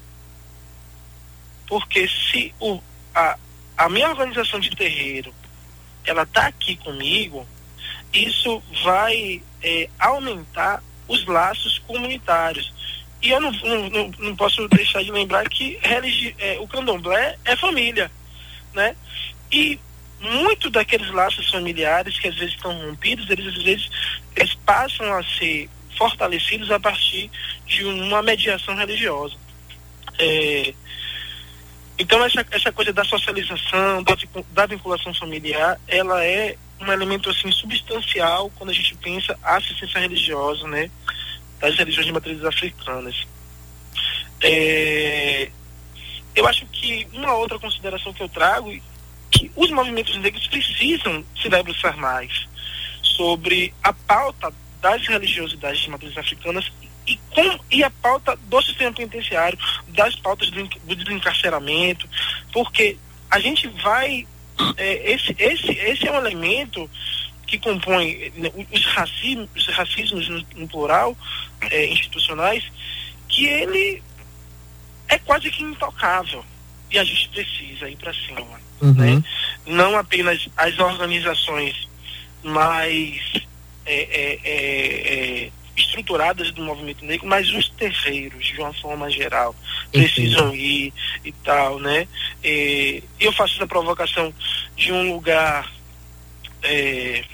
porque 1.67 2.09
se 2.09 2.55
o, 2.61 2.81
a, 3.15 3.39
a 3.77 3.89
minha 3.89 4.09
organização 4.09 4.61
de 4.61 4.71
terreiro 4.71 5.35
ela 6.09 6.23
está 6.23 6.47
aqui 6.47 6.77
comigo, 6.77 7.47
isso 8.13 8.63
vai 8.83 9.43
é, 9.63 9.89
aumentar 9.99 10.83
os 11.07 11.25
laços 11.27 11.79
comunitários. 11.81 12.73
E 13.21 13.31
eu 13.31 13.41
não, 13.41 13.51
não, 13.51 14.11
não 14.19 14.37
posso 14.37 14.67
deixar 14.69 15.03
de 15.03 15.11
lembrar 15.11 15.49
que 15.49 15.79
religi 15.83 16.35
é, 16.39 16.59
o 16.61 16.69
candomblé 16.69 17.37
é 17.45 17.57
família, 17.57 18.11
né? 18.73 18.97
E 19.51 19.79
muito 20.21 20.71
daqueles 20.71 21.11
laços 21.11 21.51
familiares 21.51 22.19
que 22.19 22.29
às 22.29 22.37
vezes 22.37 22.55
estão 22.55 22.73
rompidos, 22.73 23.29
eles 23.31 23.47
às 23.47 23.63
vezes 23.63 23.91
eles 24.37 24.55
passam 24.67 25.13
a 25.13 25.23
ser 25.25 25.69
fortalecidos 25.97 26.71
a 26.71 26.79
partir 26.79 27.31
de 27.67 27.85
uma 27.85 28.23
mediação 28.23 28.75
religiosa. 28.77 29.37
É, 30.19 30.75
então 31.99 32.25
essa, 32.25 32.47
essa 32.51 32.73
coisa 32.73 32.93
da 32.93 33.05
socialização, 33.05 34.03
da, 34.03 34.17
da 34.53 34.67
vinculação 34.67 35.13
familiar, 35.15 35.81
ela 35.89 36.25
é 36.25 36.57
um 36.81 36.93
elemento 36.93 37.29
assim 37.29 37.51
substancial 37.51 38.51
quando 38.57 38.71
a 38.71 38.73
gente 38.75 38.95
pensa 38.97 39.37
a 39.43 39.57
assistência 39.57 39.99
religiosa, 39.99 40.67
né, 40.69 40.91
das 41.59 41.77
religiões 41.77 42.07
de 42.07 42.13
matrizes 42.13 42.45
africanas. 42.45 43.27
É, 44.41 45.51
eu 46.37 46.47
acho 46.47 46.65
que 46.67 47.07
uma 47.13 47.35
outra 47.35 47.59
consideração 47.59 48.13
que 48.13 48.23
eu 48.23 48.29
trago 48.29 48.71
que 49.31 49.51
os 49.57 49.71
movimentos 49.73 50.17
negros 50.19 50.47
precisam 50.47 51.25
se 51.41 51.49
debruçar 51.49 51.97
mais 51.97 52.47
sobre 53.03 53.75
a 53.83 53.93
pauta 53.93 54.53
das 54.81 55.05
religiosidades 55.09 55.81
de 55.81 55.91
matrizes 55.91 56.17
africanas 56.17 56.71
e, 57.09 57.19
com, 57.31 57.59
e 57.71 57.83
a 57.83 57.91
pauta 57.91 58.37
do 58.37 58.63
sistema 58.63 58.93
penitenciário, 58.93 59.59
das 59.89 60.15
pautas 60.17 60.51
do, 60.51 60.63
do 60.65 60.97
desencarceramento, 60.97 62.09
porque 62.53 62.97
a 63.31 63.39
gente 63.41 63.67
vai. 63.83 64.27
É, 64.77 65.13
esse, 65.13 65.35
esse, 65.39 65.71
esse 65.71 66.09
é 66.09 66.13
um 66.13 66.17
elemento 66.17 66.91
que 67.47 67.59
compõe 67.59 68.33
né, 68.37 68.51
os, 68.73 68.85
racismos, 68.87 69.49
os 69.57 69.67
racismos 69.69 70.29
no, 70.29 70.45
no 70.57 70.69
plural, 70.69 71.17
é, 71.71 71.87
institucionais, 71.87 72.65
que 73.29 73.47
ele 73.47 74.03
é 75.09 75.19
quase 75.19 75.51
que 75.51 75.63
intocável. 75.63 76.45
E 76.91 76.99
a 76.99 77.05
gente 77.05 77.29
precisa 77.29 77.89
ir 77.89 77.97
para 77.97 78.13
cima. 78.15 78.61
Uhum. 78.81 78.95
Né? 78.95 79.23
Não 79.67 79.97
apenas 79.97 80.49
as 80.57 80.79
organizações 80.79 81.89
mais 82.43 83.21
é, 83.85 83.95
é, 83.95 84.41
é, 84.45 85.45
é 85.45 85.51
estruturadas 85.79 86.51
do 86.51 86.63
movimento 86.63 87.05
negro, 87.05 87.27
mas 87.27 87.49
os 87.51 87.69
terceiros, 87.71 88.47
de 88.47 88.61
uma 88.61 88.73
forma 88.75 89.11
geral, 89.11 89.55
precisam 89.93 90.55
ir 90.55 90.93
e 91.25 91.33
tal, 91.33 91.79
né? 91.79 92.07
E 92.43 93.03
eu 93.21 93.33
faço 93.33 93.55
essa 93.57 93.67
provocação 93.67 94.33
de 94.77 94.93
um 94.93 95.13
lugar, 95.13 95.73
é, 96.63 97.25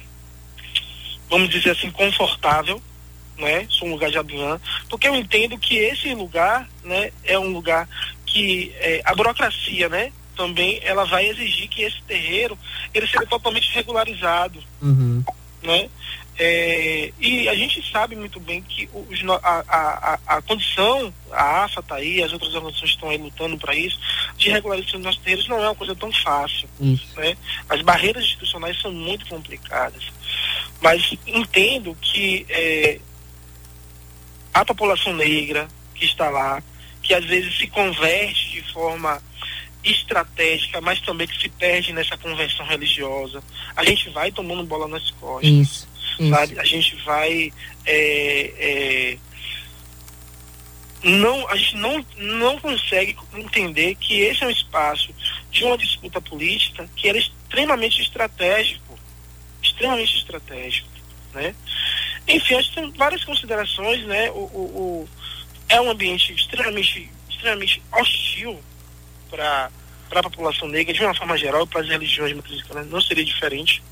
vamos 1.28 1.48
dizer 1.48 1.70
assim, 1.70 1.90
confortável, 1.90 2.80
né? 3.38 3.66
Sou 3.70 3.88
um 3.88 3.92
lugar 3.92 4.10
de 4.10 4.18
Abian, 4.18 4.60
porque 4.88 5.08
eu 5.08 5.14
entendo 5.14 5.58
que 5.58 5.76
esse 5.76 6.14
lugar, 6.14 6.68
né, 6.84 7.10
é 7.24 7.38
um 7.38 7.48
lugar 7.48 7.88
que 8.26 8.72
é, 8.76 9.00
a 9.04 9.14
burocracia, 9.14 9.88
né? 9.88 10.12
Também 10.36 10.80
ela 10.82 11.04
vai 11.04 11.26
exigir 11.26 11.68
que 11.68 11.82
esse 11.82 12.02
terreiro 12.02 12.58
ele 12.92 13.06
seja 13.06 13.26
totalmente 13.26 13.72
regularizado, 13.72 14.62
uhum. 14.82 15.22
né? 15.62 15.88
É, 16.36 17.12
e 17.20 17.48
a 17.48 17.54
gente 17.54 17.80
sabe 17.92 18.16
muito 18.16 18.40
bem 18.40 18.60
que 18.60 18.88
os, 18.92 19.22
a, 19.42 19.64
a, 19.68 20.18
a, 20.26 20.42
condição, 20.42 21.14
a 21.30 21.64
AFA 21.64 21.78
está 21.78 21.94
aí, 21.94 22.22
as 22.22 22.32
outras 22.32 22.52
organizações 22.54 22.90
estão 22.90 23.08
aí 23.08 23.18
lutando 23.18 23.56
para 23.56 23.74
isso, 23.74 23.98
de 24.36 24.50
regularização 24.50 24.98
dos 24.98 25.06
nossos 25.06 25.20
terreiros 25.20 25.48
não 25.48 25.62
é 25.62 25.68
uma 25.68 25.74
coisa 25.76 25.94
tão 25.94 26.12
fácil. 26.12 26.68
Né? 27.16 27.36
As 27.68 27.82
barreiras 27.82 28.24
institucionais 28.24 28.80
são 28.80 28.92
muito 28.92 29.26
complicadas. 29.26 30.02
Mas 30.82 31.14
entendo 31.24 31.96
que 32.00 32.44
é, 32.48 32.98
a 34.52 34.64
população 34.64 35.14
negra 35.14 35.68
que 35.94 36.04
está 36.04 36.28
lá, 36.30 36.60
que 37.00 37.14
às 37.14 37.24
vezes 37.24 37.56
se 37.56 37.68
converte 37.68 38.50
de 38.50 38.72
forma 38.72 39.22
estratégica, 39.84 40.80
mas 40.80 41.00
também 41.00 41.28
que 41.28 41.40
se 41.40 41.48
perde 41.48 41.92
nessa 41.92 42.16
conversão 42.16 42.66
religiosa, 42.66 43.40
a 43.76 43.84
gente 43.84 44.08
vai 44.10 44.32
tomando 44.32 44.64
bola 44.64 44.88
nas 44.88 45.10
costas. 45.12 45.48
Isso 45.48 45.93
A 46.58 46.64
gente 46.64 46.96
vai. 47.04 47.52
É, 47.84 48.52
é, 48.58 49.18
não, 51.02 51.48
a 51.48 51.56
gente 51.56 51.76
não, 51.76 52.06
não 52.16 52.58
consegue 52.58 53.16
entender 53.34 53.94
que 53.96 54.20
esse 54.20 54.42
é 54.42 54.46
um 54.46 54.50
espaço 54.50 55.14
de 55.50 55.64
uma 55.64 55.76
disputa 55.76 56.20
política 56.20 56.88
que 56.96 57.08
era 57.08 57.18
extremamente 57.18 58.00
estratégico. 58.00 58.98
Extremamente 59.62 60.16
estratégico. 60.16 60.88
Né? 61.34 61.54
Enfim, 62.26 62.54
acho 62.54 62.70
que 62.70 62.76
tem 62.76 62.90
várias 62.92 63.24
considerações, 63.24 64.04
né? 64.06 64.30
O, 64.30 64.34
o, 64.34 65.06
o 65.06 65.08
é 65.68 65.80
um 65.80 65.90
ambiente 65.90 66.32
extremamente, 66.32 67.10
extremamente 67.28 67.82
hostil 67.92 68.62
para 69.30 69.70
a 70.10 70.22
população 70.22 70.68
negra, 70.68 70.94
de 70.94 71.02
uma 71.02 71.14
forma 71.14 71.36
geral, 71.36 71.66
para 71.66 71.80
as 71.80 71.88
religiões 71.88 72.34
matrizes 72.34 72.64
não 72.88 73.00
seria 73.00 73.24
diferente. 73.24 73.82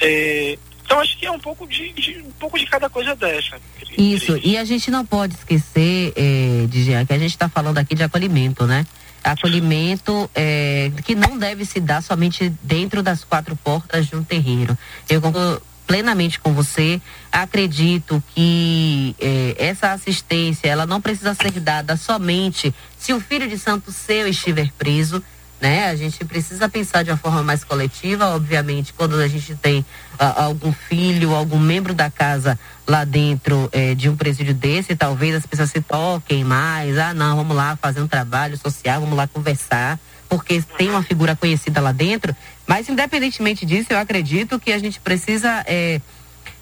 É, 0.00 0.58
então 0.84 1.00
acho 1.00 1.18
que 1.18 1.26
é 1.26 1.30
um 1.30 1.38
pouco 1.38 1.66
de, 1.66 1.92
de, 1.92 2.18
um 2.18 2.30
pouco 2.32 2.58
de 2.58 2.66
cada 2.66 2.88
coisa 2.90 3.16
dessa. 3.16 3.56
Isso, 3.96 4.38
e 4.42 4.56
a 4.58 4.64
gente 4.64 4.90
não 4.90 5.04
pode 5.04 5.34
esquecer, 5.34 6.12
é, 6.14 6.66
de 6.68 6.84
que 7.06 7.12
a 7.12 7.18
gente 7.18 7.30
está 7.30 7.48
falando 7.48 7.78
aqui 7.78 7.94
de 7.94 8.02
acolhimento, 8.02 8.66
né? 8.66 8.86
Acolhimento 9.22 10.30
é, 10.34 10.92
que 11.04 11.14
não 11.14 11.38
deve 11.38 11.64
se 11.64 11.80
dar 11.80 12.02
somente 12.02 12.52
dentro 12.62 13.02
das 13.02 13.24
quatro 13.24 13.56
portas 13.56 14.06
de 14.06 14.14
um 14.14 14.22
terreiro. 14.22 14.76
Eu 15.08 15.20
concordo 15.22 15.62
plenamente 15.86 16.38
com 16.38 16.52
você. 16.52 17.00
Acredito 17.32 18.22
que 18.34 19.16
é, 19.18 19.56
essa 19.58 19.92
assistência 19.92 20.68
ela 20.68 20.86
não 20.86 21.00
precisa 21.00 21.34
ser 21.34 21.52
dada 21.52 21.96
somente 21.96 22.74
se 22.98 23.12
o 23.12 23.20
filho 23.20 23.48
de 23.48 23.58
santo 23.58 23.90
seu 23.90 24.28
estiver 24.28 24.70
preso 24.78 25.22
né? 25.60 25.88
A 25.88 25.96
gente 25.96 26.24
precisa 26.24 26.68
pensar 26.68 27.02
de 27.02 27.10
uma 27.10 27.16
forma 27.16 27.42
mais 27.42 27.64
coletiva, 27.64 28.26
obviamente, 28.34 28.92
quando 28.92 29.16
a 29.16 29.28
gente 29.28 29.54
tem 29.54 29.80
uh, 29.80 30.42
algum 30.42 30.72
filho, 30.72 31.34
algum 31.34 31.58
membro 31.58 31.94
da 31.94 32.10
casa 32.10 32.58
lá 32.86 33.04
dentro 33.04 33.68
eh, 33.72 33.94
de 33.94 34.10
um 34.10 34.16
presídio 34.16 34.52
desse, 34.52 34.94
talvez 34.94 35.34
as 35.34 35.46
pessoas 35.46 35.70
se 35.70 35.80
toquem 35.80 36.44
mais, 36.44 36.98
ah 36.98 37.14
não, 37.14 37.36
vamos 37.36 37.56
lá 37.56 37.76
fazer 37.76 38.02
um 38.02 38.06
trabalho 38.06 38.58
social, 38.58 39.00
vamos 39.00 39.16
lá 39.16 39.26
conversar, 39.26 39.98
porque 40.28 40.62
tem 40.76 40.90
uma 40.90 41.02
figura 41.02 41.34
conhecida 41.34 41.80
lá 41.80 41.92
dentro, 41.92 42.36
mas 42.66 42.86
independentemente 42.88 43.64
disso, 43.64 43.88
eu 43.90 43.98
acredito 43.98 44.60
que 44.60 44.70
a 44.70 44.78
gente 44.78 45.00
precisa 45.00 45.64
eh, 45.66 45.98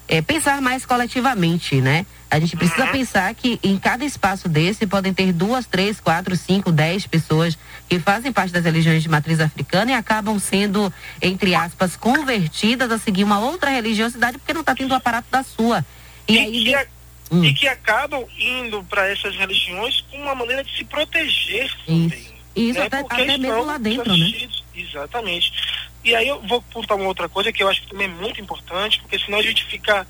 é, 0.07 0.21
pensar 0.21 0.61
mais 0.61 0.85
coletivamente, 0.85 1.81
né? 1.81 2.05
A 2.29 2.39
gente 2.39 2.57
precisa 2.57 2.85
uhum. 2.85 2.91
pensar 2.91 3.33
que 3.35 3.59
em 3.63 3.77
cada 3.77 4.03
espaço 4.03 4.49
desse 4.49 4.87
podem 4.87 5.13
ter 5.13 5.31
duas, 5.31 5.65
três, 5.65 5.99
quatro, 5.99 6.35
cinco, 6.35 6.71
dez 6.71 7.05
pessoas 7.05 7.57
que 7.87 7.99
fazem 7.99 8.31
parte 8.31 8.51
das 8.51 8.65
religiões 8.65 9.03
de 9.03 9.09
matriz 9.09 9.39
africana 9.39 9.91
e 9.91 9.93
acabam 9.93 10.39
sendo, 10.39 10.91
entre 11.21 11.53
aspas, 11.53 11.95
convertidas 11.95 12.91
a 12.91 12.97
seguir 12.97 13.23
uma 13.23 13.39
outra 13.39 13.69
religiosidade 13.69 14.39
porque 14.39 14.53
não 14.53 14.61
está 14.61 14.73
tendo 14.73 14.91
o 14.91 14.95
aparato 14.95 15.27
da 15.29 15.43
sua. 15.43 15.85
E, 16.27 16.33
e 16.33 16.39
aí. 16.39 16.63
Que 16.63 16.75
a... 16.75 16.85
hum. 17.31 17.43
E 17.43 17.53
que 17.53 17.67
acabam 17.67 18.25
indo 18.39 18.83
para 18.85 19.07
essas 19.07 19.35
religiões 19.35 20.01
com 20.09 20.17
uma 20.17 20.33
maneira 20.33 20.63
de 20.63 20.75
se 20.75 20.83
proteger 20.83 21.71
também. 21.85 22.07
Isso, 22.07 22.32
né? 22.55 22.85
até, 22.85 22.99
até 22.99 23.37
mesmo 23.37 23.63
lá 23.63 23.77
dentro, 23.77 24.15
né? 24.15 24.49
Exatamente. 24.75 25.51
E 26.03 26.15
aí 26.15 26.27
eu 26.27 26.41
vou 26.41 26.61
contar 26.73 26.95
uma 26.95 27.07
outra 27.07 27.29
coisa 27.29 27.51
que 27.51 27.63
eu 27.63 27.69
acho 27.69 27.81
que 27.81 27.89
também 27.89 28.07
é 28.07 28.09
muito 28.11 28.41
importante, 28.41 28.99
porque 28.99 29.17
senão 29.17 29.39
a 29.39 29.43
gente 29.43 29.63
fica 29.65 30.05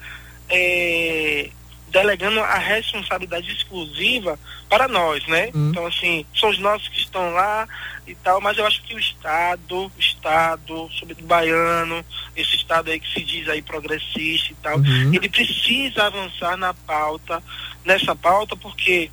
é, 0.50 1.50
delegando 1.94 2.39
a 2.39 2.58
responsabilidade 2.58 3.52
exclusiva 3.52 4.38
para 4.68 4.88
nós, 4.88 5.26
né? 5.28 5.52
Hum. 5.54 5.70
Então, 5.70 5.86
assim, 5.86 6.26
são 6.36 6.50
os 6.50 6.58
nossos 6.58 6.88
que 6.89 7.00
estão 7.00 7.32
lá 7.32 7.68
e 8.08 8.16
tal, 8.16 8.41
mas 8.41 8.58
eu 8.58 8.66
acho 8.66 8.82
que 8.82 8.96
o 8.96 9.00
Estado, 9.00 9.86
o 9.86 9.91
Estado, 10.00 10.89
sobretudo 10.98 11.28
baiano, 11.28 12.04
esse 12.36 12.56
Estado 12.56 12.89
aí 12.89 13.00
que 13.00 13.14
se 13.14 13.24
diz 13.24 13.48
aí 13.48 13.62
progressista 13.62 14.52
e 14.52 14.56
tal, 14.56 14.78
uhum. 14.80 15.14
ele 15.14 15.30
precisa 15.30 16.06
avançar 16.06 16.58
na 16.58 16.74
pauta, 16.74 17.41
nessa 17.86 18.16
pauta, 18.16 18.56
porque, 18.56 19.12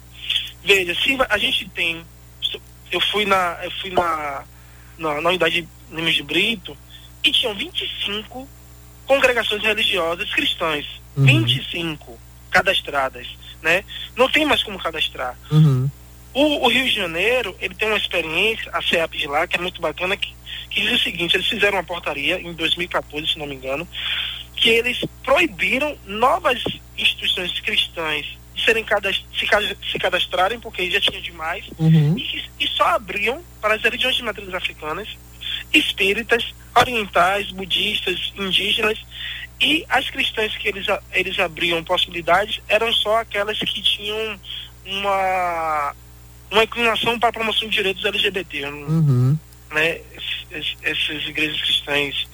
veja, 0.64 0.94
se 0.94 1.18
a 1.28 1.36
gente 1.36 1.68
tem, 1.68 2.02
eu 2.90 3.00
fui 3.00 3.24
na, 3.24 3.58
eu 3.62 3.70
fui 3.80 3.90
na, 3.90 4.44
na, 4.98 5.20
na 5.20 5.28
unidade 5.28 5.66
Lemos 5.90 6.14
de 6.14 6.22
Brito, 6.22 6.76
e 7.22 7.30
tinham 7.30 7.54
25 7.54 8.48
congregações 9.06 9.62
religiosas 9.62 10.32
cristãs. 10.32 10.86
Uhum. 11.16 11.24
25 11.24 12.18
cadastradas, 12.50 13.26
né? 13.62 13.84
Não 14.16 14.28
tem 14.28 14.44
mais 14.44 14.62
como 14.62 14.78
cadastrar. 14.78 15.36
Uhum. 15.50 15.90
O, 16.32 16.66
o, 16.66 16.68
Rio 16.68 16.84
de 16.84 16.94
Janeiro, 16.94 17.56
ele 17.60 17.74
tem 17.74 17.88
uma 17.88 17.96
experiência, 17.96 18.70
a 18.72 18.80
CEAP 18.80 19.18
de 19.18 19.26
lá, 19.26 19.46
que 19.46 19.56
é 19.56 19.60
muito 19.60 19.80
bacana, 19.80 20.16
que, 20.16 20.32
que 20.70 20.80
diz 20.80 20.92
o 20.92 21.02
seguinte, 21.02 21.36
eles 21.36 21.48
fizeram 21.48 21.78
uma 21.78 21.84
portaria 21.84 22.40
em 22.40 22.52
2014, 22.52 23.32
se 23.32 23.38
não 23.38 23.46
me 23.46 23.56
engano, 23.56 23.86
que 24.54 24.68
eles 24.68 25.04
proibiram 25.24 25.96
novas 26.06 26.62
instituições 26.96 27.58
cristãs 27.60 28.38
serem 28.64 28.84
cadast 28.84 29.26
se, 29.38 29.98
cadastrarem, 29.98 30.60
porque 30.60 30.90
já 30.90 31.00
tinha 31.00 31.20
demais, 31.20 31.64
uhum. 31.78 32.16
e, 32.16 32.44
e 32.58 32.68
só 32.68 32.84
abriam 32.84 33.42
para 33.60 33.74
as 33.74 33.82
religiões 33.82 34.16
de 34.16 34.22
matrizes 34.22 34.54
africanas, 34.54 35.08
espíritas, 35.72 36.54
orientais, 36.74 37.50
budistas, 37.50 38.32
indígenas, 38.36 38.98
e 39.60 39.84
as 39.88 40.08
cristãs 40.08 40.56
que 40.56 40.68
eles, 40.68 40.86
eles 41.12 41.38
abriam 41.38 41.84
possibilidades 41.84 42.60
eram 42.66 42.90
só 42.94 43.18
aquelas 43.18 43.58
que 43.58 43.82
tinham 43.82 44.40
uma, 44.86 45.94
uma 46.50 46.64
inclinação 46.64 47.18
para 47.18 47.28
a 47.28 47.32
promoção 47.32 47.68
de 47.68 47.76
direitos 47.76 48.04
LGBT. 48.04 48.66
Uhum. 48.66 49.38
Né? 49.70 50.00
Es, 50.50 50.76
essas 50.82 51.26
igrejas 51.28 51.60
cristãs. 51.60 52.28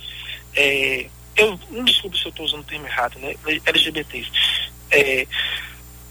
É, 0.54 1.06
eu, 1.36 1.58
desculpe 1.84 2.16
se 2.16 2.24
eu 2.24 2.30
estou 2.30 2.46
usando 2.46 2.60
o 2.60 2.64
termo 2.64 2.86
errado, 2.86 3.18
né? 3.18 3.34
LGBTs. 3.66 4.30
É, 4.90 5.26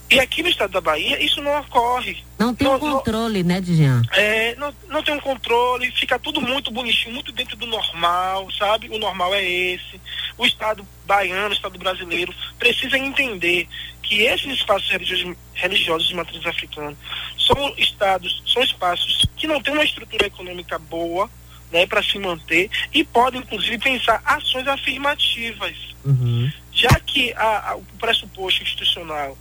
e 0.09 0.19
aqui 0.19 0.43
no 0.43 0.49
estado 0.49 0.71
da 0.71 0.81
Bahia, 0.81 1.21
isso 1.23 1.41
não 1.41 1.59
ocorre. 1.59 2.23
Não 2.37 2.53
tem 2.53 2.67
não, 2.67 2.75
um 2.75 2.79
controle, 2.79 3.41
não, 3.41 3.55
né, 3.55 3.61
Dijan? 3.61 4.03
É, 4.11 4.55
não, 4.55 4.73
não 4.87 5.01
tem 5.01 5.15
um 5.15 5.19
controle, 5.19 5.91
fica 5.91 6.19
tudo 6.19 6.39
muito 6.39 6.69
bonitinho, 6.71 7.15
muito 7.15 7.31
dentro 7.31 7.55
do 7.55 7.65
normal, 7.65 8.47
sabe? 8.51 8.87
O 8.89 8.99
normal 8.99 9.33
é 9.33 9.43
esse. 9.43 9.99
O 10.37 10.45
Estado 10.45 10.85
baiano, 11.05 11.49
o 11.49 11.53
Estado 11.53 11.79
brasileiro, 11.79 12.33
precisa 12.59 12.97
entender 12.97 13.67
que 14.03 14.21
esses 14.21 14.53
espaços 14.53 14.87
religiosos, 14.89 15.35
religiosos 15.53 16.07
de 16.07 16.15
matriz 16.15 16.45
africana 16.45 16.95
são 17.39 17.73
estados, 17.75 18.43
são 18.45 18.61
espaços 18.61 19.25
que 19.35 19.47
não 19.47 19.59
têm 19.59 19.73
uma 19.73 19.83
estrutura 19.83 20.27
econômica 20.27 20.77
boa, 20.77 21.29
né, 21.71 21.87
para 21.87 22.03
se 22.03 22.19
manter 22.19 22.69
e 22.93 23.03
podem, 23.03 23.41
inclusive, 23.41 23.79
pensar 23.79 24.21
ações 24.23 24.67
afirmativas. 24.67 25.75
Uhum. 26.05 26.51
Já 26.71 26.99
que 26.99 27.33
a, 27.33 27.71
a, 27.71 27.75
o 27.75 27.83
pressuposto 27.99 28.61
institucional 28.61 29.35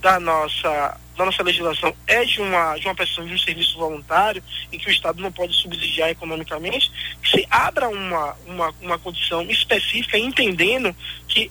da 0.00 0.18
nossa, 0.18 0.98
da 1.16 1.24
nossa 1.24 1.42
legislação 1.42 1.94
é 2.06 2.24
de 2.24 2.40
uma, 2.40 2.76
de 2.76 2.86
uma 2.86 2.94
prestação 2.94 3.26
de 3.26 3.34
um 3.34 3.38
serviço 3.38 3.78
voluntário 3.78 4.42
e 4.72 4.78
que 4.78 4.88
o 4.88 4.90
Estado 4.90 5.20
não 5.20 5.30
pode 5.30 5.54
subsidiar 5.54 6.08
economicamente, 6.08 6.90
que 7.22 7.30
se 7.30 7.46
abra 7.50 7.88
uma, 7.88 8.34
uma, 8.46 8.74
uma 8.80 8.98
condição 8.98 9.42
específica, 9.42 10.18
entendendo 10.18 10.94
que 11.28 11.50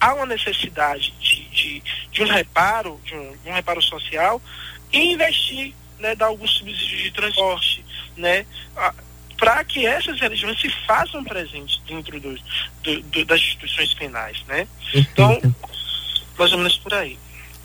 há 0.00 0.14
uma 0.14 0.26
necessidade 0.26 1.12
de, 1.20 1.44
de, 1.50 1.82
de 2.10 2.22
um 2.22 2.28
reparo, 2.28 3.00
de 3.04 3.14
um, 3.14 3.36
de 3.36 3.48
um, 3.50 3.52
reparo 3.52 3.82
social, 3.82 4.40
e 4.92 5.12
investir, 5.12 5.74
né, 5.98 6.14
dar 6.14 6.26
alguns 6.26 6.50
subsídios 6.52 7.02
de 7.02 7.10
transporte, 7.10 7.84
né, 8.16 8.46
para 9.36 9.64
que 9.64 9.86
essas 9.86 10.18
religiões 10.20 10.60
se 10.60 10.68
façam 10.86 11.22
presentes 11.24 11.80
dentro 11.86 12.18
do, 12.20 12.34
do, 12.82 13.02
do, 13.02 13.24
das 13.24 13.40
instituições 13.40 13.94
penais, 13.94 14.42
né? 14.46 14.68
Então, 14.92 15.40
mais 16.38 16.52
ou 16.52 16.58
menos 16.58 16.76
por 16.76 16.92
aí. 16.92 17.18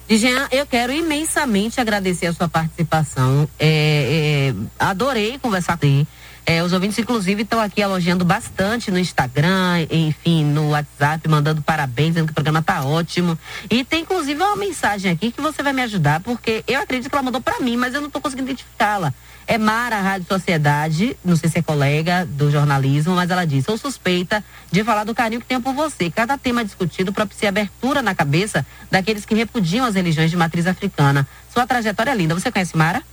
Jean, 0.08 0.47
eu 0.51 0.66
quero 0.68 0.93
imensamente 0.93 1.82
agradecer 1.82 2.28
a 2.28 2.34
sua 2.34 2.47
participação. 2.47 3.49
É, 3.58 4.53
é, 4.53 4.56
adorei 4.80 5.39
conversar 5.39 5.78
com 5.78 5.88
você. 5.88 6.08
É, 6.47 6.62
os 6.62 6.74
ouvintes, 6.74 6.99
inclusive, 6.99 7.41
estão 7.41 7.60
aqui 7.60 7.82
elogiando 7.82 8.24
bastante 8.24 8.91
no 8.91 8.99
Instagram, 8.99 9.88
enfim, 9.89 10.45
no 10.45 10.70
WhatsApp, 10.70 11.28
mandando 11.28 11.60
parabéns, 11.64 12.10
dizendo 12.10 12.28
que 12.28 12.34
o 12.34 12.36
programa 12.36 12.60
está 12.60 12.86
ótimo. 12.86 13.38
E 13.68 13.84
tem, 13.84 14.03
inclusive, 14.03 14.39
uma 14.39 14.56
mensagem 14.56 15.12
aqui 15.12 15.32
que 15.32 15.41
você 15.41 15.64
vai 15.64 15.74
me 15.74 15.82
ajudar, 15.82 16.20
porque 16.20 16.64
eu 16.68 16.80
acredito 16.80 17.10
que 17.10 17.16
ela 17.16 17.24
mandou 17.24 17.41
para 17.41 17.60
mim, 17.60 17.76
mas 17.76 17.95
eu 17.95 17.99
não 17.99 18.08
estou 18.08 18.22
conseguindo 18.22 18.51
identificá-la. 18.51 19.12
É 19.48 19.58
Mara 19.60 20.02
Rádio 20.02 20.28
Sociedade, 20.28 21.16
não 21.24 21.36
sei 21.36 21.50
se 21.50 21.60
é 21.60 21.62
colega 21.62 22.26
do 22.26 22.50
jornalismo, 22.50 23.16
mas 23.16 23.30
ela 23.30 23.46
disse: 23.46 23.68
sou 23.68 23.78
suspeita 23.78 24.43
de 24.72 24.84
falar 24.84 25.04
do 25.04 25.14
carinho 25.14 25.39
que 25.39 25.48
tenho 25.48 25.62
por 25.62 25.74
você. 25.74 26.10
Cada 26.10 26.38
tema 26.38 26.66
discutido 26.66 27.14
propicia 27.14 27.50
abertura 27.50 28.02
na 28.02 28.16
cabeça 28.16 28.66
daqueles 28.89 29.24
que 29.24 29.36
repudiam 29.36 29.86
as 29.86 29.93
religiões 29.93 30.32
de 30.32 30.38
matriz 30.38 30.66
africana. 30.66 31.28
Sua 31.54 31.68
trajetória 31.68 32.12
é 32.12 32.16
linda. 32.16 32.34
Você 32.34 32.52
conhece 32.52 32.76
Mara? 32.76 33.04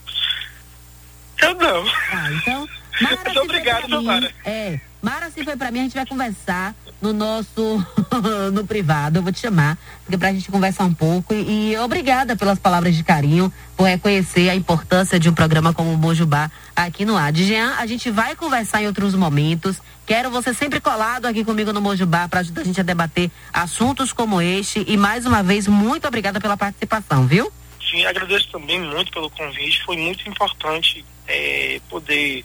Eu 1.43 1.55
não. 1.55 1.85
Ah, 2.13 2.33
então. 2.33 2.69
Mara, 3.03 3.17
Muito 3.25 3.41
obrigado, 3.41 4.03
Mara. 4.03 4.33
É. 4.45 4.81
Mara, 5.03 5.31
se 5.31 5.43
foi 5.43 5.57
para 5.57 5.73
mim, 5.73 5.81
a 5.81 5.83
gente 5.83 5.95
vai 5.95 6.07
conversar 6.07 6.75
no 7.01 7.13
nosso 7.13 7.85
no 8.53 8.65
privado, 8.65 9.19
eu 9.19 9.23
vou 9.23 9.33
te 9.33 9.41
chamar, 9.41 9.77
porque 10.05 10.17
pra 10.17 10.33
gente 10.33 10.49
conversar 10.49 10.85
um 10.85 10.95
pouco 10.95 11.35
e, 11.35 11.73
e, 11.73 11.79
obrigada 11.79 12.37
pelas 12.37 12.61
palavras 12.61 12.95
de 12.95 13.03
carinho, 13.03 13.53
por 13.77 13.89
reconhecer 13.89 14.49
a 14.49 14.55
importância 14.55 15.19
de 15.19 15.29
um 15.29 15.35
programa 15.35 15.75
como 15.75 15.93
o 15.93 15.99
Mojubá 15.99 16.49
aqui 16.77 17.05
no 17.05 17.17
ar. 17.17 17.35
Jean, 17.35 17.75
a 17.79 17.87
gente 17.87 18.13
vai 18.13 18.37
conversar 18.37 18.81
em 18.81 18.87
outros 18.87 19.17
momentos. 19.17 19.83
Quero 20.07 20.31
você 20.31 20.55
sempre 20.55 20.81
colado 20.81 21.27
aqui 21.27 21.45
comigo 21.45 21.73
no 21.73 21.81
Mojubá 21.81 22.29
para 22.29 22.39
ajudar 22.41 22.61
a 22.61 22.65
gente 22.65 22.79
a 22.79 22.85
debater 22.85 23.29
assuntos 23.53 24.13
como 24.13 24.41
este 24.41 24.85
e 24.87 24.97
mais 24.97 25.27
uma 25.27 25.43
vez 25.43 25.67
muito 25.67 26.07
obrigada 26.07 26.41
pela 26.41 26.57
participação, 26.57 27.27
viu? 27.27 27.53
Sim, 27.91 28.07
agradeço 28.07 28.49
também 28.53 28.81
muito 28.81 29.11
pelo 29.11 29.29
convite, 29.31 29.83
foi 29.85 29.97
muito 29.97 30.29
importante 30.29 31.05
é, 31.27 31.81
poder 31.91 32.45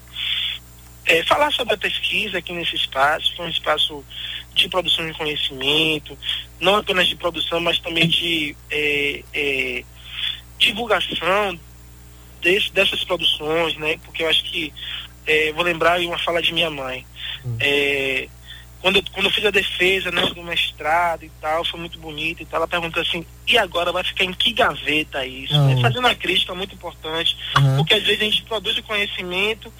é, 1.08 1.24
falar 1.24 1.50
sobre 1.52 1.74
a 1.74 1.78
pesquisa 1.78 2.38
aqui 2.38 2.52
nesse 2.52 2.76
espaço, 2.76 3.34
que 3.34 3.40
é 3.40 3.44
um 3.44 3.48
espaço 3.48 4.04
de 4.54 4.68
produção 4.68 5.06
de 5.06 5.16
conhecimento, 5.16 6.16
não 6.60 6.76
apenas 6.76 7.08
de 7.08 7.16
produção, 7.16 7.58
mas 7.60 7.78
também 7.78 8.06
de 8.06 8.54
é, 8.70 9.24
é, 9.32 9.84
divulgação 10.58 11.58
desse, 12.42 12.70
dessas 12.72 13.02
produções, 13.04 13.74
né? 13.76 13.98
Porque 14.04 14.22
eu 14.22 14.28
acho 14.28 14.44
que 14.44 14.72
é, 15.26 15.50
vou 15.52 15.64
lembrar 15.64 15.98
uma 16.00 16.18
fala 16.18 16.42
de 16.42 16.52
minha 16.52 16.70
mãe. 16.70 17.06
Hum. 17.44 17.56
É, 17.58 18.28
quando, 18.80 18.96
eu, 18.96 19.02
quando 19.12 19.26
eu 19.26 19.32
fiz 19.32 19.44
a 19.44 19.50
defesa 19.50 20.10
né, 20.10 20.22
do 20.26 20.42
mestrado 20.42 21.24
e 21.24 21.30
tal, 21.40 21.64
foi 21.64 21.80
muito 21.80 21.98
bonito 21.98 22.42
e 22.42 22.46
tal, 22.46 22.58
ela 22.58 22.68
perguntou 22.68 23.02
assim, 23.02 23.24
e 23.46 23.58
agora 23.58 23.90
vai 23.90 24.04
ficar 24.04 24.24
em 24.24 24.32
que 24.32 24.52
gaveta 24.52 25.26
isso? 25.26 25.54
Uhum. 25.54 25.80
Fazendo 25.80 26.00
uma 26.00 26.14
crítica 26.14 26.54
muito 26.54 26.74
importante, 26.74 27.36
uhum. 27.56 27.76
porque 27.76 27.94
às 27.94 28.02
vezes 28.04 28.20
a 28.20 28.24
gente 28.24 28.42
produz 28.42 28.78
o 28.78 28.82
conhecimento 28.84 29.72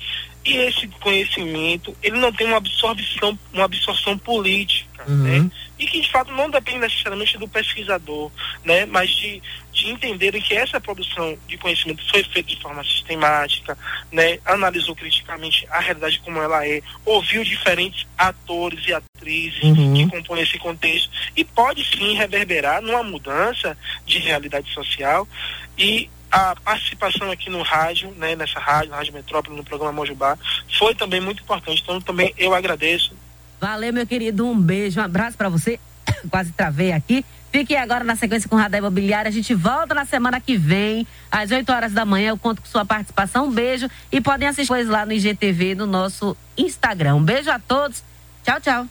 e 0.45 0.57
esse 0.57 0.87
conhecimento, 0.89 1.97
ele 2.03 2.19
não 2.19 2.33
tem 2.33 2.47
uma 2.47 2.57
absorção, 2.57 3.39
uma 3.53 3.65
absorção 3.65 4.17
política, 4.17 5.05
uhum. 5.07 5.17
né? 5.17 5.51
E 5.79 5.87
que 5.87 6.01
de 6.01 6.11
fato 6.11 6.33
não 6.33 6.51
depende 6.51 6.79
necessariamente 6.79 7.39
do 7.39 7.47
pesquisador, 7.47 8.31
né? 8.65 8.87
Mas 8.87 9.11
de, 9.11 9.43
de 9.73 9.91
entenderem 9.91 10.41
que 10.41 10.55
essa 10.55 10.81
produção 10.81 11.37
de 11.47 11.59
conhecimento 11.59 12.03
foi 12.11 12.25
feita 12.25 12.49
de 12.49 12.61
forma 12.61 12.83
sistemática, 12.83 13.77
né? 14.11 14.39
Analisou 14.45 14.97
criticamente 14.97 15.67
a 15.71 15.81
realidade 15.81 16.21
como 16.21 16.41
ela 16.41 16.67
é, 16.67 16.81
ouviu 17.05 17.45
diferentes 17.45 18.07
atores 18.17 18.87
e 18.87 18.95
atrizes 18.95 19.63
uhum. 19.63 19.95
que 19.95 20.07
compõem 20.09 20.43
esse 20.43 20.59
contexto 20.59 21.11
e 21.37 21.45
pode 21.45 21.85
sim 21.85 22.15
reverberar 22.15 22.81
numa 22.81 23.03
mudança 23.03 23.77
de 24.07 24.19
realidade 24.19 24.73
social 24.73 25.29
e 25.77 26.09
a 26.31 26.55
participação 26.57 27.31
aqui 27.31 27.51
no 27.51 27.63
rádio, 27.63 28.11
né, 28.17 28.37
nessa 28.37 28.59
rádio, 28.59 28.93
Rádio 28.93 29.13
Metrópole, 29.13 29.57
no 29.57 29.65
programa 29.65 29.93
Mojubá, 29.93 30.37
foi 30.79 30.95
também 30.95 31.21
muito 31.21 31.43
importante. 31.43 31.83
Então, 31.83 32.01
também 32.01 32.35
eu 32.37 32.55
agradeço. 32.55 33.15
Valeu, 33.61 33.93
meu 33.93 34.07
querido. 34.07 34.47
Um 34.47 34.59
beijo, 34.59 35.01
um 35.01 35.05
abraço 35.05 35.37
para 35.37 35.49
você. 35.49 35.81
Quase 36.31 36.53
travei 36.53 36.93
aqui. 36.93 37.25
Fique 37.51 37.75
agora 37.75 38.05
na 38.05 38.15
sequência 38.15 38.49
com 38.49 38.57
o 38.57 38.59
Radar 38.59 38.79
Imobiliária. 38.79 39.29
A 39.29 39.33
gente 39.33 39.55
volta 39.55 39.95
na 39.95 40.05
semana 40.05 40.41
que 40.41 40.57
vem, 40.57 41.07
às 41.31 41.51
8 41.51 41.71
horas 41.73 41.93
da 41.93 42.05
manhã. 42.05 42.31
Eu 42.31 42.39
conto 42.39 42.61
com 42.61 42.69
sua 42.69 42.85
participação. 42.85 43.47
Um 43.47 43.51
beijo. 43.51 43.89
E 44.13 44.21
podem 44.21 44.47
assistir 44.47 44.85
lá 44.85 45.07
no 45.07 45.13
IGTV, 45.13 45.75
no 45.75 45.87
nosso 45.87 46.37
Instagram. 46.57 47.17
Um 47.17 47.23
beijo 47.23 47.51
a 47.51 47.59
todos. 47.59 48.05
Tchau, 48.45 48.61
tchau. 48.61 48.89